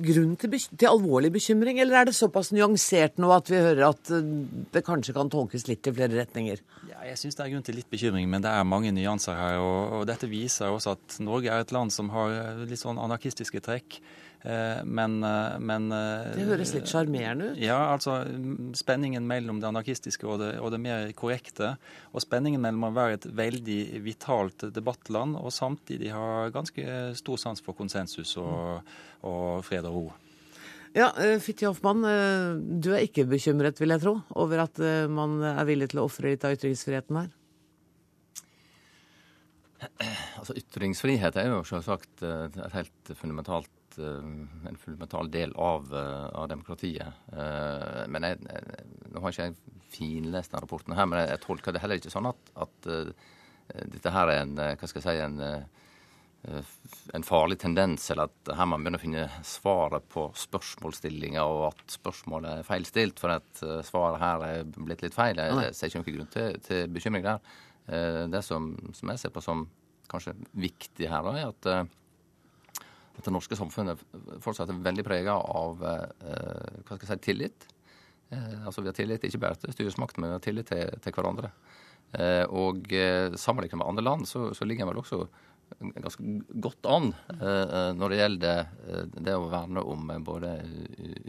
grunn 0.00 0.36
til, 0.40 0.56
til 0.70 0.88
alvorlig 0.90 1.32
bekymring, 1.34 1.80
eller 1.82 2.00
er 2.00 2.10
det 2.10 2.16
såpass 2.16 2.52
nyansert 2.60 3.20
nå 3.20 3.30
at 3.34 3.50
vi 3.50 3.60
hører 3.60 3.88
at 3.90 4.12
eh, 4.14 4.30
det 4.74 4.84
kanskje 4.86 5.14
kan 5.16 5.30
tolkes 5.32 5.66
litt 5.68 5.88
i 5.88 5.94
flere 5.94 6.18
retninger? 6.20 6.62
Ja, 6.90 7.02
jeg 7.08 7.18
syns 7.20 7.38
det 7.38 7.46
er 7.46 7.52
grunn 7.54 7.66
til 7.66 7.78
litt 7.80 7.90
bekymring, 7.90 8.28
men 8.30 8.44
det 8.44 8.52
er 8.52 8.66
mange 8.68 8.92
nyanser 8.94 9.38
her. 9.38 9.60
Og, 9.64 10.00
og 10.00 10.08
dette 10.10 10.30
viser 10.30 10.72
også 10.72 10.96
at 10.98 11.20
Norge 11.24 11.52
er 11.52 11.64
et 11.64 11.74
land 11.74 11.94
som 11.94 12.12
har 12.14 12.34
eh, 12.36 12.66
litt 12.70 12.82
sånn 12.82 13.00
anarkistiske 13.00 13.62
trekk. 13.64 14.00
Eh, 14.40 14.80
men, 14.84 15.18
men, 15.20 15.90
Det 15.92 16.46
høres 16.48 16.72
litt 16.76 16.88
sjarmerende 16.88 17.50
ut? 17.52 17.60
Ja, 17.60 17.78
altså 17.92 18.22
spenningen 18.78 19.26
mellom 19.28 19.60
det 19.60 19.68
anarkistiske 19.68 20.28
og 20.28 20.40
det, 20.44 20.54
og 20.60 20.72
det, 20.74 20.80
mer 20.84 21.10
korrekte. 21.16 21.74
Og 22.14 22.24
spenningen 22.24 22.62
mellom 22.62 22.90
å 22.90 22.94
være 22.96 23.20
et 23.20 23.28
veldig 23.42 23.80
vitalt 24.04 24.68
debattland 24.74 25.38
og 25.40 25.52
samtidig 25.54 26.12
ha 26.16 26.48
ganske 26.54 27.14
stor 27.20 27.40
sans 27.40 27.64
for 27.64 27.76
konsensus 27.76 28.36
og, 28.40 28.82
og 29.26 29.62
fred 29.66 29.88
og 29.88 29.96
ro. 29.96 30.10
Ja, 30.92 31.12
eh, 31.22 31.38
Fitti 31.38 31.66
Hoffmann, 31.68 32.02
eh, 32.04 32.56
du 32.82 32.90
er 32.94 33.04
ikke 33.06 33.26
bekymret, 33.30 33.78
vil 33.78 33.94
jeg 33.94 34.02
tro, 34.02 34.16
over 34.42 34.64
at 34.64 34.78
eh, 34.82 35.06
man 35.06 35.38
er 35.46 35.66
villig 35.68 35.92
til 35.92 36.00
å 36.02 36.06
ofre 36.08 36.32
litt 36.32 36.46
av 36.46 36.56
ytringsfriheten 36.56 37.20
her? 37.20 37.28
Altså, 40.40 40.54
Ytringsfrihet 40.56 41.36
er 41.36 41.50
jo 41.50 41.60
selvsagt 41.68 42.22
et 42.24 42.54
helt 42.72 43.10
fundamentalt 43.12 43.98
en 44.00 44.78
fundamental 44.80 45.28
del 45.28 45.50
av, 45.60 45.90
av 45.92 46.46
demokratiet. 46.48 47.18
Men 48.08 48.24
jeg, 48.24 48.38
Nå 49.10 49.20
har 49.20 49.34
ikke 49.34 49.48
jeg 49.50 49.74
finlest 49.92 50.54
denne 50.54 50.62
rapporten 50.64 50.96
her, 50.96 51.08
men 51.10 51.20
jeg, 51.26 51.42
tolker 51.42 51.74
det 51.76 51.82
heller 51.82 52.00
ikke 52.00 52.12
sånn 52.14 52.30
at, 52.30 52.52
at 52.64 52.88
dette 53.90 54.14
her 54.14 54.32
er 54.32 54.40
en 54.46 54.54
hva 54.56 54.88
skal 54.88 55.02
jeg 55.02 55.04
si, 55.10 55.26
en 55.26 55.66
en 57.12 57.22
farlig 57.22 57.58
tendens, 57.60 58.10
eller 58.10 58.30
at 58.30 58.50
her 58.56 58.68
man 58.68 58.80
begynner 58.80 59.00
å 59.00 59.02
finne 59.02 59.24
svaret 59.44 60.06
på 60.12 60.24
spørsmålsstillinga, 60.40 61.42
og 61.44 61.66
at 61.68 61.96
spørsmålet 61.98 62.60
er 62.60 62.68
feilstilt 62.68 63.20
for 63.20 63.34
at 63.34 63.64
eh, 63.66 63.80
svaret 63.84 64.22
her 64.22 64.44
er 64.46 64.70
blitt 64.72 65.04
litt 65.04 65.16
feil. 65.16 65.40
Jeg 65.40 65.74
ser 65.76 65.90
ikke 65.90 66.00
noen 66.00 66.16
grunn 66.16 66.30
til, 66.32 66.60
til 66.64 66.94
bekymring 66.94 67.26
der. 67.26 67.42
Eh, 67.92 68.22
det 68.32 68.40
som, 68.46 68.72
som, 68.96 69.12
jeg 69.12 69.20
ser 69.20 69.34
på 69.34 69.42
som 69.44 69.66
kanskje 70.10 70.34
viktig 70.56 71.10
her, 71.10 71.28
er 71.34 71.50
at, 71.50 71.68
at 72.80 73.26
det 73.26 73.34
norske 73.34 73.58
samfunnet 73.58 74.00
fortsatt 74.40 74.72
er 74.72 74.80
veldig 74.88 75.04
prega 75.06 75.36
av 75.36 75.76
hva 75.78 76.96
skal 76.96 77.04
jeg 77.04 77.10
si, 77.12 77.18
tillit. 77.28 77.68
Altså 78.64 78.82
Vi 78.82 78.90
har 78.90 78.96
tillit 78.96 79.26
ikke 79.28 79.42
bare 79.44 79.60
til 79.60 79.76
styresmakten, 79.76 80.24
men 80.24 80.32
vi 80.32 80.38
har 80.38 80.42
tillit 80.42 80.72
til, 80.72 80.90
til 81.04 81.14
hverandre. 81.14 81.52
Og 82.58 82.90
sammenlignet 83.38 83.78
med 83.78 83.86
andre 83.86 84.02
land 84.02 84.26
så, 84.26 84.48
så 84.50 84.66
ligger 84.66 84.82
en 84.82 84.90
vel 84.90 85.02
også 85.04 85.20
ganske 85.78 86.24
godt 86.62 86.86
an 86.90 87.12
eh, 87.36 87.90
når 87.96 88.12
det 88.12 88.20
gjelder 88.20 88.60
eh, 88.60 89.04
det 89.16 89.36
å 89.36 89.48
verne 89.52 89.84
om 89.86 90.12
både 90.26 90.56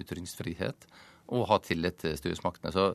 ytringsfrihet 0.01 0.87
og 1.31 1.47
ha 1.51 1.59
tillit 1.63 2.01
til 2.01 2.17
styresmaktene. 2.19 2.73
Så 2.75 2.91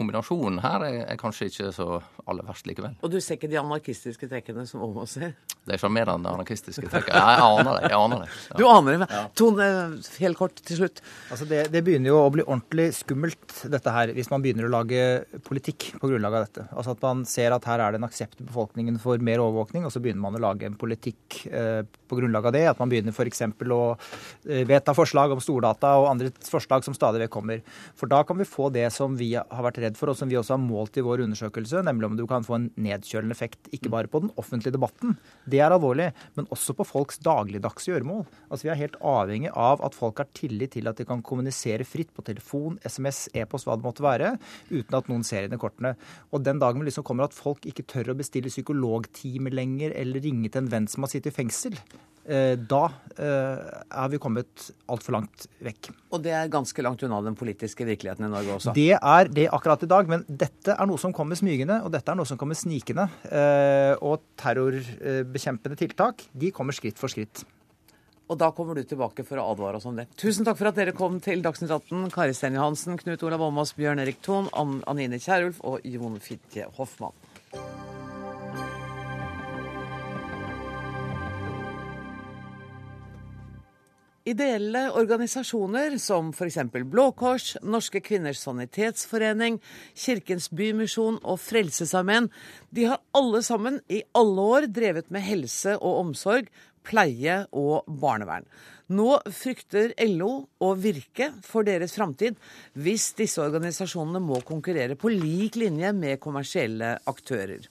kombinasjonen 0.00 0.60
her 0.64 0.84
er, 0.86 0.98
er, 1.04 1.18
kanskje 1.20 1.50
ikke 1.50 1.70
så 1.76 2.00
aller 2.28 2.46
verst 2.48 2.68
likevel. 2.68 2.96
Og 3.04 3.12
du 3.12 3.18
ser 3.20 3.38
ikke 3.38 3.50
de 3.50 3.58
anarkistiske 3.60 4.28
trekkene 4.30 4.66
som 4.68 4.82
Åmås 4.86 5.16
ser? 5.18 5.34
Det 5.60 5.76
er 5.76 5.82
sjarmerende 5.82 6.32
anarkistiske 6.32 6.88
trekk. 6.88 7.10
Jeg 7.12 7.42
aner 7.44 7.68
det. 7.68 7.90
jeg 7.92 7.98
aner 7.98 8.22
det. 8.24 8.28
Ja. 8.32 8.56
Du 8.56 8.64
aner 8.70 8.96
det. 9.02 9.08
Ja. 9.12 9.22
Tone, 9.36 9.66
helt 10.22 10.40
kort 10.40 10.62
til 10.64 10.80
slutt. 10.80 11.02
Altså 11.28 11.48
det, 11.50 11.66
det, 11.74 11.82
begynner 11.84 12.12
jo 12.12 12.20
å 12.22 12.30
bli 12.32 12.44
ordentlig 12.46 12.88
skummelt, 12.96 13.56
dette 13.72 13.94
her, 13.94 14.14
hvis 14.16 14.30
man 14.32 14.44
begynner 14.44 14.68
å 14.68 14.72
lage 14.72 15.04
politikk 15.46 15.90
på 16.00 16.10
grunnlag 16.10 16.38
av 16.38 16.46
dette. 16.46 16.66
Altså 16.72 16.94
At 16.96 17.04
man 17.04 17.24
ser 17.28 17.56
at 17.56 17.68
her 17.68 17.84
er 17.84 17.92
det 17.92 18.00
en 18.00 18.08
aksept 18.08 18.40
i 18.40 18.48
befolkningen 18.48 18.96
for 19.02 19.20
mer 19.22 19.42
overvåkning, 19.44 19.84
og 19.84 19.92
så 19.92 20.02
begynner 20.02 20.24
man 20.24 20.38
å 20.38 20.42
lage 20.46 20.68
en 20.68 20.78
politikk 20.80 21.42
eh, 21.50 21.82
på 21.84 22.18
grunnlag 22.18 22.48
av 22.48 22.56
det. 22.56 22.64
At 22.72 22.80
man 22.80 22.92
begynner 22.92 23.14
f.eks. 23.14 23.44
å 23.44 23.82
eh, 24.48 24.64
vedta 24.68 24.96
forslag 24.96 25.34
om 25.34 25.42
stordata 25.44 25.92
og 26.00 26.08
andre 26.14 26.32
forslag 26.48 26.86
som 26.86 26.96
stadig 26.96 27.24
vekk 27.26 27.34
kommer. 27.36 27.64
For 27.98 28.10
da 28.10 28.22
kan 28.26 28.38
vi 28.40 28.48
få 28.48 28.70
det 28.74 28.88
som 28.94 29.16
vi 29.18 29.32
har 29.36 29.64
vært 29.66 29.82
redd 29.84 29.89
for, 29.98 30.12
og 30.12 30.18
som 30.18 30.30
vi 30.30 30.38
også 30.38 30.54
har 30.56 30.62
målt 30.62 30.98
i 31.00 31.04
vår 31.04 31.24
undersøkelse, 31.26 31.82
nemlig 31.86 32.08
om 32.08 32.16
du 32.18 32.26
kan 32.30 32.46
få 32.46 32.56
en 32.56 32.68
nedkjølende 32.80 33.36
effekt 33.36 33.70
ikke 33.74 33.92
bare 33.92 34.10
på 34.10 34.22
den 34.24 34.32
offentlige 34.40 34.74
debatten, 34.76 35.16
det 35.50 35.62
er 35.62 35.74
alvorlig, 35.74 36.10
men 36.36 36.48
også 36.54 36.76
på 36.78 36.86
folks 36.88 37.20
dagligdagse 37.24 37.92
gjøremål. 37.92 38.26
Altså 38.48 38.66
Vi 38.66 38.72
er 38.74 38.80
helt 38.82 38.98
avhengig 39.00 39.52
av 39.54 39.84
at 39.86 39.96
folk 39.96 40.22
har 40.22 40.30
tillit 40.36 40.74
til 40.76 40.90
at 40.90 41.00
de 41.00 41.08
kan 41.08 41.24
kommunisere 41.26 41.86
fritt 41.88 42.12
på 42.14 42.24
telefon, 42.26 42.78
SMS, 42.86 43.28
e-post, 43.34 43.68
hva 43.68 43.78
det 43.78 43.86
måtte 43.86 44.06
være, 44.06 44.34
uten 44.70 44.98
at 45.00 45.10
noen 45.10 45.26
ser 45.26 45.46
inn 45.46 45.56
i 45.56 45.60
kortene. 45.60 45.96
Og 46.34 46.44
den 46.46 46.60
dagen 46.62 46.84
liksom 46.86 47.06
kommer 47.06 47.28
at 47.28 47.36
folk 47.36 47.66
ikke 47.68 47.88
tør 47.90 48.12
å 48.12 48.18
bestille 48.20 48.52
psykologtime 48.52 49.52
lenger, 49.54 49.96
eller 49.96 50.22
ringe 50.24 50.50
til 50.50 50.64
en 50.64 50.72
venn 50.72 50.90
som 50.90 51.06
har 51.06 51.14
sittet 51.14 51.32
i 51.32 51.38
fengsel, 51.40 51.78
da 52.24 52.80
er 53.20 54.04
eh, 54.04 54.08
vi 54.12 54.20
kommet 54.22 54.70
altfor 54.90 55.16
langt 55.16 55.46
vekk. 55.64 55.90
Og 56.14 56.22
det 56.24 56.34
er 56.36 56.50
ganske 56.52 56.84
langt 56.84 57.02
unna 57.06 57.20
den 57.24 57.36
politiske 57.38 57.86
virkeligheten 57.88 58.26
i 58.26 58.32
Norge 58.32 58.56
også? 58.56 58.74
Det 58.76 58.92
er 58.96 59.30
det 59.32 59.48
akkurat 59.50 59.82
i 59.84 59.90
dag, 59.90 60.10
men 60.10 60.26
dette 60.28 60.76
er 60.76 60.90
noe 60.90 61.00
som 61.00 61.14
kommer 61.16 61.38
smygende, 61.38 61.80
og 61.84 61.92
dette 61.94 62.12
er 62.12 62.18
noe 62.18 62.28
som 62.28 62.38
kommer 62.40 62.58
snikende. 62.58 63.08
Eh, 63.30 63.94
og 64.04 64.26
terrorbekjempende 64.40 65.80
tiltak, 65.80 66.26
de 66.32 66.52
kommer 66.54 66.76
skritt 66.76 67.00
for 67.00 67.12
skritt. 67.12 67.44
Og 68.30 68.38
da 68.38 68.52
kommer 68.54 68.78
du 68.78 68.84
tilbake 68.86 69.24
for 69.26 69.42
å 69.42 69.48
advare 69.50 69.80
oss 69.80 69.88
om 69.90 69.96
det. 69.98 70.06
Tusen 70.20 70.46
takk 70.46 70.60
for 70.60 70.70
at 70.70 70.78
dere 70.78 70.94
kom 70.94 71.18
til 71.24 71.42
Dagsnytt 71.42 71.72
18. 71.74 72.12
Kari 72.14 72.36
Sten 72.36 72.54
Johansen, 72.54 73.00
Knut 73.00 73.24
Olav 73.26 73.42
Åmås, 73.48 73.74
Bjørn 73.74 74.04
Erik 74.04 74.22
Thon, 74.22 74.46
Anine 74.54 75.18
Kierulf 75.18 75.58
og 75.66 75.82
Jon 75.82 76.20
Fitje 76.22 76.70
Hoffmann. 76.78 77.16
Ideelle 84.28 84.90
organisasjoner 85.00 85.94
som 85.98 86.28
f.eks. 86.34 86.58
Blå 86.84 87.06
Kors, 87.16 87.54
Norske 87.64 88.02
kvinners 88.04 88.42
sanitetsforening, 88.44 89.56
Kirkens 89.96 90.50
Bymisjon 90.52 91.16
og 91.24 91.40
Frelsesarmeen, 91.40 92.28
de 92.68 92.84
har 92.90 93.00
alle 93.16 93.40
sammen 93.46 93.80
i 93.88 94.02
alle 94.12 94.44
år 94.56 94.68
drevet 94.68 95.08
med 95.08 95.24
helse 95.24 95.78
og 95.78 96.02
omsorg, 96.02 96.52
pleie 96.84 97.38
og 97.56 97.88
barnevern. 97.88 98.44
Nå 98.92 99.08
frykter 99.32 99.94
LO 100.10 100.30
og 100.66 100.78
Virke 100.82 101.30
for 101.46 101.64
deres 101.64 101.94
framtid 101.96 102.36
hvis 102.76 103.12
disse 103.16 103.40
organisasjonene 103.40 104.20
må 104.20 104.42
konkurrere 104.44 105.00
på 105.00 105.12
lik 105.14 105.56
linje 105.60 105.94
med 105.96 106.20
kommersielle 106.20 106.98
aktører. 107.08 107.70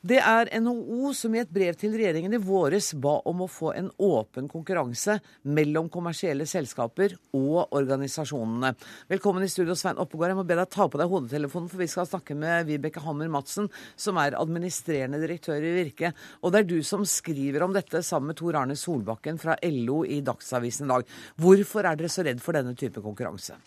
Det 0.00 0.16
er 0.16 0.48
NHO 0.64 1.10
som 1.12 1.34
i 1.36 1.42
et 1.42 1.50
brev 1.52 1.74
til 1.76 1.92
regjeringen 1.92 2.32
i 2.32 2.38
våres 2.40 2.86
ba 2.96 3.18
om 3.28 3.42
å 3.44 3.48
få 3.52 3.74
en 3.76 3.90
åpen 4.00 4.46
konkurranse 4.48 5.18
mellom 5.44 5.90
kommersielle 5.92 6.46
selskaper 6.48 7.18
og 7.36 7.74
organisasjonene. 7.76 8.70
Velkommen 9.12 9.44
i 9.44 9.50
studio, 9.52 9.74
Svein 9.76 10.00
Oppegård. 10.00 10.30
Jeg 10.32 10.38
må 10.38 10.44
be 10.48 10.56
deg 10.56 10.70
ta 10.72 10.86
på 10.88 10.96
deg 10.96 11.12
hodetelefonen, 11.12 11.68
for 11.68 11.82
vi 11.84 11.88
skal 11.92 12.08
snakke 12.08 12.32
med 12.32 12.70
Vibeke 12.70 13.02
Hammer 13.04 13.28
Madsen, 13.28 13.68
som 13.92 14.16
er 14.22 14.38
administrerende 14.40 15.20
direktør 15.20 15.60
i 15.60 15.74
Virke. 15.74 16.14
Og 16.40 16.54
det 16.54 16.62
er 16.62 16.70
du 16.70 16.78
som 16.80 17.04
skriver 17.04 17.66
om 17.66 17.76
dette 17.76 18.00
sammen 18.00 18.32
med 18.32 18.38
Tor 18.40 18.56
Arne 18.62 18.78
Solbakken 18.80 19.36
fra 19.42 19.58
LO 19.68 20.00
i 20.08 20.22
Dagsavisen 20.24 20.88
i 20.88 20.94
dag. 20.94 21.12
Hvorfor 21.44 21.84
er 21.84 22.00
dere 22.00 22.08
så 22.16 22.24
redd 22.24 22.40
for 22.40 22.56
denne 22.56 22.72
type 22.72 23.04
konkurranse? 23.04 23.60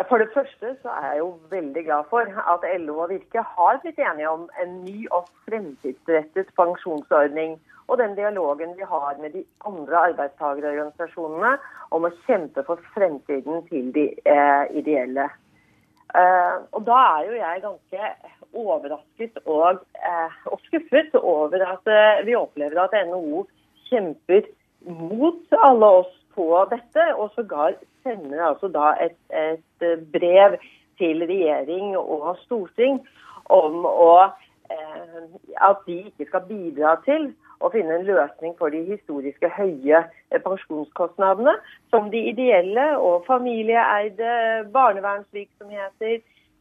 Ja, 0.00 0.04
For 0.08 0.16
det 0.16 0.30
første 0.32 0.68
så 0.82 0.92
er 0.96 1.06
jeg 1.06 1.18
jo 1.18 1.26
veldig 1.50 1.82
glad 1.84 2.06
for 2.08 2.24
at 2.52 2.62
LO 2.80 2.94
og 3.04 3.10
Virke 3.10 3.42
har 3.56 3.80
blitt 3.82 3.98
enige 4.00 4.30
om 4.30 4.46
en 4.62 4.70
ny 4.86 5.02
og 5.12 5.26
fremtidsrettet 5.44 6.48
pensjonsordning. 6.56 7.58
Og 7.88 7.98
den 8.00 8.14
dialogen 8.16 8.72
vi 8.78 8.86
har 8.92 9.18
med 9.20 9.34
de 9.36 9.42
andre 9.68 9.98
arbeidstagerorganisasjonene 10.08 11.50
om 11.92 12.08
å 12.08 12.12
kjempe 12.24 12.64
for 12.64 12.80
fremtiden 12.94 13.60
til 13.68 13.92
de 13.98 14.06
eh, 14.24 14.64
ideelle. 14.80 15.28
Eh, 16.16 16.56
og 16.72 16.88
da 16.88 17.02
er 17.18 17.28
jo 17.28 17.36
jeg 17.42 17.64
ganske 17.66 18.08
overrasket 18.64 19.36
og, 19.44 19.84
eh, 20.00 20.40
og 20.48 20.64
skuffet 20.70 21.20
over 21.20 21.60
at 21.74 21.92
eh, 21.92 22.24
vi 22.24 22.40
opplever 22.40 22.86
at 22.86 22.96
NHO 23.12 23.44
kjemper 23.90 24.48
mot 24.88 25.60
alle 25.60 25.94
oss 26.00 26.16
på 26.32 26.48
dette, 26.72 27.10
og 27.20 27.34
sågar 27.36 27.76
sender 28.02 28.44
altså 28.44 28.68
da 28.72 28.94
et, 29.04 29.18
et, 29.30 29.88
brev 30.12 30.56
til 31.00 31.24
regjering 31.24 31.96
og 31.98 32.36
storting 32.44 33.00
om 33.50 33.84
å, 33.88 34.28
eh, 34.70 35.22
at 35.68 35.78
de 35.86 35.96
ikke 36.10 36.28
skal 36.28 36.44
bidra 36.48 36.96
til 37.06 37.30
å 37.60 37.70
finne 37.72 37.94
en 37.98 38.06
løsning 38.08 38.54
for 38.58 38.68
de 38.72 38.80
historiske 38.88 39.48
høye 39.56 39.98
pensjonskostnadene 40.44 41.54
som 41.92 42.10
de 42.12 42.20
ideelle 42.32 42.86
og 42.98 43.26
familieeide 43.28 44.30
barnevernsvirksomheter, 44.72 46.14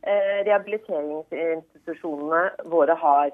eh, 0.04 0.40
rehabiliteringsinstitusjonene 0.48 2.44
våre 2.72 2.96
har. 3.00 3.30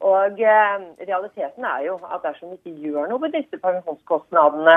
Og 0.00 0.40
eh, 0.40 0.76
Realiteten 1.08 1.64
er 1.64 1.80
jo 1.88 1.94
at 2.06 2.22
dersom 2.24 2.50
vi 2.52 2.56
ikke 2.60 2.80
gjør 2.86 3.04
noe 3.10 3.22
med 3.24 3.32
disse 3.36 3.56
pensjonskostnadene, 3.60 4.76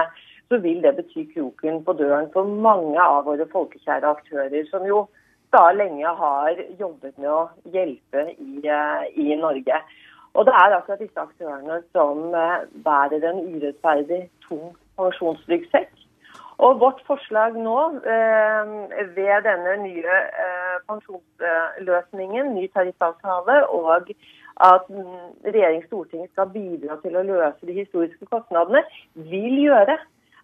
så 0.53 0.59
vil 0.61 0.83
det 0.83 0.93
bety 0.95 1.23
kroken 1.33 1.79
på 1.85 1.93
døren 1.97 2.27
for 2.33 2.45
mange 2.45 3.01
av 3.01 3.23
våre 3.25 3.47
folkekjære 3.49 4.05
aktører, 4.05 4.67
som 4.69 4.83
jo 4.85 5.07
da 5.55 5.63
lenge 5.73 6.11
har 6.19 6.59
jobbet 6.77 7.17
med 7.17 7.29
å 7.29 7.41
hjelpe 7.73 8.27
i, 8.35 8.61
eh, 8.69 9.07
i 9.17 9.33
Norge. 9.39 9.79
Og 10.33 10.45
det 10.45 10.53
er 10.53 10.75
akkurat 10.77 11.01
disse 11.01 11.25
aktørene 11.25 11.79
som 11.89 12.35
eh, 12.37 12.67
bærer 12.85 13.25
en 13.31 13.41
urettferdig 13.55 14.27
tung 14.45 14.75
pensjonsryggsekk. 15.01 15.89
Og 16.61 16.79
vårt 16.85 17.01
forslag 17.09 17.57
nå 17.57 17.79
eh, 18.05 18.77
ved 19.17 19.49
denne 19.49 19.75
nye 19.87 20.21
pensjonsløsningen, 20.85 22.53
ny 22.53 22.69
tariffavtale, 22.77 23.63
og 23.73 24.13
at 24.61 24.89
mm, 24.89 25.29
regjering 25.49 25.85
og 25.89 26.09
skal 26.31 26.49
bidra 26.53 27.01
til 27.01 27.17
å 27.17 27.25
løse 27.25 27.65
de 27.65 27.81
historiske 27.81 28.29
kostnadene, 28.29 28.83
vil 29.15 29.63
gjøre 29.65 29.97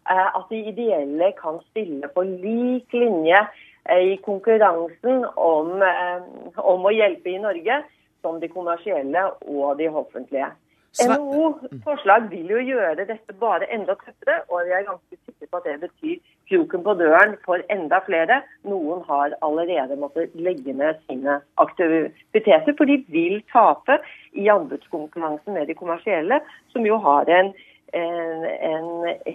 at 0.06 0.46
de 0.50 0.62
ideelle 0.72 1.32
kan 1.38 1.60
stille 1.70 2.08
på 2.14 2.24
lik 2.24 2.94
linje 2.94 3.42
eh, 3.90 4.14
i 4.14 4.18
konkurransen 4.26 5.26
om, 5.36 5.82
eh, 5.82 6.24
om 6.58 6.86
å 6.86 6.94
hjelpe 6.96 7.34
i 7.34 7.42
Norge 7.42 7.84
som 8.22 8.40
de 8.40 8.50
kommersielle 8.52 9.28
og 9.48 9.78
de 9.78 9.90
offentlige. 9.90 10.52
NHO 10.98 11.52
forslag 11.86 12.26
vil 12.32 12.50
jo 12.50 12.62
gjøre 12.66 13.06
dette 13.06 13.36
bare 13.40 13.68
enda 13.70 13.94
tøffere, 14.00 14.40
og 14.50 14.66
vi 14.66 14.74
er 14.74 14.88
ganske 14.88 15.18
sikre 15.20 15.48
på 15.52 15.60
at 15.60 15.68
det 15.68 15.76
betyr 15.84 16.16
kroken 16.50 16.84
på 16.88 16.96
døren 16.98 17.36
for 17.46 17.62
enda 17.70 18.00
flere. 18.08 18.40
Noen 18.66 19.04
har 19.08 19.36
allerede 19.46 20.00
måttet 20.02 20.34
legge 20.34 20.74
ned 20.74 20.98
sine 21.06 21.38
aktiviteter, 21.62 22.74
for 22.74 22.90
de 22.90 22.98
vil 23.14 23.38
tape 23.54 24.00
i 24.34 24.50
anbudskonkurransen 24.50 25.54
med 25.54 25.70
de 25.70 25.78
kommersielle, 25.78 26.42
som 26.74 26.88
jo 26.90 26.98
har 27.06 27.30
en 27.38 27.54
en, 27.94 28.46
en 28.72 28.88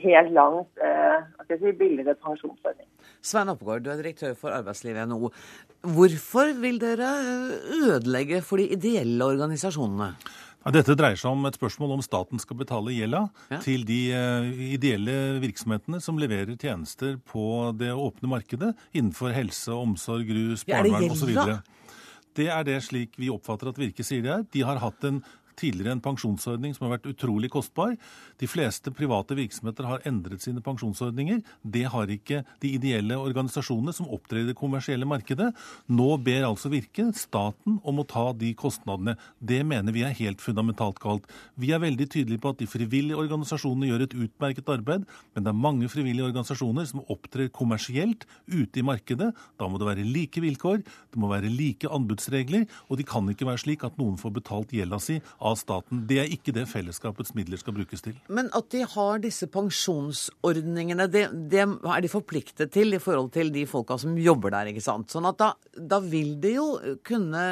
helt 0.04 0.32
langt 0.34 0.82
eh, 0.82 1.20
si, 1.50 1.72
billigere 1.72 2.16
pensjonsordning. 2.22 2.88
Svein 3.24 3.50
Oppegård, 3.52 3.84
du 3.84 3.90
er 3.92 4.00
direktør 4.00 4.34
for 4.38 4.54
arbeidslivet 4.54 5.02
i 5.02 5.08
NHO. 5.08 5.30
Hvorfor 5.94 6.54
vil 6.60 6.80
dere 6.80 7.12
ødelegge 7.84 8.40
for 8.44 8.60
de 8.60 8.70
ideelle 8.76 9.24
organisasjonene? 9.24 10.14
Dette 10.72 10.94
dreier 10.96 11.18
seg 11.20 11.28
om 11.34 11.44
et 11.44 11.58
spørsmål 11.58 11.98
om 11.98 12.02
staten 12.04 12.40
skal 12.40 12.56
betale 12.56 12.94
gjelda 12.94 13.26
ja. 13.52 13.58
til 13.60 13.82
de 13.84 13.98
uh, 14.16 14.46
ideelle 14.72 15.36
virksomhetene 15.42 16.00
som 16.00 16.16
leverer 16.20 16.56
tjenester 16.56 17.18
på 17.28 17.74
det 17.76 17.90
åpne 17.92 18.30
markedet 18.32 18.70
innenfor 18.94 19.34
helse, 19.36 19.68
omsorg, 19.76 20.30
rus, 20.32 20.64
barnevern 20.64 21.12
osv. 21.12 21.34
Det 22.34 22.48
er 22.50 22.64
det 22.66 22.80
slik 22.82 23.18
vi 23.20 23.28
oppfatter 23.30 23.70
at 23.70 23.78
Virke 23.78 24.06
sier 24.06 24.24
det 24.24 24.32
er. 24.32 24.46
De 24.56 24.64
har 24.66 24.80
hatt 24.82 25.04
en 25.06 25.20
tidligere 25.60 25.94
en 25.96 26.04
pensjonsordning 26.04 26.74
som 26.76 26.86
har 26.86 26.96
vært 26.96 27.08
utrolig 27.12 27.50
kostbar. 27.52 27.96
De 28.40 28.48
fleste 28.50 28.92
private 28.94 29.36
virksomheter 29.38 29.88
har 29.88 30.04
endret 30.08 30.44
sine 30.44 30.62
pensjonsordninger. 30.64 31.42
Det 31.62 31.84
har 31.92 32.10
ikke 32.10 32.42
de 32.62 32.74
ideelle 32.76 33.18
organisasjonene 33.18 33.94
som 33.96 34.10
opptrer 34.12 34.42
i 34.42 34.48
det 34.50 34.56
kommersielle 34.58 35.08
markedet. 35.08 35.52
Nå 35.88 36.10
ber 36.24 36.48
altså 36.48 36.72
Virke 36.74 37.06
staten 37.14 37.78
om 37.86 38.00
å 38.00 38.06
ta 38.08 38.26
de 38.36 38.50
kostnadene. 38.58 39.16
Det 39.38 39.60
mener 39.66 39.94
vi 39.94 40.02
er 40.06 40.16
helt 40.18 40.42
fundamentalt 40.42 40.98
galt. 41.02 41.28
Vi 41.60 41.70
er 41.74 41.82
veldig 41.82 42.08
tydelige 42.10 42.42
på 42.42 42.54
at 42.54 42.60
de 42.62 42.68
frivillige 42.70 43.18
organisasjonene 43.20 43.90
gjør 43.90 44.06
et 44.06 44.16
utmerket 44.26 44.70
arbeid, 44.74 45.06
men 45.34 45.46
det 45.46 45.52
er 45.52 45.64
mange 45.66 45.90
frivillige 45.92 46.26
organisasjoner 46.28 46.88
som 46.90 47.04
opptrer 47.12 47.52
kommersielt 47.54 48.26
ute 48.50 48.80
i 48.80 48.86
markedet. 48.86 49.30
Da 49.60 49.68
må 49.70 49.80
det 49.80 49.88
være 49.88 50.06
like 50.08 50.42
vilkår, 50.42 50.82
det 50.84 51.20
må 51.20 51.30
være 51.30 51.52
like 51.52 51.90
anbudsregler, 51.90 52.66
og 52.88 52.98
de 52.98 53.06
kan 53.08 53.28
ikke 53.30 53.48
være 53.48 53.62
slik 53.64 53.86
at 53.86 53.98
noen 54.00 54.18
får 54.20 54.34
betalt 54.40 54.74
gjelda 54.74 55.00
si 55.02 55.20
av 55.44 55.58
staten. 55.60 56.04
Det 56.08 56.20
er 56.22 56.32
ikke 56.32 56.54
det 56.56 56.66
fellesskapets 56.70 57.34
midler 57.36 57.60
skal 57.60 57.76
brukes 57.76 58.04
til. 58.04 58.16
Men 58.32 58.50
at 58.56 58.70
de 58.74 58.84
har 58.94 59.22
disse 59.22 59.48
pensjonsordningene, 59.52 61.08
det, 61.12 61.26
det 61.52 61.64
er 61.64 62.04
de 62.04 62.12
forpliktet 62.12 62.72
til 62.74 62.96
i 62.96 63.02
forhold 63.02 63.32
til 63.36 63.52
de 63.54 63.66
folka 63.68 63.98
som 64.00 64.16
jobber 64.18 64.54
der, 64.56 64.72
ikke 64.72 64.84
sant. 64.84 65.12
Sånn 65.12 65.28
at 65.28 65.40
da, 65.40 65.54
da 65.76 66.00
vil 66.04 66.36
de 66.42 66.56
jo 66.56 66.68
kunne 67.06 67.44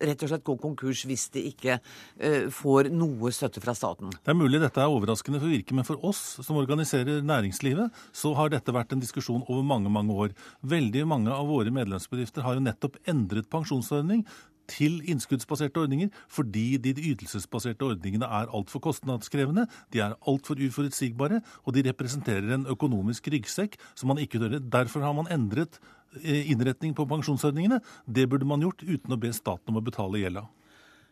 rett 0.00 0.22
og 0.24 0.30
slett 0.30 0.44
gå 0.46 0.56
konkurs 0.60 1.02
hvis 1.08 1.26
de 1.34 1.42
ikke 1.50 1.76
uh, 1.80 2.46
får 2.54 2.90
noe 2.94 3.32
støtte 3.34 3.62
fra 3.62 3.74
staten? 3.76 4.12
Det 4.14 4.32
er 4.32 4.38
mulig 4.38 4.62
dette 4.62 4.80
er 4.82 4.92
overraskende 4.92 5.40
for 5.42 5.52
Virke, 5.52 5.76
men 5.76 5.86
for 5.86 6.00
oss 6.06 6.22
som 6.40 6.58
organiserer 6.60 7.24
næringslivet, 7.26 7.92
så 8.16 8.32
har 8.38 8.52
dette 8.52 8.74
vært 8.74 8.94
en 8.94 9.02
diskusjon 9.02 9.44
over 9.46 9.66
mange 9.66 9.92
mange 9.92 10.16
år. 10.16 10.36
Veldig 10.64 11.06
mange 11.10 11.34
av 11.34 11.48
våre 11.50 11.72
medlemsbedrifter 11.74 12.46
har 12.46 12.56
jo 12.56 12.64
nettopp 12.64 13.00
endret 13.10 13.50
pensjonsordning 13.52 14.24
til 14.70 15.00
innskuddsbaserte 15.10 15.82
ordninger 15.82 16.10
fordi 16.30 16.78
de 16.82 16.94
ytelsesbaserte 16.94 17.86
ordningene 17.86 18.28
er 18.28 18.52
altfor 18.54 18.82
kostnadskrevende, 18.86 19.66
de 19.92 20.02
er 20.04 20.16
altfor 20.28 20.60
uforutsigbare, 20.60 21.40
og 21.66 21.74
de 21.74 21.84
representerer 21.88 22.54
en 22.54 22.68
økonomisk 22.70 23.28
ryggsekk 23.32 23.76
som 23.94 24.12
man 24.12 24.22
ikke 24.22 24.40
dør. 24.42 24.58
Derfor 24.60 25.04
har 25.04 25.16
man 25.16 25.30
endret 25.32 25.80
eh, 26.22 26.50
innretning 26.52 26.94
på 26.96 27.06
pensjonsordningene. 27.10 27.80
Det 28.06 28.28
burde 28.30 28.48
man 28.48 28.62
gjort 28.64 28.84
uten 28.86 29.14
å 29.14 29.20
be 29.20 29.32
staten 29.36 29.74
om 29.74 29.80
å 29.80 29.84
betale 29.84 30.22
gjelda. 30.22 30.46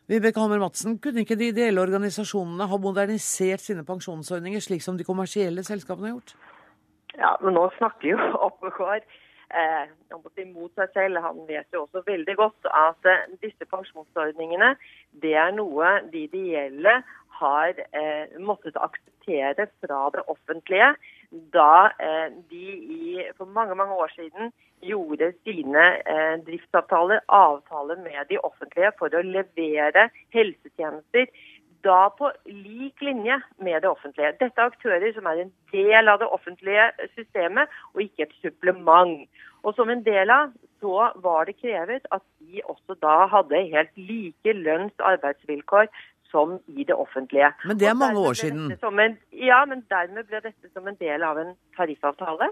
Vibeke 0.09 0.41
Hammer 0.41 0.57
Madsen, 0.57 0.95
kunne 0.97 1.21
ikke 1.21 1.37
de 1.37 1.51
ideelle 1.51 1.81
organisasjonene 1.83 2.65
ha 2.65 2.77
modernisert 2.81 3.61
sine 3.61 3.83
pensjonsordninger 3.85 4.63
slik 4.65 4.81
som 4.81 4.97
de 4.97 5.05
kommersielle 5.05 5.61
selskapene 5.67 6.09
har 6.09 6.15
gjort? 6.15 6.33
Ja, 7.19 7.35
men 7.43 7.53
nå 7.57 7.67
snakker 7.77 8.15
jo 8.15 8.17
Oppegård 8.47 9.05
mot 10.53 10.71
seg 10.75 10.91
selv. 10.93 11.21
Han 11.23 11.45
vet 11.47 11.67
jo 11.73 11.85
også 11.85 12.03
veldig 12.05 12.35
godt 12.39 12.69
at 12.71 13.09
eh, 13.09 13.25
disse 13.43 13.65
pensjonsordningene 13.65 14.75
det 15.23 15.35
er 15.35 15.51
noe 15.55 15.99
de 16.11 16.25
ideelle 16.27 16.99
har 17.39 17.73
eh, 17.95 18.39
måttet 18.39 18.77
akseptere 18.77 19.69
fra 19.79 19.99
det 20.15 20.25
offentlige 20.27 20.93
da 21.53 21.91
eh, 22.01 22.27
de 22.49 22.65
i, 22.97 23.21
for 23.37 23.45
mange 23.45 23.75
mange 23.75 23.93
år 23.93 24.11
siden 24.15 24.51
gjorde 24.81 25.33
sine 25.43 25.85
eh, 26.07 26.35
driftsavtaler, 26.47 27.19
avtaler 27.27 27.99
med 28.01 28.29
de 28.29 28.39
offentlige, 28.39 28.91
for 28.99 29.13
å 29.13 29.23
levere 29.25 30.07
helsetjenester 30.35 31.27
da 31.83 32.09
på 32.17 32.31
lik 32.45 33.01
linje 33.01 33.41
med 33.57 33.81
det 33.81 33.89
offentlige. 33.89 34.31
Dette 34.39 34.61
er 34.61 34.71
aktører 34.71 35.13
som 35.15 35.25
er 35.25 35.43
en 35.43 35.53
del 35.71 36.07
av 36.07 36.19
det 36.19 36.27
offentlige 36.27 36.89
systemet, 37.15 37.69
og 37.93 38.01
ikke 38.01 38.27
et 38.27 38.35
supplement. 38.41 39.27
Og 39.63 39.75
som 39.75 39.89
en 39.89 40.03
del 40.05 40.29
av 40.29 40.51
så 40.79 41.09
var 41.23 41.43
det 41.45 41.57
krevet 41.59 42.07
at 42.11 42.23
de 42.39 42.61
også 42.63 42.95
da 43.03 43.25
hadde 43.27 43.65
helt 43.73 43.97
like 43.97 44.53
lønns- 44.53 45.03
arbeidsvilkår 45.11 45.91
som 46.31 46.59
i 46.67 46.83
det 46.83 46.95
offentlige. 46.95 47.51
Men 47.65 47.79
det 47.79 47.87
er 47.87 47.93
mange 47.93 48.19
år 48.19 48.33
siden. 48.33 48.71
En, 48.99 49.17
ja, 49.33 49.65
men 49.65 49.85
dermed 49.89 50.23
ble 50.23 50.41
dette 50.43 50.73
som 50.73 50.87
en 50.87 50.95
del 50.99 51.23
av 51.23 51.37
en 51.37 51.55
tariffavtale. 51.77 52.51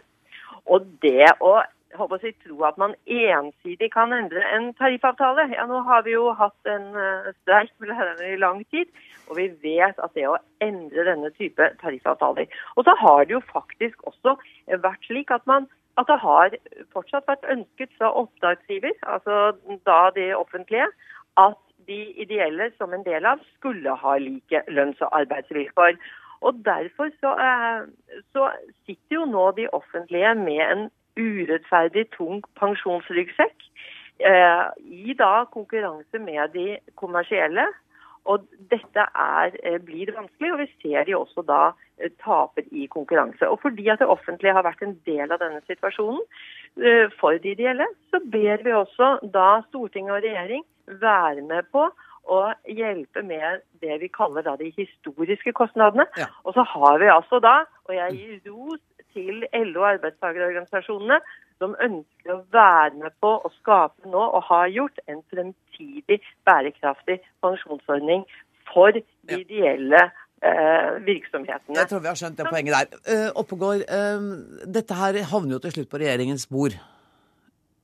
Og 0.65 0.87
det 1.01 1.29
å 1.41 1.61
håper 1.95 2.19
å 2.19 2.31
tro 2.43 2.63
at 2.67 2.77
man 2.81 2.95
ensidig 3.05 3.91
kan 3.93 4.13
endre 4.15 4.43
en 4.55 4.73
tariffavtale. 4.79 5.47
Ja, 5.53 5.65
Nå 5.69 5.81
har 5.87 6.03
vi 6.03 6.15
jo 6.15 6.31
hatt 6.35 6.71
en 6.71 6.89
uh, 6.95 7.31
streik 7.43 7.71
med 7.79 7.93
lærerne 7.93 8.33
i 8.33 8.39
lang 8.41 8.63
tid, 8.73 8.91
og 9.29 9.37
vi 9.39 9.47
vet 9.63 9.99
at 10.03 10.13
det 10.15 10.27
å 10.27 10.37
endre 10.63 11.07
denne 11.07 11.31
type 11.35 11.71
tariffavtaler 11.81 12.47
Og 12.75 12.87
så 12.87 12.95
har 12.99 13.25
det 13.25 13.35
jo 13.35 13.43
faktisk 13.51 14.03
også 14.07 14.37
vært 14.83 15.07
slik 15.07 15.31
at 15.35 15.45
man 15.47 15.67
at 15.97 16.05
det 16.11 16.19
har 16.21 16.53
fortsatt 16.93 17.25
vært 17.25 17.47
ønsket 17.49 17.89
fra 17.97 18.11
oppdragsgiver, 18.19 18.93
altså 19.09 19.55
da 19.89 20.11
de 20.13 20.27
offentlige, 20.37 20.85
at 21.41 21.57
de 21.87 21.99
ideelle 22.21 22.69
som 22.77 22.93
en 22.93 23.05
del 23.05 23.25
av 23.25 23.41
skulle 23.55 23.95
ha 24.03 24.17
like 24.21 24.61
lønns- 24.67 25.01
og 25.01 25.13
arbeidsvilkår. 25.21 25.97
Og 26.45 26.61
Derfor 26.65 27.09
så, 27.21 27.31
eh, 27.47 27.81
så 28.33 28.51
sitter 28.85 29.15
jo 29.15 29.25
nå 29.25 29.51
de 29.57 29.67
offentlige 29.73 30.35
med 30.35 30.61
en 30.71 30.89
urettferdig 31.17 32.07
tung 32.15 32.43
pensjonsryggsekk 32.59 33.65
eh, 34.19 34.63
i 34.85 35.15
da 35.17 35.45
konkurranse 35.51 36.21
med 36.21 36.55
de 36.55 36.77
kommersielle. 36.99 37.67
Og 38.27 38.43
dette 38.71 39.03
er, 39.15 39.53
eh, 39.63 39.77
blir 39.79 40.11
vanskelig, 40.15 40.51
og 40.53 40.59
vi 40.59 40.67
ser 40.81 41.05
de 41.07 41.15
også 41.15 41.45
da 41.47 41.61
eh, 41.97 42.11
taper 42.23 42.67
i 42.71 42.87
konkurranse. 42.91 43.47
Og 43.47 43.61
fordi 43.61 43.87
at 43.89 43.99
det 43.99 44.07
offentlige 44.07 44.53
har 44.53 44.67
vært 44.67 44.83
en 44.83 44.97
del 45.05 45.31
av 45.31 45.39
denne 45.43 45.61
situasjonen 45.67 46.23
for 47.17 47.33
de 47.41 47.55
ideelle, 47.55 47.87
så 48.13 48.19
ber 48.21 48.61
vi 48.61 48.69
også 48.69 49.07
da 49.33 49.63
storting 49.65 50.11
og 50.11 50.21
regjering 50.21 50.61
være 51.01 51.41
med 51.41 51.65
på 51.73 51.87
å 52.27 52.41
hjelpe 52.69 53.23
med 53.25 53.63
det 53.81 53.97
vi 54.01 54.09
kaller 54.13 54.45
da 54.45 54.55
de 54.59 54.69
historiske 54.75 55.53
kostnadene. 55.57 56.05
Ja. 56.19 56.27
Og 56.43 56.53
så 56.57 56.65
har 56.67 56.99
vi 57.01 57.09
altså 57.11 57.39
da, 57.43 57.63
og 57.87 57.95
jeg 57.95 58.19
gir 58.19 58.51
ros 58.51 58.83
til 59.17 59.43
LO 59.73 59.83
og 59.83 59.89
arbeidstakerorganisasjonene 59.95 61.19
som 61.57 61.73
ønsker 61.81 62.33
å 62.33 62.41
være 62.53 62.93
med 63.01 63.15
på 63.23 63.31
å 63.33 63.51
skape 63.57 64.09
nå, 64.09 64.21
og 64.21 64.45
har 64.51 64.69
gjort, 64.73 65.01
en 65.09 65.23
fremtidig 65.33 66.19
bærekraftig 66.47 67.19
pensjonsordning 67.43 68.25
for 68.69 68.93
de 68.93 69.03
ideelle 69.39 70.03
eh, 70.45 70.91
virksomhetene. 71.07 71.79
Jeg 71.79 71.89
tror 71.89 72.03
vi 72.03 72.11
har 72.11 72.19
skjønt 72.19 72.37
det 72.37 72.49
poenget 72.51 72.77
der. 72.77 73.01
Uh, 73.09 73.29
Oppegård, 73.41 73.87
uh, 73.89 74.69
dette 74.77 74.99
her 75.01 75.19
havner 75.31 75.57
jo 75.57 75.63
til 75.65 75.77
slutt 75.77 75.91
på 75.91 76.01
regjeringens 76.03 76.47
bord. 76.51 76.77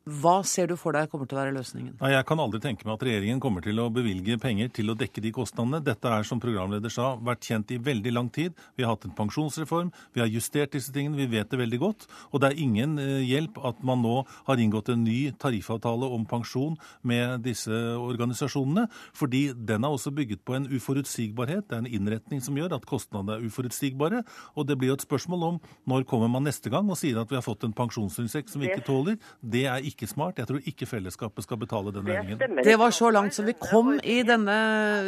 Hva 0.03 0.41
ser 0.43 0.67
du 0.67 0.73
for 0.75 0.91
deg 0.91 1.07
kommer 1.07 1.29
til 1.31 1.37
å 1.37 1.39
være 1.39 1.53
løsningen? 1.55 1.93
Nei, 2.01 2.09
Jeg 2.11 2.25
kan 2.27 2.39
aldri 2.43 2.59
tenke 2.59 2.83
meg 2.83 2.97
at 2.97 3.03
regjeringen 3.07 3.39
kommer 3.39 3.63
til 3.63 3.77
å 3.79 3.85
bevilge 3.87 4.35
penger 4.35 4.67
til 4.75 4.91
å 4.91 4.95
dekke 4.99 5.21
de 5.23 5.29
kostnadene. 5.31 5.79
Dette 5.79 6.09
er, 6.11 6.25
som 6.27 6.41
programleder 6.43 6.91
sa, 6.91 7.13
vært 7.15 7.47
kjent 7.47 7.71
i 7.71 7.77
veldig 7.79 8.11
lang 8.11 8.27
tid. 8.27 8.51
Vi 8.75 8.83
har 8.83 8.97
hatt 8.97 9.05
en 9.07 9.15
pensjonsreform, 9.15 9.93
vi 10.11 10.19
har 10.19 10.27
justert 10.27 10.75
disse 10.75 10.91
tingene, 10.91 11.15
vi 11.15 11.29
vet 11.31 11.47
det 11.47 11.59
veldig 11.61 11.79
godt. 11.79 12.07
Og 12.33 12.43
det 12.43 12.49
er 12.49 12.59
ingen 12.59 12.97
eh, 12.99 13.23
hjelp 13.23 13.61
at 13.63 13.79
man 13.79 14.03
nå 14.03 14.25
har 14.49 14.59
inngått 14.59 14.91
en 14.91 15.05
ny 15.05 15.31
tariffavtale 15.39 16.11
om 16.11 16.27
pensjon 16.27 16.75
med 17.07 17.39
disse 17.47 17.71
organisasjonene, 17.71 18.89
fordi 19.15 19.53
den 19.55 19.87
er 19.87 19.95
også 19.95 20.11
bygget 20.11 20.43
på 20.43 20.57
en 20.59 20.67
uforutsigbarhet. 20.67 21.69
Det 21.69 21.79
er 21.79 21.85
en 21.85 21.91
innretning 22.01 22.43
som 22.43 22.59
gjør 22.59 22.75
at 22.75 22.89
kostnadene 22.91 23.39
er 23.39 23.47
uforutsigbare. 23.47 24.25
Og 24.59 24.67
det 24.67 24.75
blir 24.81 24.91
jo 24.91 24.99
et 24.99 25.07
spørsmål 25.07 25.47
om 25.53 25.63
når 25.87 26.03
kommer 26.11 26.27
man 26.27 26.43
neste 26.43 26.67
gang 26.67 26.91
og 26.91 26.99
sier 26.99 27.23
at 27.23 27.31
vi 27.31 27.39
har 27.39 27.47
fått 27.47 27.63
en 27.63 27.79
pensjonsryggsekk 27.79 28.51
som 28.51 28.59
vi 28.59 28.67
ikke 28.73 28.87
tåler. 28.91 29.19
Det 29.39 29.63
er 29.71 29.79
ikke 29.79 29.92
ikke 29.93 30.09
smart. 30.09 30.41
Jeg 30.41 30.49
tror 30.49 30.69
ikke 30.69 30.89
fellesskapet 30.89 31.45
skal 31.45 31.59
betale 31.61 31.93
den 31.95 32.07
regningen. 32.09 32.63
Det 32.65 32.77
var 32.79 32.91
så 32.95 33.11
langt 33.13 33.37
som 33.37 33.47
vi 33.47 33.55
kom 33.57 33.95
i 34.03 34.21
denne, 34.27 34.57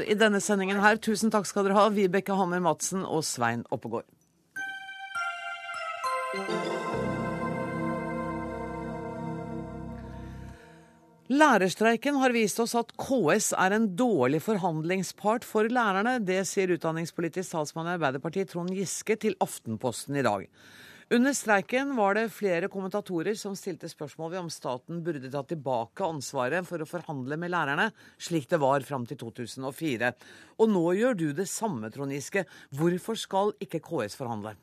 i 0.05 0.17
denne 0.17 0.41
sendingen 0.43 0.81
her. 0.83 1.01
Tusen 1.01 1.33
takk 1.33 1.49
skal 1.49 1.67
dere 1.67 1.79
ha, 1.79 1.89
Vibeke 1.93 2.37
Hammer 2.37 2.63
Madsen 2.63 3.03
og 3.05 3.25
Svein 3.27 3.65
Oppegård. 3.73 4.07
Lærerstreiken 11.25 12.19
har 12.21 12.35
vist 12.35 12.59
oss 12.61 12.75
at 12.77 12.91
KS 13.01 13.47
er 13.57 13.73
en 13.73 13.87
dårlig 13.97 14.43
forhandlingspart 14.45 15.47
for 15.47 15.65
lærerne. 15.65 16.19
Det 16.21 16.43
sier 16.45 16.75
utdanningspolitisk 16.75 17.55
talsmann 17.55 17.89
i 17.89 17.95
Arbeiderpartiet 17.95 18.51
Trond 18.53 18.69
Giske 18.77 19.17
til 19.17 19.33
Aftenposten 19.41 20.19
i 20.21 20.25
dag. 20.25 20.45
Under 21.13 21.33
streiken 21.37 21.91
var 21.95 22.15
det 22.17 22.31
flere 22.33 22.65
kommentatorer 22.65 23.35
som 23.37 23.53
stilte 23.53 23.85
spørsmål 23.85 24.31
ved 24.31 24.39
om 24.39 24.47
staten 24.49 25.03
burde 25.05 25.29
ta 25.29 25.43
tilbake 25.45 26.01
ansvaret 26.01 26.65
for 26.65 26.81
å 26.81 26.87
forhandle 26.89 27.37
med 27.37 27.51
lærerne, 27.53 27.91
slik 28.17 28.47
det 28.49 28.57
var 28.57 28.81
fram 28.87 29.03
til 29.05 29.19
2004. 29.21 30.09
Og 30.57 30.71
nå 30.71 30.81
gjør 30.97 31.19
du 31.19 31.27
det 31.37 31.45
samme, 31.51 31.91
Trond 31.93 32.09
Giske. 32.09 32.47
Hvorfor 32.73 33.19
skal 33.21 33.53
ikke 33.61 33.83
KS 33.85 34.17
forhandle? 34.17 34.55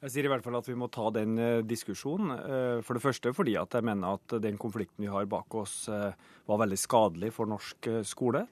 Jeg 0.00 0.14
sier 0.14 0.28
i 0.28 0.30
hvert 0.30 0.46
fall 0.46 0.60
at 0.60 0.68
vi 0.70 0.76
må 0.78 0.86
ta 0.94 1.08
den 1.12 1.34
eh, 1.42 1.64
diskusjonen. 1.66 2.36
Eh, 2.38 2.76
for 2.86 2.94
det 2.94 3.02
første 3.02 3.32
fordi 3.34 3.56
at 3.58 3.74
jeg 3.74 3.84
mener 3.84 4.14
at 4.14 4.36
den 4.46 4.60
konflikten 4.62 5.02
vi 5.02 5.10
har 5.10 5.26
bak 5.28 5.56
oss 5.58 5.88
eh, 5.90 6.12
var 6.46 6.60
veldig 6.62 6.78
skadelig 6.78 7.32
for 7.34 7.50
norsk 7.50 7.90
skole. 8.06 8.44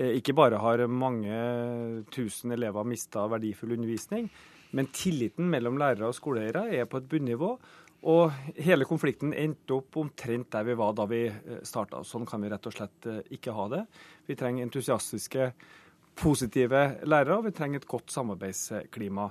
Ikke 0.00 0.32
bare 0.38 0.58
har 0.62 0.84
mange 0.86 1.34
tusen 2.14 2.54
elever 2.54 2.86
mista 2.86 3.24
verdifull 3.28 3.74
undervisning, 3.74 4.28
men 4.76 4.90
tilliten 4.94 5.48
mellom 5.50 5.78
lærere 5.80 6.10
og 6.10 6.16
skoleeiere 6.16 6.68
er 6.78 6.88
på 6.90 7.00
et 7.00 7.08
bunnivå. 7.10 7.54
Og 8.10 8.32
hele 8.56 8.86
konflikten 8.88 9.34
endte 9.36 9.76
opp 9.76 9.98
omtrent 10.00 10.48
der 10.54 10.64
vi 10.64 10.76
var 10.78 10.94
da 10.96 11.04
vi 11.10 11.26
eh, 11.28 11.60
starta. 11.68 12.00
Sånn 12.06 12.24
kan 12.28 12.40
vi 12.40 12.48
rett 12.52 12.68
og 12.70 12.76
slett 12.76 13.08
eh, 13.10 13.20
ikke 13.36 13.52
ha 13.56 13.66
det. 13.74 13.82
Vi 14.28 14.36
trenger 14.40 14.64
entusiastiske, 14.64 15.50
positive 16.20 16.84
lærere, 17.04 17.36
og 17.36 17.48
vi 17.48 17.56
trenger 17.56 17.80
et 17.82 17.90
godt 17.90 18.12
samarbeidsklima. 18.12 19.28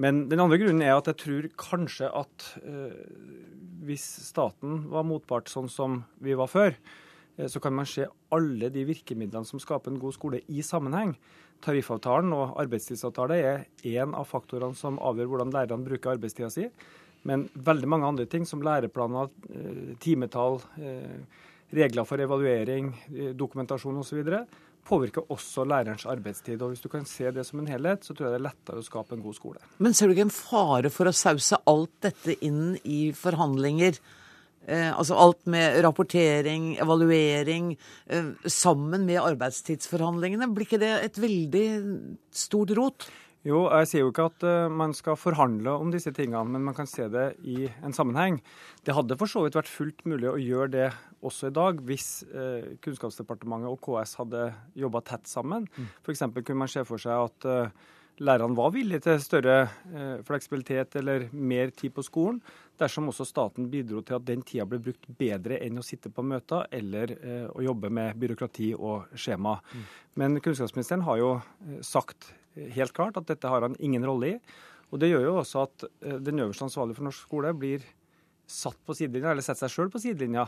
Men 0.00 0.26
den 0.28 0.40
andre 0.42 0.58
grunnen 0.60 0.84
er 0.84 0.96
at 0.96 1.08
jeg 1.08 1.20
tror 1.22 1.48
kanskje 1.60 2.08
at 2.12 2.46
eh, 2.64 2.96
hvis 3.88 4.04
staten 4.26 4.84
var 4.92 5.06
motpart 5.08 5.48
sånn 5.48 5.70
som 5.72 6.02
vi 6.22 6.36
var 6.36 6.50
før, 6.52 6.76
eh, 7.36 7.48
så 7.48 7.62
kan 7.64 7.76
man 7.76 7.88
se 7.88 8.04
alle 8.32 8.68
de 8.72 8.84
virkemidlene 8.88 9.48
som 9.48 9.62
skaper 9.62 9.92
en 9.92 10.00
god 10.02 10.16
skole, 10.16 10.42
i 10.52 10.64
sammenheng. 10.64 11.16
Tariffavtalen 11.64 12.34
og 12.36 12.58
arbeidstidsavtale 12.62 13.38
er 13.40 13.64
én 13.86 14.14
av 14.16 14.28
faktorene 14.28 14.76
som 14.76 15.00
avgjør 15.02 15.32
hvordan 15.32 15.54
lærerne 15.54 15.86
bruker 15.86 16.14
arbeidstida 16.14 16.50
si. 16.52 16.68
Men 17.26 17.48
veldig 17.54 17.88
mange 17.90 18.06
andre 18.06 18.26
ting, 18.30 18.46
som 18.46 18.62
læreplaner, 18.62 19.30
eh, 19.50 19.96
timetall, 19.98 20.60
eh, 20.78 21.18
regler 21.74 22.06
for 22.06 22.22
evaluering, 22.22 22.94
eh, 23.08 23.32
dokumentasjon 23.34 23.98
osv., 23.98 24.46
påvirker 24.86 25.26
også 25.34 25.64
lærerens 25.66 26.06
arbeidstid. 26.06 26.62
Og 26.62 26.70
Hvis 26.70 26.82
du 26.82 26.88
kan 26.88 27.04
se 27.04 27.30
det 27.30 27.44
som 27.46 27.58
en 27.58 27.66
helhet, 27.66 28.04
så 28.04 28.14
tror 28.14 28.30
jeg 28.30 28.38
det 28.38 28.46
er 28.46 28.50
lettere 28.50 28.78
å 28.78 28.84
skape 28.84 29.12
en 29.12 29.22
god 29.22 29.34
skole. 29.34 29.58
Men 29.78 29.92
ser 29.92 30.06
du 30.06 30.14
ikke 30.14 30.28
en 30.28 30.30
fare 30.30 30.90
for 30.90 31.06
å 31.06 31.14
sause 31.14 31.58
alt 31.66 31.90
dette 32.00 32.36
inn 32.40 32.78
i 32.84 33.10
forhandlinger? 33.10 33.98
Eh, 34.66 34.90
altså 34.90 35.14
alt 35.14 35.46
med 35.46 35.78
rapportering, 35.86 36.74
evaluering, 36.82 37.76
eh, 38.10 38.32
sammen 38.50 39.06
med 39.06 39.22
arbeidstidsforhandlingene. 39.22 40.50
Blir 40.54 40.66
ikke 40.66 40.82
det 40.82 40.94
et 41.04 41.22
veldig 41.22 41.66
stort 42.34 42.74
rot? 42.76 43.08
Jo, 43.46 43.68
jeg 43.70 43.86
sier 43.86 44.02
jo 44.02 44.10
ikke 44.10 44.24
at 44.26 44.42
uh, 44.42 44.66
man 44.74 44.90
skal 44.96 45.14
forhandle 45.14 45.70
om 45.78 45.92
disse 45.94 46.10
tingene, 46.10 46.48
men 46.50 46.64
man 46.66 46.74
kan 46.74 46.88
se 46.90 47.04
det 47.12 47.28
i 47.46 47.68
en 47.86 47.94
sammenheng. 47.94 48.40
Det 48.82 48.96
hadde 48.96 49.18
for 49.20 49.30
så 49.30 49.44
vidt 49.44 49.54
vært 49.54 49.70
fullt 49.70 50.02
mulig 50.10 50.26
å 50.32 50.40
gjøre 50.40 50.72
det 50.72 50.88
også 51.22 51.52
i 51.52 51.54
dag, 51.54 51.78
hvis 51.86 52.08
uh, 52.32 52.74
Kunnskapsdepartementet 52.82 53.70
og 53.70 53.78
KS 53.86 54.16
hadde 54.18 54.48
jobba 54.74 55.04
tett 55.06 55.30
sammen. 55.30 55.68
Mm. 55.76 55.92
F.eks. 56.02 56.24
kunne 56.40 56.64
man 56.64 56.72
se 56.72 56.82
for 56.88 56.98
seg 56.98 57.28
at 57.28 57.46
uh, 57.46 57.94
lærerne 58.20 58.56
var 58.56 58.70
villige 58.74 59.02
til 59.04 59.20
større 59.20 59.56
fleksibilitet 60.24 60.96
eller 60.96 61.26
mer 61.32 61.72
tid 61.76 61.92
på 61.96 62.04
skolen 62.06 62.40
dersom 62.80 63.10
også 63.10 63.26
staten 63.26 63.68
bidro 63.72 64.02
til 64.04 64.18
at 64.18 64.26
den 64.28 64.42
tida 64.46 64.66
ble 64.68 64.80
brukt 64.82 65.08
bedre 65.18 65.58
enn 65.64 65.80
å 65.80 65.84
sitte 65.84 66.10
på 66.12 66.24
møter 66.26 66.66
eller 66.74 67.12
eh, 67.16 67.48
å 67.48 67.64
jobbe 67.64 67.90
med 67.92 68.18
byråkrati 68.20 68.72
og 68.76 69.16
skjema. 69.16 69.56
Mm. 69.72 69.84
Men 70.22 70.40
kunnskapsministeren 70.44 71.04
har 71.06 71.20
jo 71.20 71.32
eh, 71.38 71.80
sagt 71.86 72.32
helt 72.76 72.94
klart 72.96 73.18
at 73.20 73.28
dette 73.30 73.50
har 73.50 73.64
han 73.64 73.76
ingen 73.80 74.04
rolle 74.06 74.34
i. 74.34 74.38
Og 74.92 75.00
Det 75.02 75.10
gjør 75.10 75.26
jo 75.26 75.36
også 75.40 75.66
at 75.66 75.86
eh, 75.88 76.18
den 76.20 76.40
øverste 76.44 76.68
ansvarlige 76.68 77.00
for 77.00 77.08
norsk 77.08 77.28
skole 77.28 77.52
blir 77.56 77.84
satt 78.46 78.78
på 78.86 78.94
sidelinja, 78.94 79.32
eller 79.32 79.44
setter 79.44 79.66
seg 79.66 79.74
sjøl 79.74 79.92
på 79.92 80.02
sidelinja 80.02 80.46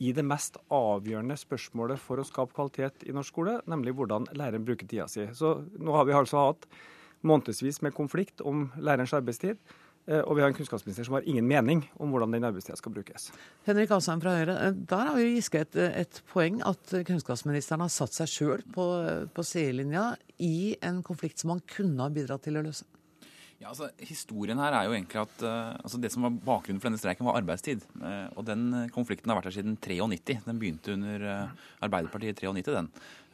i 0.00 0.14
det 0.16 0.24
mest 0.24 0.56
avgjørende 0.72 1.36
spørsmålet 1.36 2.00
for 2.00 2.20
å 2.20 2.24
skape 2.24 2.56
kvalitet 2.56 3.04
i 3.08 3.14
norsk 3.16 3.34
skole, 3.34 3.58
nemlig 3.68 3.94
hvordan 3.96 4.26
læreren 4.32 4.64
bruker 4.64 4.88
tida 4.88 5.06
si. 5.12 5.26
Så 5.36 5.60
Nå 5.76 5.92
har 5.96 6.08
vi 6.08 6.16
altså 6.16 6.48
hatt 6.48 6.66
månedsvis 7.26 7.80
med 7.84 7.94
konflikt 7.96 8.40
om 8.46 8.68
lærerens 8.78 9.14
arbeidstid. 9.16 9.60
Eh, 10.08 10.22
og 10.24 10.36
vi 10.36 10.42
har 10.42 10.50
en 10.50 10.56
kunnskapsminister 10.56 11.06
som 11.06 11.18
har 11.18 11.26
ingen 11.28 11.46
mening 11.46 11.82
om 12.00 12.12
hvordan 12.12 12.32
den 12.32 12.46
arbeidstida 12.48 12.78
skal 12.78 12.94
brukes. 12.94 13.28
Henrik 13.66 13.92
Asheim 13.94 14.22
fra 14.22 14.36
Høyre, 14.38 14.56
eh, 14.66 14.78
der 14.92 15.10
har 15.10 15.20
jo 15.20 15.34
Giske 15.34 15.64
et, 15.66 15.76
et, 15.76 16.22
poeng 16.32 16.62
at 16.66 16.94
kunnskapsministeren 17.06 17.84
har 17.84 17.92
satt 17.92 18.16
seg 18.16 18.32
sjøl 18.32 18.64
på, 18.74 18.86
på 19.34 19.44
sidelinja 19.46 20.14
i 20.40 20.78
en 20.82 21.04
konflikt 21.06 21.42
som 21.42 21.54
han 21.54 21.62
kunne 21.68 22.00
ha 22.02 22.12
bidratt 22.12 22.48
til 22.48 22.58
å 22.58 22.64
løse. 22.64 22.88
Ja, 23.60 23.68
altså, 23.74 23.90
Historien 24.08 24.56
her 24.56 24.72
er 24.72 24.86
jo 24.88 24.94
egentlig 24.96 25.18
at 25.20 25.42
uh, 25.44 25.76
altså 25.84 25.98
det 26.00 26.08
som 26.14 26.24
var 26.24 26.32
bakgrunnen 26.32 26.80
for 26.80 26.88
denne 26.88 27.00
streiken, 27.00 27.26
var 27.28 27.36
arbeidstid. 27.42 27.82
Uh, 28.00 28.32
og 28.40 28.46
den 28.48 28.62
konflikten 28.94 29.28
har 29.28 29.36
vært 29.36 29.50
her 29.50 29.58
siden 29.58 29.76
93. 29.76 30.38
Den 30.46 30.60
begynte 30.62 30.94
under 30.94 31.26
uh, 31.28 31.66
Arbeiderpartiet 31.84 32.40
i 32.40 32.48
93, 32.48 32.72
den 32.72 32.88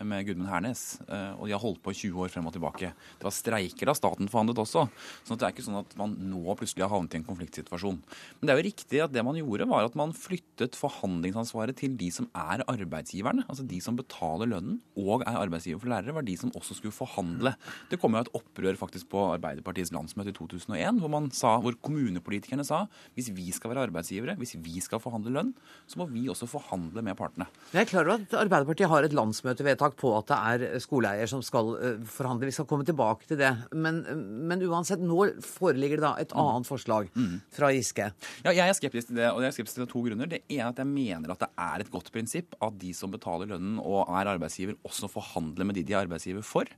med 0.05 0.27
Gudmund 0.27 0.51
Hernes. 0.51 0.99
Eh, 1.09 1.33
og 1.39 1.47
de 1.47 1.55
har 1.55 1.63
holdt 1.63 1.81
på 1.85 1.93
i 1.95 1.99
20 1.99 2.25
år 2.25 2.33
frem 2.33 2.49
og 2.49 2.55
tilbake. 2.57 2.93
Det 2.93 3.27
var 3.27 3.35
streiker 3.35 3.89
da 3.89 3.95
staten 3.97 4.31
forhandlet 4.33 4.61
også. 4.61 4.87
Så 5.25 5.37
det 5.37 5.47
er 5.47 5.55
ikke 5.55 5.65
sånn 5.65 5.81
at 5.81 5.95
man 5.99 6.17
nå 6.21 6.57
plutselig 6.59 6.85
har 6.85 6.93
havnet 6.93 7.17
i 7.17 7.21
en 7.21 7.27
konfliktsituasjon. 7.29 8.01
Men 8.39 8.49
det 8.49 8.53
er 8.53 8.61
jo 8.61 8.67
riktig 8.69 9.03
at 9.05 9.15
det 9.15 9.25
man 9.27 9.39
gjorde, 9.39 9.69
var 9.71 9.89
at 9.89 9.97
man 9.99 10.15
flyttet 10.17 10.77
forhandlingsansvaret 10.79 11.79
til 11.79 11.97
de 11.99 12.11
som 12.15 12.29
er 12.37 12.65
arbeidsgiverne. 12.69 13.47
Altså 13.47 13.67
de 13.69 13.81
som 13.85 13.97
betaler 13.99 14.51
lønnen 14.53 14.81
og 14.99 15.25
er 15.25 15.41
arbeidsgiver 15.41 15.83
for 15.83 15.93
lærere, 15.93 16.17
var 16.17 16.27
de 16.27 16.37
som 16.41 16.53
også 16.57 16.79
skulle 16.79 16.97
forhandle. 16.97 17.55
Det 17.91 18.01
kom 18.03 18.17
jo 18.17 18.25
et 18.25 18.33
opprør 18.37 18.79
faktisk 18.81 19.11
på 19.13 19.23
Arbeiderpartiets 19.37 19.95
landsmøte 19.95 20.35
i 20.35 20.37
2001, 20.37 21.01
hvor, 21.01 21.13
man 21.13 21.31
sa, 21.35 21.57
hvor 21.63 21.77
kommunepolitikerne 21.85 22.67
sa 22.67 22.85
hvis 23.17 23.31
vi 23.37 23.49
skal 23.55 23.73
være 23.73 23.87
arbeidsgivere, 23.89 24.37
hvis 24.41 24.57
vi 24.63 24.81
skal 24.85 25.01
forhandle 25.03 25.33
lønn, 25.35 25.53
så 25.87 26.01
må 26.01 26.09
vi 26.11 26.27
også 26.33 26.49
forhandle 26.51 27.05
med 27.05 27.17
partene. 27.19 27.49
Jeg 27.73 27.85
er 27.85 27.91
klar 27.91 28.09
over 28.09 28.25
at 28.25 28.37
Arbeiderpartiet 28.41 28.91
har 28.91 29.07
et 29.07 29.15
landsmøtevedtak 29.17 29.86
vedtak 29.87 29.99
på 30.01 30.13
at 30.17 30.31
det 30.31 30.37
er 30.37 30.81
skoleeier 30.83 31.29
som 31.31 31.43
skal 31.45 31.73
eh, 31.79 32.01
forhandle. 32.05 32.49
Vi 32.49 32.55
skal 32.55 32.67
komme 32.69 32.85
tilbake 32.87 33.27
til 33.29 33.39
det. 33.39 33.53
Men, 33.75 34.03
men 34.49 34.63
uansett, 34.67 35.01
nå 35.01 35.41
foreligger 35.45 36.01
det 36.01 36.05
da 36.05 36.13
et 36.21 36.35
mm. 36.35 36.41
annet 36.43 36.69
forslag 36.69 37.11
mm. 37.15 37.35
fra 37.55 37.71
Giske. 37.75 38.11
Ja, 38.45 38.53
jeg 38.53 38.67
er 38.67 38.77
skeptisk 38.77 39.11
til 39.11 39.21
det, 39.21 39.31
og 39.31 39.43
jeg 39.43 39.51
er 39.51 39.57
skeptisk 39.57 39.81
til 39.81 39.91
to 39.91 40.03
grunner. 40.07 40.31
Det 40.31 40.43
ene 40.49 40.67
er 40.67 40.73
at 40.73 40.83
jeg 40.83 40.91
mener 40.91 41.33
at 41.33 41.45
det 41.45 41.51
er 41.67 41.85
et 41.85 41.93
godt 41.93 42.11
prinsipp 42.15 42.57
at 42.61 42.79
de 42.81 42.93
som 42.97 43.13
betaler 43.13 43.51
lønnen 43.51 43.79
og 43.83 44.07
er 44.07 44.33
arbeidsgiver, 44.35 44.79
også 44.87 45.11
forhandler 45.13 45.69
med 45.69 45.79
de 45.79 45.87
de 45.87 45.95
er 45.95 46.05
arbeidsgiver 46.05 46.45
for. 46.47 46.69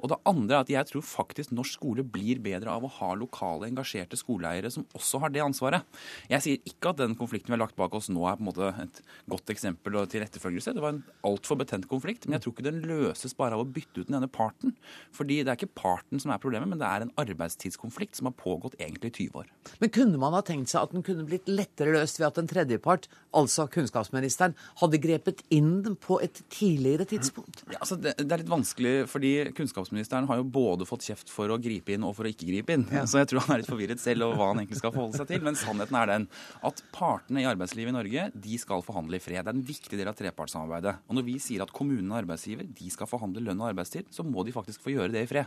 Og 0.00 0.12
det 0.12 0.20
andre 0.28 0.58
er 0.58 0.66
at 0.66 0.72
jeg 0.72 0.90
tror 0.90 1.06
faktisk 1.06 1.54
norsk 1.54 1.76
skole 1.76 2.04
blir 2.06 2.40
bedre 2.42 2.72
av 2.72 2.86
å 2.86 2.92
ha 2.98 3.12
lokale, 3.18 3.68
engasjerte 3.68 4.18
skoleeiere 4.18 4.70
som 4.72 4.86
også 4.96 5.20
har 5.22 5.34
det 5.34 5.44
ansvaret. 5.44 5.84
Jeg 6.30 6.44
sier 6.44 6.70
ikke 6.70 6.92
at 6.92 7.02
den 7.02 7.16
konflikten 7.18 7.52
vi 7.52 7.56
har 7.58 7.64
lagt 7.66 7.78
bak 7.78 7.94
oss 7.96 8.08
nå 8.12 8.24
er 8.26 8.38
på 8.38 8.44
en 8.44 8.48
måte 8.48 8.70
et 8.82 9.02
godt 9.28 9.52
eksempel 9.52 9.98
til 10.10 10.24
etterfølgelse. 10.24 10.74
Det 10.76 10.84
var 10.84 10.94
en 10.94 11.02
altfor 11.26 11.58
betent 11.60 11.88
konflikt. 11.90 12.26
men 12.26 12.36
jeg 12.36 12.46
tror 12.46 12.55
ikke 12.56 12.66
den 12.66 12.82
løses 12.88 13.36
bare 13.36 13.56
av 13.56 13.62
å 13.62 13.68
bytte 13.68 14.02
ut 14.02 14.10
den 14.10 14.18
ene 14.18 14.30
parten. 14.32 14.74
Fordi 15.14 15.42
det 15.42 15.52
er 15.52 15.58
ikke 15.58 15.76
parten 15.78 16.22
som 16.22 16.32
er 16.32 16.40
problemet, 16.42 16.70
men 16.70 16.80
det 16.80 16.88
er 16.88 17.04
en 17.04 17.12
arbeidstidskonflikt 17.20 18.18
som 18.18 18.30
har 18.30 18.36
pågått 18.38 18.78
egentlig 18.80 19.12
i 19.12 19.16
20 19.28 19.40
år. 19.42 19.50
Men 19.82 19.92
kunne 19.94 20.20
man 20.20 20.36
ha 20.36 20.42
tenkt 20.46 20.72
seg 20.72 20.86
at 20.86 20.94
den 20.94 21.04
kunne 21.06 21.26
blitt 21.28 21.48
lettere 21.50 21.94
løst 21.94 22.20
ved 22.20 22.28
at 22.30 22.40
en 22.40 22.50
tredjepart, 22.50 23.08
altså 23.36 23.68
kunnskapsministeren, 23.72 24.56
hadde 24.80 25.00
grepet 25.02 25.42
inn 25.54 25.96
på 26.00 26.18
et 26.24 26.42
tidligere 26.52 27.06
tidspunkt? 27.08 27.64
Ja, 27.68 27.80
altså 27.82 27.98
det, 28.00 28.16
det, 28.22 28.30
er 28.30 28.42
litt 28.42 28.52
vanskelig, 28.52 28.94
fordi 29.10 29.32
kunnskapsministeren 29.56 30.28
har 30.30 30.40
jo 30.40 30.48
både 30.56 30.88
fått 30.88 31.06
kjeft 31.08 31.32
for 31.32 31.52
å 31.52 31.60
gripe 31.62 31.94
inn 31.94 32.06
og 32.06 32.16
for 32.18 32.26
å 32.26 32.32
ikke 32.32 32.48
gripe 32.48 32.76
inn. 32.76 32.86
Ja. 32.92 33.04
Så 33.08 33.20
jeg 33.22 33.30
tror 33.30 33.44
han 33.46 33.56
er 33.56 33.62
litt 33.62 33.70
forvirret 33.70 34.02
selv 34.02 34.28
over 34.28 34.40
hva 34.40 34.50
han 34.52 34.62
egentlig 34.62 34.80
skal 34.80 34.94
forholde 34.94 35.20
seg 35.20 35.30
til. 35.30 35.44
Men 35.46 35.58
sannheten 35.58 36.00
er 36.00 36.12
den 36.12 36.28
at 36.66 36.82
partene 36.94 37.42
i 37.42 37.48
arbeidslivet 37.48 37.92
i 37.92 37.96
Norge 37.96 38.28
de 38.46 38.60
skal 38.60 38.84
forhandle 38.86 39.20
i 39.20 39.22
fred. 39.22 39.42
Det 39.42 39.52
er 39.52 39.58
en 39.58 39.66
viktig 39.66 40.00
del 40.00 40.10
av 40.10 40.16
trepartssamarbeidet. 40.18 40.96
Og 41.06 41.18
når 41.18 41.26
vi 41.28 41.36
sier 41.42 41.64
at 41.64 41.74
kommunene 41.74 42.14
og 42.14 42.20
arbeidsgiver 42.46 42.68
de 42.76 42.90
skal 42.92 43.08
forhandle 43.08 43.42
lønn 43.44 43.60
og 43.60 43.70
arbeidstid, 43.70 44.06
så 44.10 44.24
må 44.24 44.44
de 44.44 44.54
faktisk 44.54 44.82
få 44.84 44.94
gjøre 44.94 45.12
det 45.12 45.24
i 45.24 45.30
fred. 45.30 45.46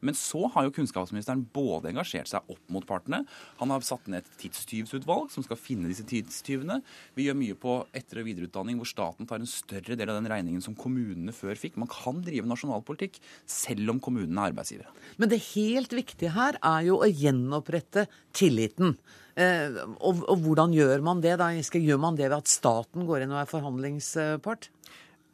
Men 0.00 0.14
så 0.14 0.46
har 0.54 0.66
jo 0.66 0.74
kunnskapsministeren 0.76 1.44
både 1.52 1.90
engasjert 1.90 2.30
seg 2.30 2.46
opp 2.48 2.62
mot 2.72 2.86
partene, 2.86 3.24
han 3.58 3.72
har 3.72 3.84
satt 3.86 4.06
ned 4.08 4.22
et 4.22 4.38
tidstyvsutvalg 4.40 5.30
som 5.32 5.44
skal 5.44 5.58
finne 5.58 5.90
disse 5.90 6.06
tidstyvene. 6.06 6.80
Vi 7.16 7.26
gjør 7.26 7.38
mye 7.38 7.58
på 7.58 7.78
etter- 7.96 8.22
og 8.22 8.28
videreutdanning 8.28 8.78
hvor 8.78 8.88
staten 8.88 9.26
tar 9.26 9.40
en 9.40 9.50
større 9.50 9.96
del 9.96 10.10
av 10.10 10.20
den 10.20 10.30
regningen 10.30 10.62
som 10.64 10.76
kommunene 10.78 11.34
før 11.34 11.58
fikk. 11.58 11.78
Man 11.80 11.90
kan 11.90 12.22
drive 12.24 12.48
nasjonalpolitikk 12.48 13.20
selv 13.50 13.94
om 13.94 14.02
kommunene 14.02 14.42
er 14.42 14.52
arbeidsgivere. 14.52 14.92
Men 15.20 15.32
det 15.32 15.42
helt 15.52 15.94
viktige 15.96 16.34
her 16.36 16.60
er 16.62 16.88
jo 16.88 17.00
å 17.02 17.10
gjenopprette 17.10 18.06
tilliten. 18.36 18.96
Eh, 19.36 19.82
og, 20.00 20.22
og, 20.24 20.38
hvordan 20.46 20.72
gjør 20.72 21.02
man 21.04 21.20
det? 21.24 21.34
da? 21.40 21.50
Gjør 21.52 22.00
man 22.00 22.16
det 22.16 22.30
ved 22.30 22.38
at 22.38 22.48
staten 22.48 23.04
går 23.08 23.24
inn 23.24 23.34
og 23.34 23.42
er 23.42 23.50
forhandlingspart? 23.50 24.70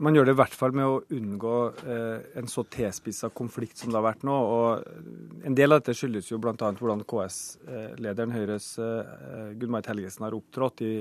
Man 0.00 0.16
gjør 0.16 0.26
det 0.26 0.32
i 0.32 0.38
hvert 0.40 0.54
fall 0.56 0.72
med 0.74 0.88
å 0.88 1.00
unngå 1.14 1.56
eh, 1.84 2.22
en 2.40 2.48
så 2.50 2.64
tilspissa 2.64 3.28
konflikt 3.36 3.78
som 3.78 3.92
det 3.92 3.98
har 3.98 4.06
vært 4.06 4.24
nå. 4.26 4.32
og 4.32 5.44
En 5.46 5.56
del 5.58 5.74
av 5.74 5.82
dette 5.82 5.94
skyldes 5.98 6.30
jo 6.30 6.40
bl.a. 6.42 6.54
hvordan 6.56 7.04
KS-lederen 7.08 8.32
Høyres 8.34 8.70
eh, 8.82 9.52
Gunn-Marit 9.60 9.92
Helgesen 9.92 10.26
har 10.26 10.38
opptrådt 10.38 10.82
i, 10.86 10.92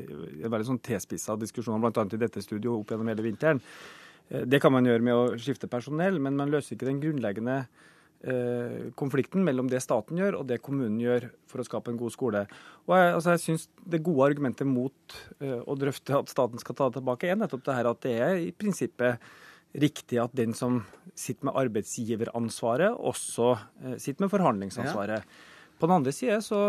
en 0.44 0.52
veldig 0.52 0.70
sånn 0.74 0.84
tilspissa 0.84 1.38
diskusjon, 1.40 1.82
bl.a. 1.82 2.06
i 2.06 2.22
dette 2.22 2.44
studioet 2.44 2.84
opp 2.84 2.94
gjennom 2.94 3.14
hele 3.14 3.26
vinteren. 3.26 3.64
Eh, 4.28 4.44
det 4.46 4.62
kan 4.62 4.76
man 4.76 4.86
gjøre 4.86 5.08
med 5.08 5.18
å 5.18 5.40
skifte 5.40 5.72
personell, 5.72 6.20
men 6.22 6.38
man 6.38 6.52
løser 6.52 6.76
ikke 6.76 6.92
den 6.92 7.02
grunnleggende 7.02 7.64
konflikten 8.94 9.42
mellom 9.42 9.70
det 9.72 9.80
staten 9.82 10.20
gjør 10.20 10.36
og 10.38 10.50
det 10.50 10.60
kommunen 10.62 11.00
gjør 11.02 11.30
for 11.50 11.62
å 11.62 11.66
skape 11.66 11.90
en 11.90 11.98
god 11.98 12.14
skole. 12.14 12.44
Og 12.86 12.94
Jeg, 12.94 13.14
altså 13.18 13.36
jeg 13.36 13.44
synes 13.46 13.70
Det 13.82 14.04
gode 14.06 14.28
argumentet 14.30 14.68
mot 14.68 15.16
uh, 15.42 15.62
å 15.66 15.78
drøfte 15.80 16.20
at 16.20 16.30
staten 16.30 16.62
skal 16.62 16.78
ta 16.78 16.90
det 16.90 17.00
tilbake, 17.00 17.30
er 17.30 17.40
nettopp 17.40 17.64
det 17.66 17.78
her 17.78 17.90
at 17.90 18.04
det 18.06 18.18
er 18.22 18.36
i 18.38 18.52
prinsippet 18.54 19.32
riktig 19.72 20.20
at 20.20 20.34
den 20.36 20.54
som 20.54 20.82
sitter 21.16 21.48
med 21.48 21.58
arbeidsgiveransvaret, 21.64 22.94
også 22.94 23.56
uh, 23.56 23.96
sitter 23.98 24.28
med 24.28 24.34
forhandlingsansvaret. 24.34 25.26
Ja. 25.26 25.50
På 25.82 25.88
den 25.90 25.98
andre 25.98 26.12
side 26.14 26.38
så 26.46 26.60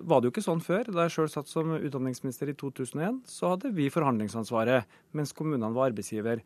var 0.00 0.20
det 0.20 0.30
jo 0.30 0.32
ikke 0.32 0.46
sånn 0.46 0.62
før. 0.64 0.88
Da 0.88 1.04
jeg 1.04 1.12
sjøl 1.12 1.28
satt 1.28 1.50
som 1.50 1.74
utdanningsminister 1.76 2.48
i 2.48 2.56
2001, 2.56 3.18
så 3.28 3.52
hadde 3.52 3.72
vi 3.76 3.90
forhandlingsansvaret, 3.92 4.88
mens 5.12 5.34
kommunene 5.36 5.74
var 5.76 5.90
arbeidsgiver. 5.90 6.40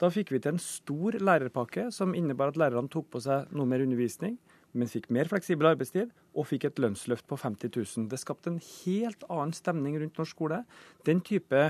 Da 0.00 0.10
fikk 0.10 0.32
vi 0.34 0.40
til 0.42 0.54
en 0.54 0.62
stor 0.62 1.16
lærerpakke 1.20 1.88
som 1.94 2.16
innebar 2.18 2.52
at 2.52 2.58
lærerne 2.60 2.90
tok 2.90 3.10
på 3.12 3.20
seg 3.22 3.52
noe 3.54 3.68
mer 3.68 3.84
undervisning, 3.84 4.38
men 4.72 4.90
fikk 4.90 5.10
mer 5.12 5.28
fleksibel 5.30 5.68
arbeidstid 5.68 6.12
og 6.32 6.48
fikk 6.48 6.66
et 6.70 6.80
lønnsløft 6.80 7.26
på 7.28 7.38
50 7.38 7.72
000. 7.76 8.08
Det 8.10 8.20
skapte 8.20 8.52
en 8.52 8.60
helt 8.62 9.26
annen 9.28 9.52
stemning 9.56 9.98
rundt 10.00 10.18
norsk 10.18 10.36
skole. 10.36 10.62
Den 11.06 11.20
type 11.24 11.66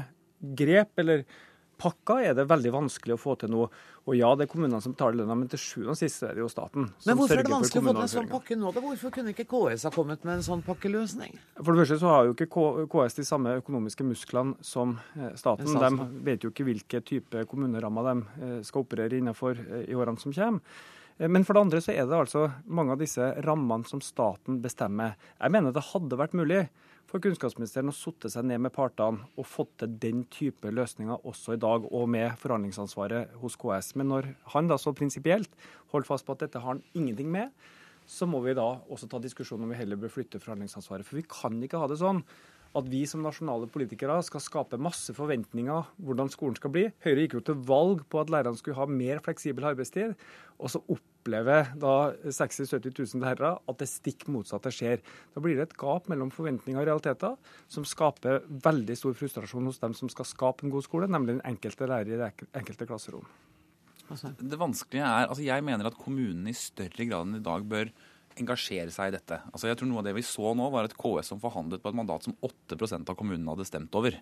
grep 0.59 1.03
eller 1.03 1.25
pakka 1.81 2.18
er 2.23 2.37
det 2.37 2.45
veldig 2.51 2.73
vanskelig 2.75 3.16
å 3.16 3.20
få 3.20 3.35
til 3.41 3.53
nå. 3.53 3.66
Og 4.03 4.16
ja, 4.18 4.33
det 4.35 4.47
er 4.47 4.51
kommunene 4.51 4.81
som 4.83 4.95
betaler 4.97 5.20
lønna, 5.20 5.37
men 5.39 5.51
til 5.51 5.61
sjuende 5.62 5.95
og 5.95 5.99
sist 5.99 6.25
er 6.27 6.35
det 6.35 6.43
jo 6.43 6.49
staten. 6.51 6.89
Men 7.07 7.18
hvorfor 7.18 7.39
er 7.39 7.47
det 7.47 7.53
vanskelig 7.53 7.83
å 7.83 7.87
få 7.87 7.95
til 7.95 8.03
en 8.03 8.12
sånn 8.12 8.31
pakke 8.33 8.57
nå? 8.59 8.73
da? 8.75 8.83
Hvorfor 8.83 9.14
kunne 9.14 9.35
ikke 9.35 9.47
KS 9.51 9.87
ha 9.87 9.93
kommet 9.95 10.27
med 10.27 10.41
en 10.41 10.47
sånn 10.47 10.64
pakkeløsning? 10.66 11.37
For 11.61 11.70
det 11.70 11.85
første 11.85 12.01
så 12.03 12.11
har 12.11 12.27
jo 12.27 12.35
ikke 12.35 12.49
KS 12.95 13.18
de 13.20 13.27
samme 13.29 13.55
økonomiske 13.61 14.07
musklene 14.07 14.57
som 14.66 14.97
eh, 15.14 15.31
staten. 15.39 15.70
De 15.70 16.09
vet 16.27 16.43
jo 16.43 16.51
ikke 16.51 16.66
hvilke 16.66 17.03
type 17.07 17.47
kommunerammer 17.51 18.11
de 18.11 18.16
eh, 18.49 18.59
skal 18.66 18.87
operere 18.87 19.20
innenfor 19.20 19.62
eh, 19.62 19.87
i 19.87 19.99
årene 19.99 20.23
som 20.23 20.35
kommer. 20.35 20.83
Men 21.23 21.45
for 21.47 21.55
det 21.55 21.61
andre 21.62 21.79
så 21.85 21.93
er 21.93 22.07
det 22.09 22.16
altså 22.16 22.47
mange 22.73 22.95
av 22.97 22.99
disse 22.99 23.27
rammene 23.45 23.87
som 23.87 24.01
staten 24.03 24.57
bestemmer. 24.64 25.12
Jeg 25.37 25.53
mener 25.55 25.75
det 25.75 25.85
hadde 25.93 26.18
vært 26.18 26.35
mulig 26.35 26.64
for 27.12 27.20
kunnskapsministeren 27.20 27.92
å 27.92 27.94
sitte 27.94 28.30
seg 28.32 28.46
ned 28.48 28.62
med 28.64 28.72
partene 28.72 29.26
og 29.36 29.44
fått 29.44 29.74
til 29.82 29.96
den 30.00 30.22
type 30.32 30.70
løsninger 30.72 31.26
også 31.28 31.58
i 31.58 31.60
dag, 31.60 31.84
og 31.84 32.08
med 32.08 32.32
forhandlingsansvaret 32.40 33.34
hos 33.42 33.58
KS. 33.60 33.92
Men 34.00 34.08
når 34.14 34.30
han 34.54 34.70
da 34.70 34.78
så 34.80 34.94
prinsipielt 34.96 35.52
holder 35.92 36.08
fast 36.08 36.24
på 36.24 36.32
at 36.32 36.46
dette 36.46 36.62
har 36.62 36.72
han 36.72 36.82
ingenting 36.96 37.28
med, 37.34 37.52
så 38.08 38.24
må 38.26 38.40
vi 38.44 38.56
da 38.56 38.64
også 38.88 39.10
ta 39.12 39.20
diskusjonen 39.22 39.66
om 39.66 39.74
vi 39.74 39.78
heller 39.82 40.00
bør 40.00 40.14
flytte 40.14 40.40
forhandlingsansvaret. 40.40 41.04
For 41.06 41.20
vi 41.20 41.26
kan 41.28 41.60
ikke 41.62 41.82
ha 41.82 41.90
det 41.90 42.00
sånn 42.00 42.24
at 42.72 42.88
vi 42.88 43.02
som 43.04 43.20
nasjonale 43.20 43.68
politikere 43.68 44.16
skal 44.24 44.40
skape 44.40 44.80
masse 44.80 45.12
forventninger 45.12 45.92
hvordan 46.00 46.32
skolen 46.32 46.56
skal 46.56 46.72
bli. 46.72 46.86
Høyre 47.04 47.26
gikk 47.26 47.36
jo 47.36 47.44
til 47.50 47.60
valg 47.68 48.06
på 48.08 48.22
at 48.22 48.32
lærerne 48.32 48.56
skulle 48.56 48.80
ha 48.80 48.88
mer 48.88 49.20
fleksibel 49.24 49.68
arbeidstid. 49.68 50.16
Og 50.56 50.72
så 50.72 50.80
opplever 51.23 51.70
da 51.79 52.12
60 52.27 52.66
000-70 52.66 53.14
000 53.14 53.23
lærere 53.23 53.55
at 53.70 53.79
det 53.79 53.89
stikk 53.91 54.27
motsatte 54.33 54.73
skjer. 54.75 55.03
Da 55.35 55.43
blir 55.43 55.57
det 55.57 55.70
et 55.70 55.79
gap 55.79 56.11
mellom 56.11 56.33
forventninger 56.35 56.83
og 56.83 56.89
realiteter 56.89 57.39
som 57.70 57.87
skaper 57.87 58.43
veldig 58.51 58.99
stor 58.99 59.14
frustrasjon 59.14 59.70
hos 59.70 59.81
dem 59.83 59.95
som 59.95 60.11
skal 60.11 60.27
skape 60.29 60.66
en 60.66 60.75
god 60.75 60.87
skole, 60.87 61.09
nemlig 61.11 61.39
den 61.39 61.47
enkelte 61.47 61.89
lærer 61.89 62.11
i 62.11 62.20
det 62.20 62.33
enkelte 62.59 62.89
klasserom. 62.91 63.27
Det 64.12 64.59
vanskelige 64.61 65.05
er, 65.07 65.29
altså 65.31 65.45
Jeg 65.47 65.64
mener 65.64 65.89
at 65.89 65.97
kommunene 65.97 66.51
i 66.51 66.59
større 66.59 67.07
grad 67.07 67.29
enn 67.29 67.39
i 67.39 67.45
dag 67.45 67.62
bør 67.64 67.93
engasjere 68.41 68.93
seg 68.93 69.11
i 69.11 69.14
dette. 69.14 69.39
Altså 69.53 69.68
jeg 69.68 69.79
tror 69.79 69.89
Noe 69.91 70.01
av 70.01 70.07
det 70.09 70.14
vi 70.16 70.25
så 70.27 70.53
nå, 70.57 70.68
var 70.73 70.89
et 70.89 70.97
KS 70.97 71.33
som 71.33 71.41
forhandlet 71.41 71.83
på 71.83 71.91
et 71.93 71.97
mandat 71.97 72.27
som 72.27 72.37
8% 72.45 73.12
av 73.12 73.18
kommunene 73.18 73.53
hadde 73.53 73.68
stemt 73.68 73.95
over. 73.99 74.16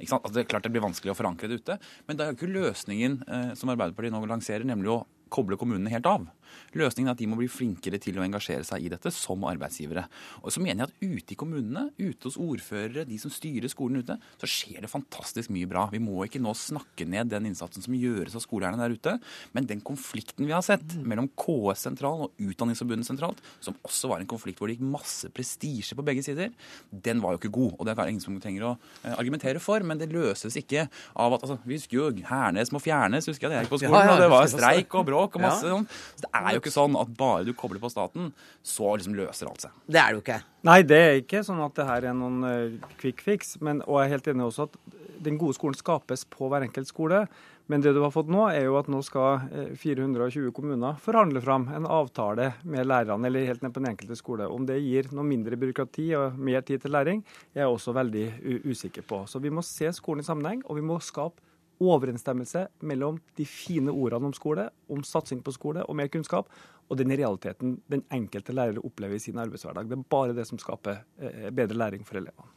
Altså 0.00 0.32
det 0.34 0.44
er 0.44 0.50
klart 0.52 0.68
det 0.68 0.72
blir 0.74 0.84
vanskelig 0.84 1.14
å 1.14 1.18
forankre 1.18 1.50
det 1.50 1.62
ute, 1.62 1.78
men 2.06 2.18
det 2.18 2.24
er 2.24 2.32
jo 2.32 2.38
ikke 2.38 2.52
løsningen 2.52 3.20
eh, 3.24 3.52
som 3.58 3.72
Arbeiderpartiet 3.72 4.14
nå 4.14 4.24
lanserer, 4.28 4.66
nemlig 4.68 4.92
å 4.92 5.02
koble 5.34 5.58
kommunene 5.60 5.92
helt 5.92 6.08
av. 6.08 6.28
Løsningen 6.78 7.10
er 7.10 7.16
at 7.16 7.22
de 7.22 7.28
må 7.30 7.38
bli 7.38 7.48
flinkere 7.50 8.00
til 8.02 8.18
å 8.18 8.24
engasjere 8.24 8.66
seg 8.66 8.84
i 8.84 8.90
dette 8.92 9.12
som 9.14 9.44
arbeidsgivere. 9.48 10.06
Og 10.42 10.54
så 10.54 10.62
mener 10.62 10.84
jeg 10.84 10.90
at 10.90 11.18
ute 11.18 11.34
i 11.34 11.38
kommunene, 11.38 11.86
ute 11.98 12.28
hos 12.28 12.38
ordførere, 12.40 13.06
de 13.08 13.18
som 13.20 13.32
styrer 13.32 13.70
skolen 13.72 14.02
ute, 14.02 14.18
så 14.40 14.50
skjer 14.50 14.84
det 14.84 14.92
fantastisk 14.92 15.52
mye 15.54 15.68
bra. 15.70 15.86
Vi 15.92 16.02
må 16.02 16.24
ikke 16.26 16.42
nå 16.42 16.54
snakke 16.58 17.06
ned 17.08 17.32
den 17.32 17.50
innsatsen 17.50 17.84
som 17.84 17.96
gjøres 17.96 18.36
av 18.36 18.44
skoleeierne 18.44 18.80
der 18.80 18.96
ute. 18.96 19.16
Men 19.56 19.68
den 19.70 19.82
konflikten 19.84 20.48
vi 20.48 20.54
har 20.54 20.64
sett 20.66 20.96
mellom 21.02 21.30
KS 21.38 21.86
sentralt 21.88 22.28
og 22.28 22.44
Utdanningsforbundet 22.44 23.08
sentralt, 23.08 23.40
som 23.64 23.76
også 23.86 24.10
var 24.10 24.22
en 24.22 24.30
konflikt 24.30 24.60
hvor 24.60 24.70
det 24.70 24.76
gikk 24.78 24.86
masse 24.94 25.30
prestisje 25.34 25.96
på 25.96 26.04
begge 26.06 26.24
sider, 26.26 26.52
den 26.90 27.22
var 27.22 27.34
jo 27.34 27.42
ikke 27.42 27.54
god. 27.54 27.76
Og 27.78 27.86
det 27.86 27.94
er 27.94 28.10
ingen 28.10 28.22
som 28.22 28.36
trenger 28.42 28.68
å 28.68 28.72
eh, 29.04 29.14
argumentere 29.14 29.62
for, 29.62 29.84
men 29.86 30.00
det 30.00 30.10
løses 30.12 30.56
ikke 30.60 30.86
av 31.14 31.36
at 31.36 31.44
altså, 31.46 31.58
Vi 31.64 31.78
husker 31.78 31.98
jo 31.98 32.10
Hernes 32.28 32.72
må 32.74 32.80
fjernes, 32.82 33.28
husker 33.30 33.48
jeg 33.48 33.54
det 33.54 33.64
gikk 33.64 33.74
på 33.74 33.80
skolen. 33.82 33.96
Ja, 33.98 34.10
ja, 34.10 34.16
og 34.16 34.22
det 34.22 34.30
var 34.32 34.50
streik 34.50 34.98
og 34.98 35.06
bråk 35.08 35.38
og 35.38 35.44
masse 35.44 35.70
sånn. 35.70 35.86
Så 36.14 36.26
det 36.26 36.32
er 36.40 36.56
jo 36.56 36.62
ikke 36.62 36.74
sånn 36.74 36.98
at 36.98 37.14
bare 37.18 37.46
du 37.46 37.52
kobler 37.56 37.82
på 37.82 37.92
staten, 37.92 38.32
så 38.66 38.94
liksom 38.96 39.16
løser 39.18 39.50
alt 39.50 39.66
seg. 39.66 39.78
Det 39.86 40.00
er 40.00 40.12
det 40.12 40.18
jo 40.18 40.24
ikke. 40.24 40.40
Nei, 40.66 40.78
det 40.88 41.00
er 41.00 41.18
ikke 41.20 41.44
sånn 41.46 41.62
at 41.64 41.74
det 41.78 41.88
her 41.88 42.10
er 42.10 42.16
noen 42.16 42.44
uh, 42.44 42.92
quick 43.00 43.22
fix. 43.24 43.56
Men, 43.64 43.82
og 43.86 44.00
jeg 44.00 44.08
er 44.08 44.14
helt 44.16 44.30
enig 44.32 44.48
også 44.48 44.68
at 44.68 44.78
den 45.24 45.38
gode 45.40 45.56
skolen 45.56 45.76
skapes 45.78 46.24
på 46.28 46.48
hver 46.52 46.66
enkelt 46.66 46.90
skole. 46.90 47.24
Men 47.70 47.80
det 47.80 47.94
du 47.96 48.02
har 48.04 48.12
fått 48.12 48.28
nå, 48.28 48.42
er 48.52 48.66
jo 48.66 48.74
at 48.76 48.90
nå 48.92 48.98
skal 49.06 49.46
420 49.80 50.50
kommuner 50.52 50.98
forhandle 51.00 51.40
fram 51.40 51.64
en 51.72 51.86
avtale 51.88 52.50
med 52.68 52.84
lærerne, 52.90 53.24
eller 53.24 53.46
helt 53.48 53.64
ned 53.64 53.72
på 53.72 53.80
den 53.80 53.88
enkelte 53.94 54.18
skole. 54.20 54.48
Om 54.52 54.66
det 54.68 54.82
gir 54.84 55.08
noe 55.16 55.24
mindre 55.24 55.56
byråkrati 55.60 56.10
og 56.18 56.36
mer 56.36 56.64
tid 56.66 56.84
til 56.84 56.92
læring, 56.92 57.24
er 57.54 57.64
jeg 57.64 57.72
også 57.72 57.96
veldig 57.96 58.26
usikker 58.68 59.06
på. 59.08 59.22
Så 59.30 59.40
vi 59.40 59.52
må 59.54 59.64
se 59.64 59.88
skolen 59.96 60.20
i 60.20 60.28
sammenheng, 60.28 60.60
og 60.68 60.76
vi 60.76 60.84
må 60.84 61.00
skape 61.00 61.40
overensstemmelse 61.82 62.66
mellom 62.86 63.18
de 63.38 63.46
fine 63.48 63.92
ordene 63.92 64.30
om 64.30 64.36
skole, 64.36 64.68
om 64.90 65.02
satsing 65.06 65.42
på 65.44 65.54
skole 65.54 65.84
og 65.88 65.98
mer 65.98 66.10
kunnskap, 66.12 66.50
og 66.88 66.98
den 67.00 67.14
realiteten 67.16 67.78
den 67.90 68.04
enkelte 68.12 68.54
lærer 68.54 68.82
opplever 68.84 69.16
i 69.16 69.22
sin 69.22 69.40
arbeidshverdag. 69.40 69.88
Det 69.88 69.98
er 69.98 70.08
bare 70.10 70.36
det 70.36 70.46
som 70.48 70.60
skaper 70.60 71.02
eh, 71.18 71.50
bedre 71.50 71.78
læring 71.78 72.04
for 72.06 72.20
elevene. 72.20 72.50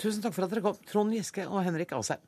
Tusen 0.00 0.24
takk 0.24 0.34
for 0.34 0.46
at 0.46 0.54
dere 0.54 0.64
kom, 0.64 0.78
Trond 0.90 1.14
Giske 1.14 1.46
og 1.46 1.62
Henrik 1.66 1.94
Asheim. 1.94 2.22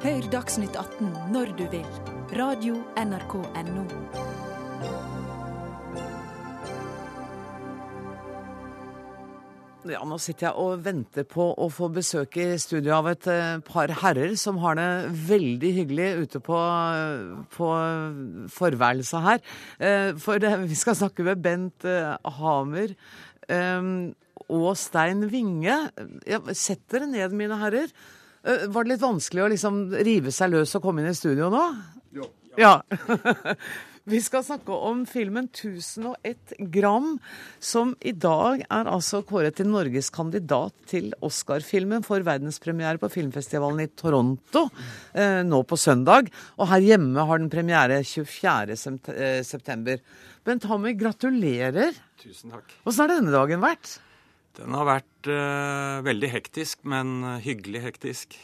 Hør 0.00 0.30
Dagsnytt 0.32 0.76
18 0.80 1.10
når 1.34 1.52
du 1.58 1.66
vil. 1.74 1.88
Radio 2.38 2.78
NRK 2.96 3.34
Radio.nrk.no. 3.42 4.29
Ja, 9.88 10.02
nå 10.04 10.18
sitter 10.20 10.50
jeg 10.50 10.60
og 10.60 10.82
venter 10.84 11.24
på 11.24 11.46
å 11.56 11.70
få 11.72 11.88
besøk 11.94 12.36
i 12.42 12.48
studio 12.60 12.98
av 12.98 13.08
et 13.12 13.28
uh, 13.30 13.62
par 13.64 13.92
herrer 14.02 14.34
som 14.36 14.58
har 14.60 14.76
det 14.76 14.88
veldig 15.30 15.70
hyggelig 15.78 16.08
ute 16.26 16.42
på, 16.44 16.60
på 17.54 17.70
forværelset 18.52 19.24
her. 19.24 19.40
Uh, 19.80 20.10
for 20.20 20.42
det, 20.42 20.52
vi 20.68 20.76
skal 20.76 20.98
snakke 20.98 21.24
med 21.26 21.40
Bent 21.44 21.88
Hamer 22.40 22.96
og 24.50 24.70
Stein 24.78 25.24
Winge. 25.32 25.76
Sett 26.54 26.84
dere 26.92 27.08
ned, 27.10 27.34
mine 27.34 27.58
herrer. 27.58 27.90
Eh, 28.42 28.66
var 28.72 28.84
det 28.84 28.94
litt 28.94 29.04
vanskelig 29.04 29.44
å 29.44 29.50
liksom 29.52 29.80
rive 30.06 30.32
seg 30.32 30.54
løs 30.54 30.72
og 30.78 30.84
komme 30.84 31.02
inn 31.02 31.10
i 31.10 31.16
studio 31.16 31.50
nå? 31.52 31.64
Jo. 32.16 32.28
Ja. 32.58 32.80
Ja. 32.90 33.54
Vi 34.10 34.18
skal 34.18 34.42
snakke 34.42 34.74
om 34.74 35.04
filmen 35.06 35.46
1001 35.52 36.56
gram, 36.74 37.12
som 37.62 37.92
i 38.02 38.10
dag 38.10 38.64
er 38.66 38.88
altså 38.90 39.20
kåret 39.26 39.54
til 39.60 39.68
Norges 39.70 40.08
kandidat 40.10 40.74
til 40.90 41.12
Oscar-filmen 41.22 42.02
for 42.02 42.24
verdenspremiere 42.26 42.98
på 42.98 43.10
filmfestivalen 43.12 43.84
i 43.84 43.90
Toronto 43.94 44.64
eh, 45.14 45.44
nå 45.46 45.60
på 45.62 45.78
søndag. 45.78 46.30
Og 46.58 46.66
her 46.72 46.82
hjemme 46.88 47.26
har 47.28 47.38
den 47.38 47.52
premiere 47.52 48.00
24.9. 48.02 49.04
Eh, 49.14 50.00
Bent 50.42 50.66
Hammer, 50.66 50.96
gratulerer. 50.98 51.94
Tusen 52.18 52.56
takk. 52.56 52.74
Åssen 52.82 53.04
har 53.04 53.12
denne 53.12 53.34
dagen 53.36 53.62
vært? 53.62 53.92
Den 54.58 54.74
har 54.74 54.88
vært 54.88 55.30
uh, 55.30 56.00
veldig 56.02 56.32
hektisk, 56.32 56.82
men 56.82 57.22
hyggelig 57.44 57.84
hektisk. 57.84 58.34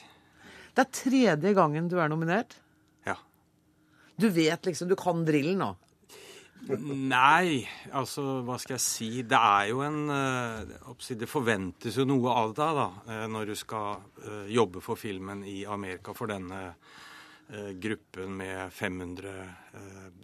Det 0.76 0.84
er 0.84 0.94
tredje 0.94 1.56
gangen 1.58 1.90
du 1.90 1.98
er 1.98 2.12
nominert? 2.12 2.54
Du 4.16 4.28
vet 4.32 4.66
liksom 4.66 4.88
Du 4.88 4.96
kan 4.98 5.24
drillen 5.26 5.60
nå? 5.60 5.72
Nei, 6.66 7.60
altså 7.94 8.40
hva 8.42 8.56
skal 8.58 8.74
jeg 8.74 8.82
si. 8.82 9.08
Det 9.28 9.38
er 9.38 9.68
jo 9.70 9.82
en 9.86 10.08
uh, 10.10 10.94
Det 10.98 11.28
forventes 11.30 11.98
jo 12.00 12.06
noe 12.08 12.32
av 12.32 12.54
deg 12.56 12.80
da, 12.80 12.86
når 13.30 13.52
du 13.52 13.54
skal 13.60 14.48
jobbe 14.50 14.82
for 14.82 14.98
filmen 14.98 15.44
i 15.46 15.60
Amerika 15.68 16.14
for 16.16 16.32
denne 16.32 16.72
gruppen 17.78 18.32
med 18.40 18.72
500 18.74 19.34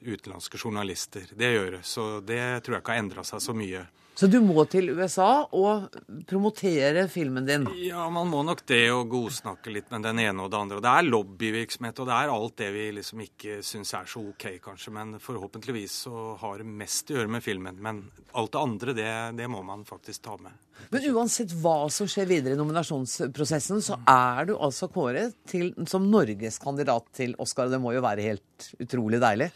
utenlandske 0.00 0.58
journalister. 0.58 1.28
Det 1.38 1.52
gjør 1.52 1.76
det. 1.76 1.82
Så 1.86 2.06
det 2.26 2.42
tror 2.64 2.74
jeg 2.74 2.82
ikke 2.82 2.96
har 2.96 3.04
endra 3.04 3.22
seg 3.28 3.44
så 3.44 3.54
mye. 3.54 3.84
Så 4.14 4.28
du 4.28 4.38
må 4.44 4.66
til 4.68 4.90
USA 4.92 5.46
og 5.56 5.94
promotere 6.28 7.06
filmen 7.08 7.46
din? 7.48 7.64
Ja, 7.80 8.04
man 8.12 8.28
må 8.28 8.42
nok 8.44 8.60
det 8.68 8.84
og 8.92 9.08
godsnakke 9.10 9.72
litt 9.72 9.88
med 9.92 10.04
den 10.04 10.20
ene 10.20 10.44
og 10.44 10.50
det 10.52 10.58
andre. 10.58 10.78
Og 10.78 10.84
det 10.84 10.92
er 10.92 11.08
lobbyvirksomhet, 11.08 12.02
og 12.02 12.10
det 12.10 12.18
er 12.18 12.32
alt 12.34 12.56
det 12.60 12.68
vi 12.74 12.84
liksom 12.98 13.22
ikke 13.24 13.56
syns 13.64 13.94
er 13.96 14.10
så 14.12 14.20
OK, 14.34 14.46
kanskje. 14.64 14.92
Men 14.92 15.16
forhåpentligvis 15.22 15.96
så 16.04 16.26
har 16.42 16.60
det 16.60 16.68
mest 16.68 17.08
å 17.08 17.16
gjøre 17.16 17.32
med 17.38 17.44
filmen. 17.44 17.80
Men 17.80 18.04
alt 18.36 18.52
det 18.52 18.62
andre, 18.62 18.96
det, 19.00 19.08
det 19.40 19.48
må 19.50 19.64
man 19.66 19.88
faktisk 19.88 20.26
ta 20.28 20.36
med. 20.44 20.60
Men 20.92 21.08
uansett 21.14 21.56
hva 21.62 21.88
som 21.92 22.08
skjer 22.10 22.28
videre 22.28 22.56
i 22.56 22.60
nominasjonsprosessen, 22.60 23.80
så 23.84 23.96
er 24.08 24.50
du 24.50 24.56
altså 24.58 24.92
kåret 24.92 25.38
til, 25.48 25.72
som 25.88 26.10
Norges 26.12 26.60
kandidat 26.60 27.08
til 27.16 27.32
Oscar. 27.40 27.72
Det 27.72 27.80
må 27.80 27.96
jo 27.96 28.04
være 28.04 28.28
helt 28.28 28.72
utrolig 28.82 29.22
deilig? 29.24 29.52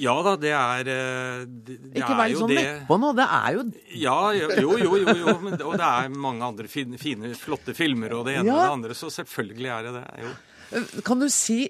Ja 0.00 0.14
da, 0.24 0.34
det 0.40 0.52
er 0.56 0.88
eh, 0.92 1.42
det, 1.44 1.76
det 1.90 2.00
Ikke 2.00 2.16
vær 2.18 2.36
sånn 2.38 2.54
nedpå 2.56 2.98
nå. 3.00 3.10
Det 3.18 3.26
er 3.26 3.58
jo 3.58 3.64
Ja, 4.00 4.16
jo, 4.36 4.48
jo, 4.56 4.78
jo. 4.80 5.16
jo 5.22 5.34
men, 5.42 5.58
og 5.58 5.76
det 5.76 5.90
er 5.90 6.14
mange 6.14 6.46
andre 6.46 6.70
fine, 6.72 7.00
fine, 7.00 7.34
flotte 7.38 7.76
filmer 7.76 8.16
og 8.18 8.24
det 8.28 8.38
ene 8.38 8.48
ja. 8.48 8.56
og 8.56 8.64
det 8.64 8.78
andre, 8.78 8.96
så 8.98 9.12
selvfølgelig 9.12 9.72
er 9.76 9.88
det 9.88 9.94
det. 9.98 10.06
Jo. 10.24 10.32
Eh, 10.70 10.94
kan 11.06 11.22
du 11.22 11.28
si 11.30 11.60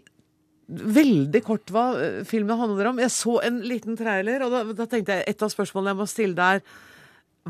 veldig 0.71 1.43
kort 1.43 1.73
hva 1.75 1.87
eh, 1.99 2.21
filmen 2.29 2.61
handler 2.61 2.93
om? 2.93 3.03
Jeg 3.03 3.15
så 3.15 3.41
en 3.47 3.59
liten 3.67 3.99
trailer, 3.99 4.47
og 4.47 4.55
da, 4.55 4.63
da 4.83 4.87
tenkte 4.91 5.19
jeg 5.19 5.35
et 5.35 5.43
av 5.43 5.51
spørsmålene 5.53 5.95
jeg 5.95 6.01
må 6.03 6.09
stille 6.11 6.39
deg, 6.39 6.63
er 6.63 6.89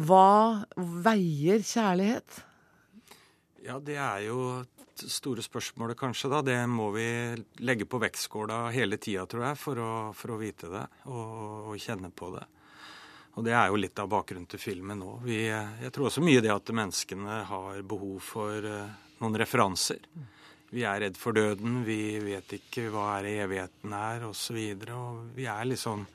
hva 0.07 0.65
veier 0.77 1.63
kjærlighet? 1.67 2.45
Ja, 3.61 3.77
det 3.77 3.97
er 4.01 4.23
jo 4.25 4.63
store 4.97 5.43
spørsmålet, 5.45 5.99
kanskje. 5.99 6.31
da, 6.31 6.43
Det 6.43 6.67
må 6.67 6.91
vi 6.91 7.37
legge 7.61 7.85
på 7.85 7.99
vektskåla 8.01 8.71
hele 8.71 8.97
tida, 8.97 9.27
tror 9.27 9.45
jeg, 9.49 9.59
for 9.59 9.79
å, 9.79 9.91
for 10.17 10.33
å 10.33 10.41
vite 10.41 10.71
det 10.73 10.87
og, 11.05 11.69
og, 11.69 11.77
kjenne 11.81 12.11
på 12.11 12.31
det. 12.37 12.47
Og 13.37 13.45
det 13.45 13.55
er 13.55 13.69
jo 13.69 13.79
litt 13.81 13.99
av 14.01 14.09
bakgrunnen 14.11 14.49
til 14.51 14.61
filmen 14.61 14.99
nå. 14.99 15.21
jeg 15.29 15.93
tror 15.93 16.09
også 16.09 16.25
mye 16.25 16.41
det 16.41 16.51
at 16.53 16.73
menneskene 16.75 17.45
har 17.47 17.83
behov 17.83 18.19
for 18.21 18.65
uh, 18.65 18.91
noen 19.21 19.39
referanser. 19.39 20.03
Vi 20.71 20.83
er 20.87 21.01
redd 21.05 21.17
for 21.19 21.33
døden, 21.33 21.85
vi 21.85 22.19
vet 22.23 22.53
ikke 22.59 22.89
hva 22.91 23.19
er 23.19 23.45
evigheten 23.45 23.93
er, 23.93 24.25
osv. 24.27 24.57
Og, 24.57 24.85
så 24.87 24.97
og 24.97 25.37
vi 25.37 25.47
er 25.51 25.69
liksom 25.69 26.07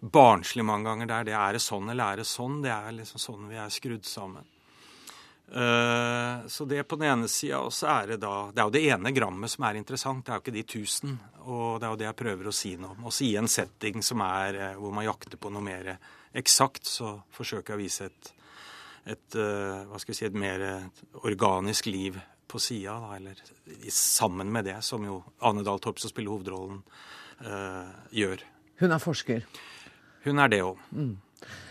barnslige 0.00 0.66
mange 0.66 0.88
ganger 0.88 1.12
der. 1.12 1.28
Det 1.28 1.36
er 1.38 1.58
det 1.58 1.62
sånn 1.64 1.92
eller 1.92 2.12
er 2.12 2.22
det 2.22 2.28
sånn? 2.30 2.60
Det 2.64 2.72
er 2.72 2.96
liksom 2.98 3.22
sånn 3.22 3.48
vi 3.50 3.60
er 3.60 3.74
skrudd 3.74 4.08
sammen. 4.08 4.48
Eh, 5.52 6.46
så 6.46 6.64
det 6.64 6.82
på 6.82 6.96
den 6.96 7.08
ene 7.10 7.28
sida, 7.28 7.58
og 7.58 7.72
så 7.74 7.88
er 7.90 8.12
det 8.12 8.20
da 8.22 8.52
Det 8.54 8.60
er 8.62 8.68
jo 8.68 8.74
det 8.76 8.82
ene 8.94 9.10
grammet 9.10 9.50
som 9.50 9.64
er 9.66 9.80
interessant, 9.80 10.24
det 10.24 10.30
er 10.32 10.38
jo 10.38 10.44
ikke 10.44 10.54
de 10.54 10.62
tusen. 10.62 11.16
Og 11.40 11.80
det 11.80 11.86
er 11.86 11.90
jo 11.90 12.00
det 12.00 12.06
jeg 12.06 12.18
prøver 12.20 12.50
å 12.50 12.54
si 12.54 12.74
noe 12.78 12.94
om. 12.94 13.06
Også 13.10 13.24
i 13.26 13.34
en 13.40 13.50
setting 13.50 14.02
som 14.06 14.22
er 14.22 14.58
eh, 14.60 14.76
hvor 14.78 14.94
man 14.94 15.08
jakter 15.08 15.40
på 15.40 15.50
noe 15.50 15.64
mer 15.64 15.96
eksakt, 16.38 16.86
så 16.86 17.16
forsøker 17.34 17.74
jeg 17.74 17.80
å 17.80 17.82
vise 17.82 18.06
et, 18.06 18.32
et 19.16 19.38
eh, 19.38 19.80
hva 19.90 19.98
skal 19.98 20.14
vi 20.14 20.18
si, 20.20 20.28
et 20.28 20.38
mer 20.38 20.66
organisk 21.26 21.90
liv 21.90 22.20
på 22.50 22.58
sida, 22.62 22.94
eller 23.16 23.38
sammen 23.94 24.50
med 24.50 24.66
det, 24.70 24.78
som 24.86 25.02
jo 25.06 25.20
Ane 25.46 25.66
Dahl 25.66 25.82
Torp, 25.82 25.98
som 26.02 26.10
spiller 26.10 26.34
hovedrollen, 26.34 26.80
gjør. 28.10 28.42
Hun 28.82 28.92
er 28.92 29.00
forsker? 29.00 29.44
Hun 30.26 30.42
er 30.42 30.50
det 30.52 30.58
òg. 30.66 30.82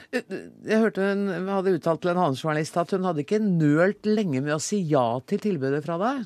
Jeg 0.10 0.82
hørte 0.82 1.06
hun 1.06 1.50
hadde 1.52 1.76
uttalt 1.78 2.02
til 2.02 2.12
en 2.14 2.22
annen 2.24 2.38
journalist 2.38 2.78
at 2.82 2.96
hun 2.96 3.06
hadde 3.06 3.22
ikke 3.22 3.42
nølt 3.44 4.08
lenge 4.10 4.42
med 4.42 4.56
å 4.56 4.62
si 4.64 4.82
ja 4.90 5.06
til 5.30 5.42
tilbudet 5.44 5.84
fra 5.86 6.00
deg. 6.02 6.24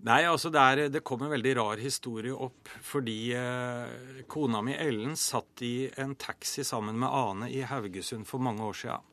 Nei, 0.00 0.22
altså 0.24 0.48
det, 0.52 0.60
er, 0.60 0.82
det 0.92 1.02
kom 1.04 1.26
en 1.26 1.32
veldig 1.32 1.52
rar 1.58 1.80
historie 1.80 2.32
opp 2.32 2.70
fordi 2.84 3.34
eh, 3.36 4.22
kona 4.32 4.62
mi 4.64 4.72
Ellen 4.72 5.12
satt 5.18 5.60
i 5.66 5.90
en 6.00 6.14
taxi 6.20 6.64
sammen 6.64 6.96
med 7.00 7.12
Ane 7.12 7.50
i 7.52 7.60
Haugesund 7.68 8.28
for 8.28 8.40
mange 8.40 8.64
år 8.64 8.78
siden. 8.80 9.04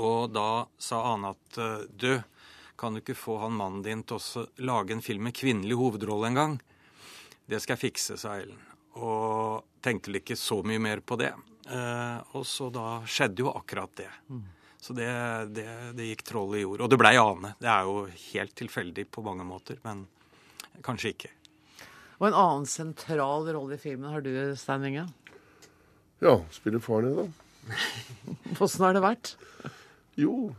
Og 0.00 0.30
da 0.32 0.64
sa 0.80 1.02
Ane 1.12 1.34
at 1.34 1.60
eh, 1.60 1.84
du, 1.92 2.14
kan 2.80 2.96
du 2.96 3.02
ikke 3.02 3.18
få 3.18 3.42
han 3.42 3.56
mannen 3.58 3.84
din 3.84 4.06
til 4.08 4.16
å 4.16 4.46
lage 4.64 4.96
en 4.96 5.04
film 5.04 5.28
med 5.28 5.36
kvinnelig 5.36 5.76
hovedrolle 5.76 6.32
en 6.32 6.40
gang? 6.40 6.56
Det 7.44 7.60
skal 7.60 7.76
jeg 7.76 7.90
fikse, 7.90 8.16
sa 8.20 8.38
Ellen. 8.40 8.60
Og 8.96 9.68
tenkte 9.84 10.08
vel 10.08 10.22
ikke 10.22 10.38
så 10.40 10.62
mye 10.64 10.80
mer 10.80 11.04
på 11.04 11.20
det. 11.20 11.34
Eh, 11.70 12.36
og 12.36 12.46
så 12.46 12.70
da 12.74 13.00
skjedde 13.06 13.44
jo 13.44 13.52
akkurat 13.54 13.92
det. 14.00 14.08
Mm. 14.30 14.46
Så 14.80 14.96
det, 14.96 15.10
det, 15.54 15.66
det 15.96 16.08
gikk 16.08 16.24
troll 16.26 16.56
i 16.56 16.62
jord. 16.64 16.82
Og 16.82 16.90
det 16.90 16.98
blei 17.00 17.12
Ane. 17.20 17.52
Det 17.60 17.68
er 17.70 17.86
jo 17.86 18.06
helt 18.08 18.54
tilfeldig 18.58 19.06
på 19.12 19.22
mange 19.26 19.44
måter, 19.46 19.78
men 19.84 20.06
kanskje 20.86 21.12
ikke. 21.14 21.30
Og 22.20 22.30
en 22.30 22.36
annen 22.36 22.66
sentral 22.68 23.46
rolle 23.54 23.76
i 23.76 23.80
filmen 23.80 24.10
har 24.12 24.24
du, 24.24 24.32
Stein 24.58 24.86
Inge. 24.88 25.06
Ja, 26.20 26.34
spiller 26.52 26.82
faren 26.84 27.08
din, 27.08 27.20
da. 27.20 27.76
Åssen 28.64 28.84
har 28.84 28.96
det 28.96 29.04
vært? 29.04 29.34
Jo, 30.20 30.50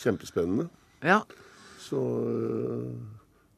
kjempespennende. 0.00 0.66
Ja. 1.04 1.22
Så 1.80 2.00
øh, 2.00 2.90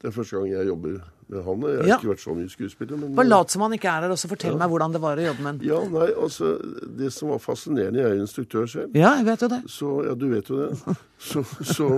det 0.02 0.10
er 0.10 0.14
første 0.14 0.36
gang 0.36 0.52
jeg 0.52 0.68
jobber 0.68 1.00
med 1.30 1.44
han. 1.46 1.60
Jeg 1.70 1.78
har 1.80 1.88
Ja. 1.88 1.96
ikke 1.98 2.10
vært 2.12 2.22
så 2.24 2.34
mye 2.36 2.50
skuespiller. 2.52 2.98
Men, 3.00 3.14
Bare 3.14 3.28
lat 3.30 3.50
som 3.54 3.62
han 3.62 3.72
ikke 3.76 3.88
er 3.90 4.02
her, 4.04 4.10
og 4.10 4.18
så 4.18 4.28
fortell 4.30 4.52
Ja. 4.52 4.58
meg 4.58 4.70
hvordan 4.72 4.92
det 4.92 5.00
var 5.00 5.16
å 5.16 5.24
jobbe 5.28 5.42
med 5.46 5.52
han. 5.52 5.60
Ja, 5.68 5.80
nei, 5.88 6.08
altså, 6.12 6.50
Det 6.96 7.12
som 7.12 7.28
var 7.30 7.38
fascinerende 7.38 7.96
Jeg 8.02 8.10
er 8.10 8.14
jo 8.16 8.22
instruktør 8.26 8.66
selv. 8.68 8.94
Ja, 8.98 9.14
jeg 9.16 9.26
vet 9.30 9.40
jo 9.46 9.48
det. 9.48 9.62
Så, 9.70 9.94
ja, 10.06 10.14
du 10.14 10.28
vet 10.28 10.48
jo 10.50 10.56
det. 10.66 10.96
Så, 11.18 11.42
så 11.64 11.88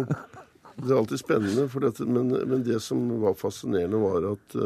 det 0.82 0.90
er 0.90 0.96
alltid 0.98 1.18
spennende. 1.20 1.68
For 1.70 1.80
dette, 1.80 2.06
men, 2.06 2.28
men 2.48 2.62
det 2.62 2.80
som 2.82 3.20
var 3.20 3.34
fascinerende, 3.34 4.00
var 4.00 4.32
at 4.32 4.56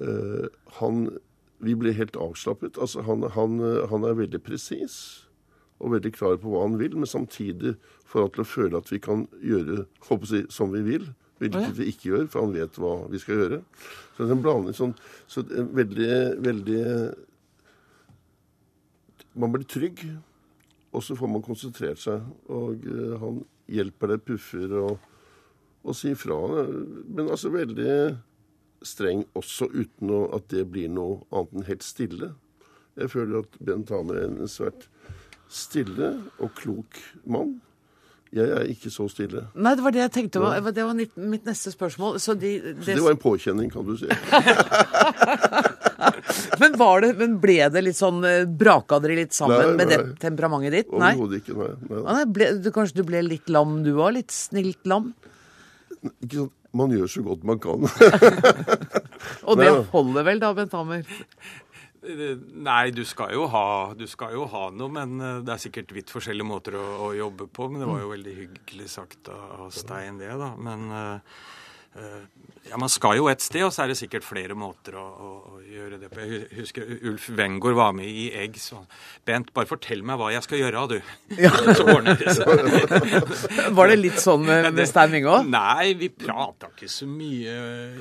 øh, 0.00 0.48
han 0.80 1.18
Vi 1.62 1.74
ble 1.78 1.92
helt 1.94 2.16
avslappet. 2.18 2.74
Altså, 2.80 3.02
han, 3.06 3.22
han, 3.22 3.52
han 3.88 4.02
er 4.08 4.16
veldig 4.18 4.40
presis 4.42 4.96
og 5.78 5.92
veldig 5.92 6.10
klar 6.14 6.36
på 6.42 6.50
hva 6.50 6.64
han 6.64 6.74
vil, 6.78 6.96
men 6.98 7.06
samtidig 7.06 7.76
får 8.10 8.20
han 8.24 8.30
til 8.34 8.42
å 8.42 8.46
føle 8.50 8.78
at 8.82 8.90
vi 8.90 8.98
kan 9.02 9.28
gjøre 9.42 9.84
håper 10.08 10.26
jeg, 10.34 10.48
som 10.50 10.72
vi 10.74 10.82
vil. 10.82 11.04
Hvilket 11.42 11.78
vi 11.78 11.88
ikke 11.90 12.08
gjør, 12.10 12.26
for 12.30 12.46
han 12.46 12.54
vet 12.54 12.78
hva 12.78 12.92
vi 13.10 13.20
skal 13.22 13.40
gjøre. 13.40 13.60
Så 14.14 14.22
det 14.22 14.28
er 14.28 14.34
en 14.36 14.44
blanding 14.44 14.76
sånn 14.78 14.92
så 15.30 15.42
det 15.46 15.58
er 15.58 15.70
veldig, 15.80 16.16
veldig 16.46 16.82
Man 19.42 19.52
blir 19.54 19.64
trygg, 19.64 20.02
og 20.92 21.00
så 21.02 21.16
får 21.16 21.30
man 21.32 21.44
konsentrert 21.44 22.00
seg. 22.02 22.20
Og 22.52 22.84
eh, 22.84 23.14
han 23.16 23.40
hjelper 23.72 24.12
deg, 24.12 24.24
puffer 24.28 24.74
og, 24.76 25.06
og 25.82 25.96
sier 25.96 26.18
fra. 26.20 26.36
Men 27.08 27.30
altså 27.32 27.52
veldig 27.54 27.94
streng 28.84 29.24
også, 29.38 29.70
uten 29.72 30.12
at 30.36 30.50
det 30.52 30.66
blir 30.68 30.92
noe 30.92 31.22
annet 31.32 31.56
enn 31.56 31.68
helt 31.70 31.86
stille. 31.86 32.32
Jeg 33.00 33.08
føler 33.14 33.40
at 33.40 33.58
Bent 33.64 33.92
Hamer 33.94 34.20
er 34.20 34.28
en 34.28 34.50
svært 34.50 34.88
stille 35.52 36.14
og 36.42 36.52
klok 36.58 36.98
mann. 37.24 37.60
Jeg 38.32 38.48
er 38.48 38.64
ikke 38.72 38.88
så 38.88 39.04
stille. 39.12 39.42
Nei, 39.60 39.74
det 39.76 39.82
var 39.84 39.92
det 39.92 40.00
jeg 40.00 40.12
tenkte. 40.14 40.40
var- 40.40 40.56
Det 40.72 40.84
var 40.86 40.94
mitt, 40.96 41.12
neste 41.44 41.68
spørsmål. 41.74 42.16
Så 42.18 42.32
de, 42.38 42.52
Så 42.80 42.94
det 42.94 43.02
var 43.04 43.10
en 43.12 43.18
påkjenning, 43.20 43.68
kan 43.70 43.84
du 43.84 43.92
si. 44.00 44.06
men, 46.62 46.72
var 46.80 47.00
det, 47.04 47.10
men 47.18 47.34
ble 47.42 47.58
det 47.74 47.82
litt 47.84 47.96
sånn 47.98 48.24
eh, 48.24 48.46
Braka 48.48 48.98
dere 49.04 49.16
litt 49.20 49.34
sammen 49.36 49.60
Nei, 49.60 49.76
med 49.76 49.88
det 49.92 49.98
temperamentet 50.22 50.72
ditt? 50.78 50.90
Nei? 50.96 51.12
Overhodet 51.14 51.42
ikke. 51.42 51.54
Nei. 51.58 51.68
nei. 51.90 52.00
Nei 52.08 52.24
ble, 52.38 52.48
du, 52.64 52.70
kanskje 52.74 52.96
du 53.02 53.04
ble 53.10 53.20
litt 53.26 53.48
lam 53.52 53.82
du 53.84 53.92
òg? 53.98 54.10
Litt 54.16 54.32
snilt 54.34 54.80
lam? 54.88 55.12
Ikke 56.24 56.36
sant? 56.46 56.56
Man 56.72 56.88
gjør 56.88 57.04
så 57.12 57.20
godt 57.20 57.42
man 57.44 57.58
kan. 57.60 57.84
Og 59.48 59.58
det 59.60 59.68
holder 59.92 60.24
vel 60.24 60.38
da, 60.40 60.54
Bent 60.56 60.72
Hamer? 60.72 61.04
Nei, 62.02 62.90
du 62.90 63.04
skal, 63.06 63.30
jo 63.36 63.44
ha, 63.52 63.94
du 63.94 64.08
skal 64.10 64.34
jo 64.34 64.46
ha 64.50 64.64
noe, 64.74 64.90
men 64.90 65.20
eh, 65.22 65.40
det 65.46 65.54
er 65.54 65.60
sikkert 65.62 65.92
vidt 65.94 66.10
forskjellige 66.10 66.48
måter 66.48 66.76
å, 66.78 66.86
å 67.06 67.10
jobbe 67.14 67.46
på. 67.46 67.68
Men 67.70 67.84
det 67.84 67.90
var 67.92 68.00
jo 68.02 68.10
veldig 68.10 68.34
hyggelig 68.40 68.88
sagt 68.90 69.30
av 69.30 69.68
Stein, 69.74 70.18
det, 70.18 70.32
da. 70.40 70.52
Men 70.58 70.88
eh, 70.90 71.36
ja, 72.72 72.78
man 72.78 72.88
skal 72.88 73.18
jo 73.18 73.26
et 73.28 73.42
sted, 73.42 73.64
og 73.66 73.72
så 73.74 73.82
er 73.84 73.90
det 73.90 73.98
sikkert 73.98 74.24
flere 74.24 74.54
måter 74.56 74.94
å, 74.96 75.02
å, 75.02 75.30
å 75.56 75.58
gjøre 75.66 75.98
det 76.00 76.08
på. 76.12 76.22
Jeg 76.24 76.46
husker 76.60 76.92
Ulf 77.10 77.26
Wengård 77.36 77.74
var 77.76 77.90
med 77.96 78.06
i 78.08 78.28
Egg. 78.38 78.54
Så 78.62 78.78
Bent, 79.28 79.50
bare 79.52 79.68
fortell 79.68 80.04
meg 80.06 80.20
hva 80.20 80.30
jeg 80.32 80.46
skal 80.46 80.62
gjøre, 80.62 80.84
du. 80.88 80.96
Så 81.76 81.86
ordner 81.96 82.16
det 82.20 82.36
seg. 82.38 83.10
Var 83.76 83.92
det 83.92 83.98
litt 83.98 84.22
sånn 84.22 84.46
med, 84.46 84.70
med 84.78 84.88
Stein 84.88 85.12
Winge 85.12 85.34
òg? 85.34 85.50
Nei, 85.52 85.92
vi 85.98 86.08
prata 86.14 86.70
ikke 86.70 86.88
så 86.94 87.10
mye. 87.10 87.58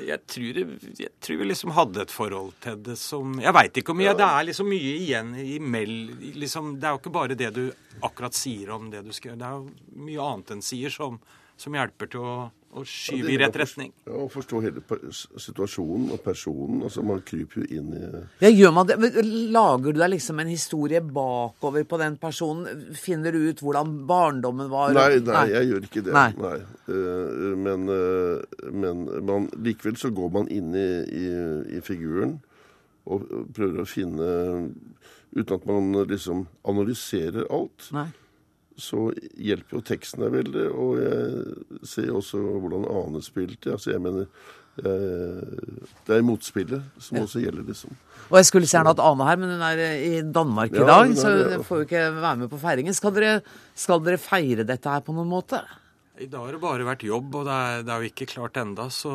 Jeg 0.08 0.22
tror, 0.30 0.62
jeg 1.02 1.12
tror 1.26 1.42
vi 1.42 1.50
liksom 1.50 1.76
hadde 1.76 2.06
et 2.06 2.16
forhold 2.16 2.56
til 2.64 2.80
det 2.86 2.98
som 3.02 3.36
Jeg 3.42 3.56
veit 3.58 3.82
ikke 3.82 3.92
hvor 3.92 4.02
mye. 4.06 4.16
Det 4.22 4.30
er 4.30 4.50
liksom 4.54 4.72
mye 4.72 4.96
igjen 5.02 5.36
i 5.42 5.50
imell 5.58 5.96
liksom, 6.38 6.76
Det 6.80 6.88
er 6.88 6.96
jo 6.96 7.02
ikke 7.04 7.18
bare 7.18 7.40
det 7.40 7.52
du 7.58 7.66
akkurat 8.06 8.38
sier 8.38 8.72
om 8.78 8.88
det 8.94 9.04
du 9.04 9.12
skal 9.12 9.34
gjøre. 9.34 9.42
Det 9.42 9.52
er 9.52 9.60
jo 9.60 10.02
mye 10.08 10.32
annet 10.32 10.56
enn 10.56 10.66
sier 10.66 10.94
som, 10.94 11.20
som 11.60 11.76
hjelper 11.76 12.14
til 12.14 12.24
å, 12.24 12.36
å 12.72 12.84
skyve 12.88 13.34
i 13.34 13.38
rett 13.42 13.58
retning. 13.60 13.92
Ja, 14.08 14.16
og 14.24 14.32
forstå 14.34 14.62
hele 14.64 14.84
situasjonen 15.12 16.12
og 16.16 16.22
personen. 16.24 16.84
altså 16.88 17.04
Man 17.06 17.24
kryper 17.28 17.64
jo 17.64 17.80
inn 17.80 17.90
i 17.98 18.04
Ja, 18.44 18.52
gjør 18.52 18.76
man 18.76 18.88
det? 18.90 18.98
Lager 19.52 19.92
du 19.92 20.00
deg 20.00 20.14
liksom 20.16 20.40
en 20.44 20.52
historie 20.52 21.02
bakover 21.02 21.84
på 21.88 22.00
den 22.02 22.18
personen? 22.22 22.86
Finner 22.98 23.36
du 23.36 23.50
ut 23.50 23.64
hvordan 23.64 23.96
barndommen 24.08 24.72
var? 24.72 24.96
Nei, 24.96 25.20
nei, 25.26 25.46
jeg 25.52 25.72
gjør 25.72 25.90
ikke 25.90 26.06
det. 26.08 26.16
Nei. 26.16 26.30
Nei. 26.40 26.58
Men 27.66 27.92
men 28.72 29.04
man, 29.26 29.50
likevel 29.64 29.98
så 30.00 30.12
går 30.16 30.32
man 30.34 30.50
inn 30.52 30.74
i, 30.76 30.88
i, 31.12 31.28
i 31.78 31.84
figuren 31.86 32.40
og 33.12 33.26
prøver 33.56 33.84
å 33.84 33.90
finne 33.90 34.32
Uten 35.32 35.56
at 35.56 35.64
man 35.64 35.94
liksom 36.10 36.42
analyserer 36.68 37.46
alt. 37.56 37.86
Nei. 37.96 38.10
Så 38.82 39.12
hjelper 39.38 39.78
jo 39.78 39.84
teksten 39.86 40.24
deg 40.26 40.34
veldig, 40.40 40.64
og 40.74 40.96
jeg 40.98 41.86
ser 41.92 42.10
også 42.18 42.42
hvordan 42.42 42.88
Ane 42.90 43.22
spilte. 43.26 43.76
Altså, 43.76 43.92
jeg 43.94 44.02
mener 44.02 44.26
eh, 44.82 45.84
Det 46.08 46.16
er 46.18 46.24
motspillet 46.26 46.82
som 47.02 47.18
Ja. 47.20 47.26
også 47.28 47.44
gjelder, 47.44 47.68
liksom. 47.68 47.94
Og 48.32 48.38
jeg 48.40 48.48
skulle 48.48 48.70
gjerne 48.72 48.94
hatt 48.94 49.04
Ane 49.04 49.28
her, 49.28 49.38
men 49.42 49.54
hun 49.54 49.62
er 49.68 49.84
i 49.98 50.22
Danmark 50.24 50.72
i 50.74 50.80
dag, 50.88 51.12
er 51.12 51.20
så 51.20 51.30
hun 51.36 51.52
ja. 51.58 51.62
får 51.68 51.84
jo 51.84 51.88
ikke 51.90 52.08
være 52.22 52.38
med 52.46 52.50
på 52.50 52.60
feiringen. 52.62 52.96
Skal 52.98 53.14
dere, 53.14 53.42
skal 53.76 54.02
dere 54.06 54.18
feire 54.22 54.66
dette 54.66 54.90
her 54.90 55.04
på 55.06 55.14
noen 55.14 55.30
måte? 55.30 55.62
I 56.22 56.28
dag 56.30 56.44
har 56.46 56.54
det 56.54 56.60
bare 56.62 56.86
vært 56.86 57.02
jobb, 57.08 57.34
og 57.40 57.46
det 57.48 57.54
er, 57.58 57.84
det 57.88 57.92
er 57.94 58.04
jo 58.04 58.10
ikke 58.12 58.26
klart 58.30 58.58
enda, 58.62 58.84
så 58.94 59.12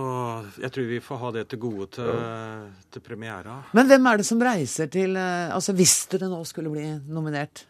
jeg 0.59 0.73
tror 0.75 0.87
vi 0.91 0.99
får 1.05 1.21
ha 1.21 1.29
det 1.37 1.45
til 1.53 1.61
gode 1.63 1.87
til, 1.95 2.09
til 2.91 3.05
premiera. 3.05 3.61
Men 3.79 3.87
hvem 3.87 4.09
er 4.11 4.19
det 4.19 4.27
som 4.27 4.43
reiser 4.43 4.91
til 4.91 5.15
eh, 5.15 5.53
Altså 5.55 5.75
hvis 5.77 5.95
dere 6.11 6.27
nå 6.33 6.41
skulle 6.49 6.73
bli 6.73 6.89
nominert? 7.07 7.63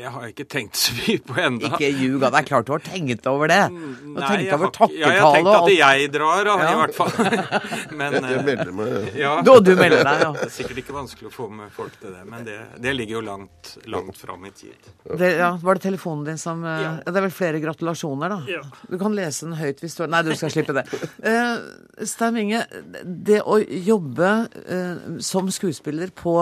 Det 0.00 0.08
har 0.08 0.22
jeg 0.24 0.32
ikke 0.32 0.46
tenkt 0.48 0.78
så 0.80 0.94
mye 0.96 1.20
på 1.28 1.34
ennå. 1.44 1.68
Ikke 1.74 1.88
ljug, 1.92 2.14
da. 2.22 2.30
Det 2.32 2.38
er 2.40 2.46
klart 2.48 2.68
du 2.68 2.72
har 2.72 2.80
tenkt 2.84 3.26
over 3.28 3.50
det. 3.52 3.58
Du 3.68 3.74
har 3.76 4.22
Nei, 4.22 4.28
tenkt 4.30 4.52
over 4.56 4.64
har 4.64 4.70
ikke- 4.72 4.96
ja, 4.96 5.10
jeg 5.12 5.20
har 5.20 5.34
tenkt 5.36 5.50
at 5.58 5.72
jeg 5.76 6.12
drar, 6.14 6.44
da, 6.48 6.54
Ja. 6.60 6.70
i 6.70 6.78
hvert 6.80 6.94
fall. 6.96 7.12
Men, 8.00 8.12
Jeg- 8.16 8.24
eh, 8.38 8.44
melder 8.46 8.72
meg, 8.72 9.14
Ja. 9.18 9.32
Du- 9.44 9.60
du 9.60 9.74
melder 9.76 10.04
deg, 10.08 10.22
ja. 10.24 10.30
Det 10.32 10.46
er 10.46 10.54
sikkert 10.54 10.78
ikke 10.80 10.94
vanskelig 10.96 11.28
å 11.28 11.32
få 11.34 11.50
med 11.52 11.70
folk 11.76 11.98
til 12.00 12.14
det, 12.16 12.24
men 12.26 12.44
det, 12.44 12.56
det 12.80 12.94
ligger 12.96 13.18
jo 13.18 13.22
langt, 13.26 13.74
langt 13.86 14.16
fram 14.16 14.44
i 14.48 14.50
tid. 14.56 14.72
Det, 15.04 15.30
ja, 15.36 15.50
var 15.60 15.74
det 15.76 15.82
telefonen 15.84 16.24
din 16.30 16.38
som 16.40 16.64
eh, 16.64 16.80
ja. 16.86 16.92
Det 17.04 17.16
er 17.20 17.26
vel 17.28 17.30
flere 17.36 17.60
gratulasjoner, 17.60 18.28
da? 18.32 18.40
Ja. 18.48 18.62
Du 18.88 18.96
kan 18.98 19.12
lese 19.14 19.44
den 19.50 19.58
høyt 19.60 19.80
hvis 19.84 19.96
du 20.00 20.06
Nei, 20.06 20.22
du 20.26 20.32
skal 20.34 20.50
slippe 20.54 20.72
det. 20.80 20.86
Uh, 21.20 22.04
Stein 22.08 22.36
Inge, 22.40 22.64
det 23.04 23.42
å 23.44 23.58
jobbe 23.60 24.30
uh, 24.48 25.18
som 25.20 25.50
skuespiller 25.52 26.08
på 26.16 26.38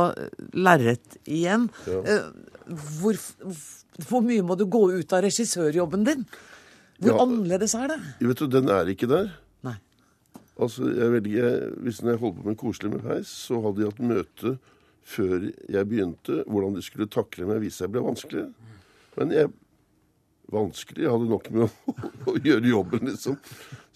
lerret 0.55 1.19
igjen 1.27 1.67
Ja. 1.89 2.21
Hvor, 2.69 3.19
hvor 4.09 4.23
mye 4.25 4.45
må 4.47 4.57
du 4.59 4.67
gå 4.71 4.83
ut 4.99 5.13
av 5.17 5.25
regissørjobben 5.25 6.05
din? 6.07 6.25
Hvor 6.99 7.15
Ja. 7.15 7.19
annerledes 7.23 7.75
er 7.79 7.89
det? 7.93 7.99
Vet 8.21 8.39
du, 8.43 8.47
Den 8.47 8.69
er 8.69 8.85
ikke 8.91 9.07
der. 9.09 9.31
Nei. 9.63 9.77
Altså, 10.59 10.89
jeg 10.91 11.13
velger, 11.13 11.71
Hvis 11.81 12.01
jeg 12.03 12.19
holdt 12.19 12.41
på 12.43 12.49
med 12.49 12.57
Koselig 12.59 12.91
med 12.93 13.03
peis, 13.03 13.29
så 13.29 13.61
hadde 13.63 13.79
de 13.79 13.85
hatt 13.91 14.01
møte 14.03 14.59
før 15.09 15.53
jeg 15.71 15.89
begynte, 15.89 16.45
hvordan 16.45 16.75
de 16.75 16.83
skulle 16.83 17.07
takle 17.09 17.47
meg 17.47 17.61
hvis 17.63 17.79
jeg 17.81 17.91
ble 17.91 18.03
vanskelig. 18.03 18.53
Men 19.17 19.31
jeg 19.31 19.49
vanskelig. 20.53 21.03
Jeg 21.05 21.13
hadde 21.13 21.29
nok 21.31 21.49
med 21.55 21.65
å, 21.67 21.95
å 22.33 22.35
gjøre 22.45 22.71
jobben, 22.71 23.05
liksom. 23.11 23.37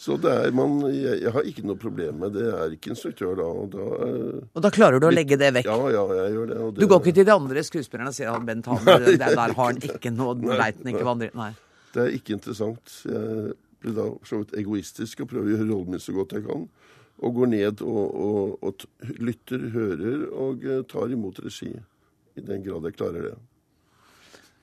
Så 0.03 0.17
det 0.21 0.33
er 0.49 0.55
man 0.57 0.79
jeg, 0.91 1.21
jeg 1.23 1.33
har 1.35 1.47
ikke 1.49 1.65
noe 1.69 1.79
problem 1.81 2.19
med 2.25 2.35
det. 2.37 2.45
Jeg 2.49 2.59
er 2.67 2.77
ikke 2.77 2.93
instruktør 2.95 3.35
da. 3.39 3.47
Og 3.63 3.69
da, 3.73 3.89
er- 4.09 4.41
Og 4.59 4.65
da 4.67 4.71
klarer 4.75 5.01
du 5.03 5.07
å 5.09 5.13
legge 5.15 5.39
det 5.41 5.53
vekk? 5.59 5.69
Ja, 5.71 5.79
ja, 5.95 6.05
jeg 6.23 6.35
gjør 6.37 6.49
det. 6.53 6.61
Og 6.67 6.75
Du 6.81 6.87
går 6.91 7.03
ikke 7.05 7.15
til 7.21 7.29
de 7.31 7.35
andre 7.37 7.65
skuespillerne 7.69 8.11
og 8.13 8.17
sier 8.19 8.33
at 8.35 8.47
Bent 8.49 8.67
Hamer, 8.73 9.07
der, 9.07 9.19
der 9.19 9.37
har 9.37 9.55
han 9.61 9.79
ikke 9.79 10.13
noe, 10.17 10.35
veit 10.43 10.81
han 10.83 10.91
ikke 10.93 11.05
hva 11.07 11.15
han 11.15 11.23
driver 11.27 11.43
Nei. 11.45 11.51
Det 11.93 12.03
er 12.07 12.17
ikke 12.17 12.37
interessant. 12.39 12.95
Jeg 13.05 13.55
blir 13.83 13.97
da 13.99 14.09
for 14.15 14.29
så 14.31 14.41
vidt 14.43 14.55
egoistisk 14.63 15.23
og 15.25 15.31
prøver 15.33 15.51
å 15.51 15.55
gjøre 15.57 15.69
rollen 15.71 15.95
min 15.97 16.03
så 16.03 16.15
godt 16.17 16.35
jeg 16.39 16.47
kan. 16.49 16.67
Og 17.23 17.35
går 17.37 17.51
ned 17.53 17.83
og, 17.87 18.05
og, 18.27 18.55
og 18.67 18.85
lytter, 19.23 19.69
hører 19.75 20.23
og 20.33 20.65
eh, 20.67 20.81
tar 20.91 21.13
imot 21.15 21.39
regi. 21.45 21.71
I 22.35 22.43
den 22.43 22.63
grad 22.65 22.89
jeg 22.89 22.97
klarer 22.97 23.27
det. 23.29 23.35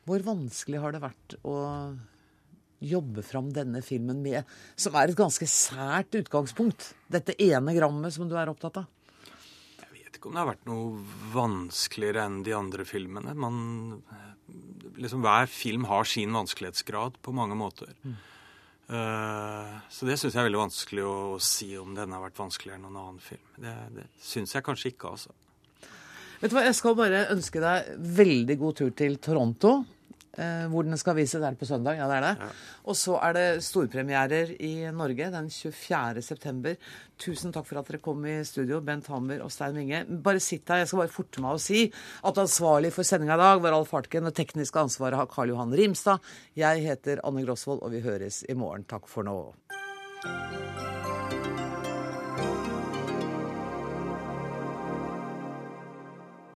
Hvor 0.09 0.23
vanskelig 0.25 0.79
har 0.81 0.95
det 0.95 1.03
vært 1.03 1.35
å 1.45 1.57
jobbe 2.79 3.21
fram 3.25 3.51
denne 3.53 3.81
filmen 3.85 4.23
med, 4.23 4.47
som 4.79 4.95
er 4.97 5.11
et 5.11 5.19
ganske 5.19 5.45
sært 5.45 6.15
utgangspunkt? 6.17 6.93
Dette 7.11 7.35
ene 7.43 7.75
grammet 7.75 8.15
som 8.15 8.29
du 8.29 8.33
er 8.39 8.49
opptatt 8.49 8.81
av? 8.81 8.87
Jeg 9.77 9.91
vet 9.93 10.17
ikke 10.17 10.31
om 10.31 10.37
det 10.37 10.41
har 10.41 10.49
vært 10.49 10.65
noe 10.69 11.03
vanskeligere 11.35 12.25
enn 12.25 12.39
de 12.47 12.55
andre 12.57 12.87
filmene. 12.89 13.35
Man, 13.37 13.59
liksom 14.97 15.21
Hver 15.25 15.51
film 15.51 15.85
har 15.91 16.09
sin 16.09 16.33
vanskelighetsgrad 16.33 17.19
på 17.21 17.35
mange 17.35 17.59
måter. 17.59 17.93
Eh, 18.89 19.75
så 19.93 20.09
det 20.09 20.17
syns 20.17 20.33
jeg 20.33 20.41
er 20.41 20.49
veldig 20.49 20.63
vanskelig 20.63 21.05
å 21.05 21.37
si 21.43 21.69
om 21.77 21.93
denne 21.93 22.17
har 22.17 22.25
vært 22.25 22.41
vanskeligere 22.41 22.79
enn 22.79 22.87
noen 22.87 23.03
annen 23.03 23.21
film. 23.21 23.45
Det, 23.61 23.75
det 23.93 24.09
syns 24.25 24.55
jeg 24.57 24.65
kanskje 24.65 24.95
ikke, 24.95 25.13
altså. 25.13 25.35
Vet 26.39 26.49
du 26.49 26.55
hva, 26.55 26.65
Jeg 26.65 26.77
skal 26.79 26.97
bare 26.97 27.25
ønske 27.35 27.61
deg 27.61 27.93
veldig 28.23 28.59
god 28.61 28.81
tur 28.81 28.91
til 28.97 29.19
Toronto. 29.21 29.73
Eh, 30.37 30.67
hvor 30.69 30.85
den 30.85 30.97
skal 30.99 31.17
vises. 31.17 31.41
Er 31.41 31.55
det 31.55 31.59
på 31.59 31.65
søndag? 31.65 31.97
Ja, 31.97 32.07
det 32.07 32.17
er 32.19 32.25
det. 32.27 32.33
Ja. 32.39 32.49
Og 32.85 32.97
så 32.97 33.17
er 33.25 33.33
det 33.33 33.45
storpremierer 33.65 34.53
i 34.61 34.73
Norge 34.93 35.31
den 35.33 35.49
24. 35.49 36.21
september. 36.21 36.77
Tusen 37.19 37.53
takk 37.55 37.67
for 37.67 37.81
at 37.81 37.89
dere 37.89 38.01
kom 38.03 38.23
i 38.29 38.37
studio, 38.47 38.79
Bent 38.85 39.09
Hammer 39.11 39.41
og 39.43 39.51
Stein 39.51 39.75
Winge. 39.79 40.05
Bare 40.23 40.39
sitt 40.43 40.69
her. 40.69 40.83
Jeg 40.83 40.91
skal 40.91 41.03
bare 41.03 41.15
forte 41.15 41.43
meg 41.43 41.57
å 41.57 41.63
si 41.63 41.87
at 41.89 42.43
ansvarlig 42.45 42.93
for 42.95 43.07
sendinga 43.07 43.39
i 43.39 43.43
dag 43.43 43.63
var 43.65 43.77
Alf 43.77 43.95
Hartken. 43.97 44.29
Det 44.29 44.37
tekniske 44.37 44.85
ansvaret 44.85 45.19
har 45.19 45.31
Karl 45.31 45.55
Johan 45.55 45.75
Rimstad. 45.75 46.23
Jeg 46.59 46.85
heter 46.85 47.23
Anne 47.25 47.43
Grosvold, 47.47 47.83
og 47.83 47.95
vi 47.95 48.05
høres 48.05 48.43
i 48.47 48.57
morgen. 48.57 48.87
Takk 48.89 49.09
for 49.09 49.27
nå. 49.27 49.39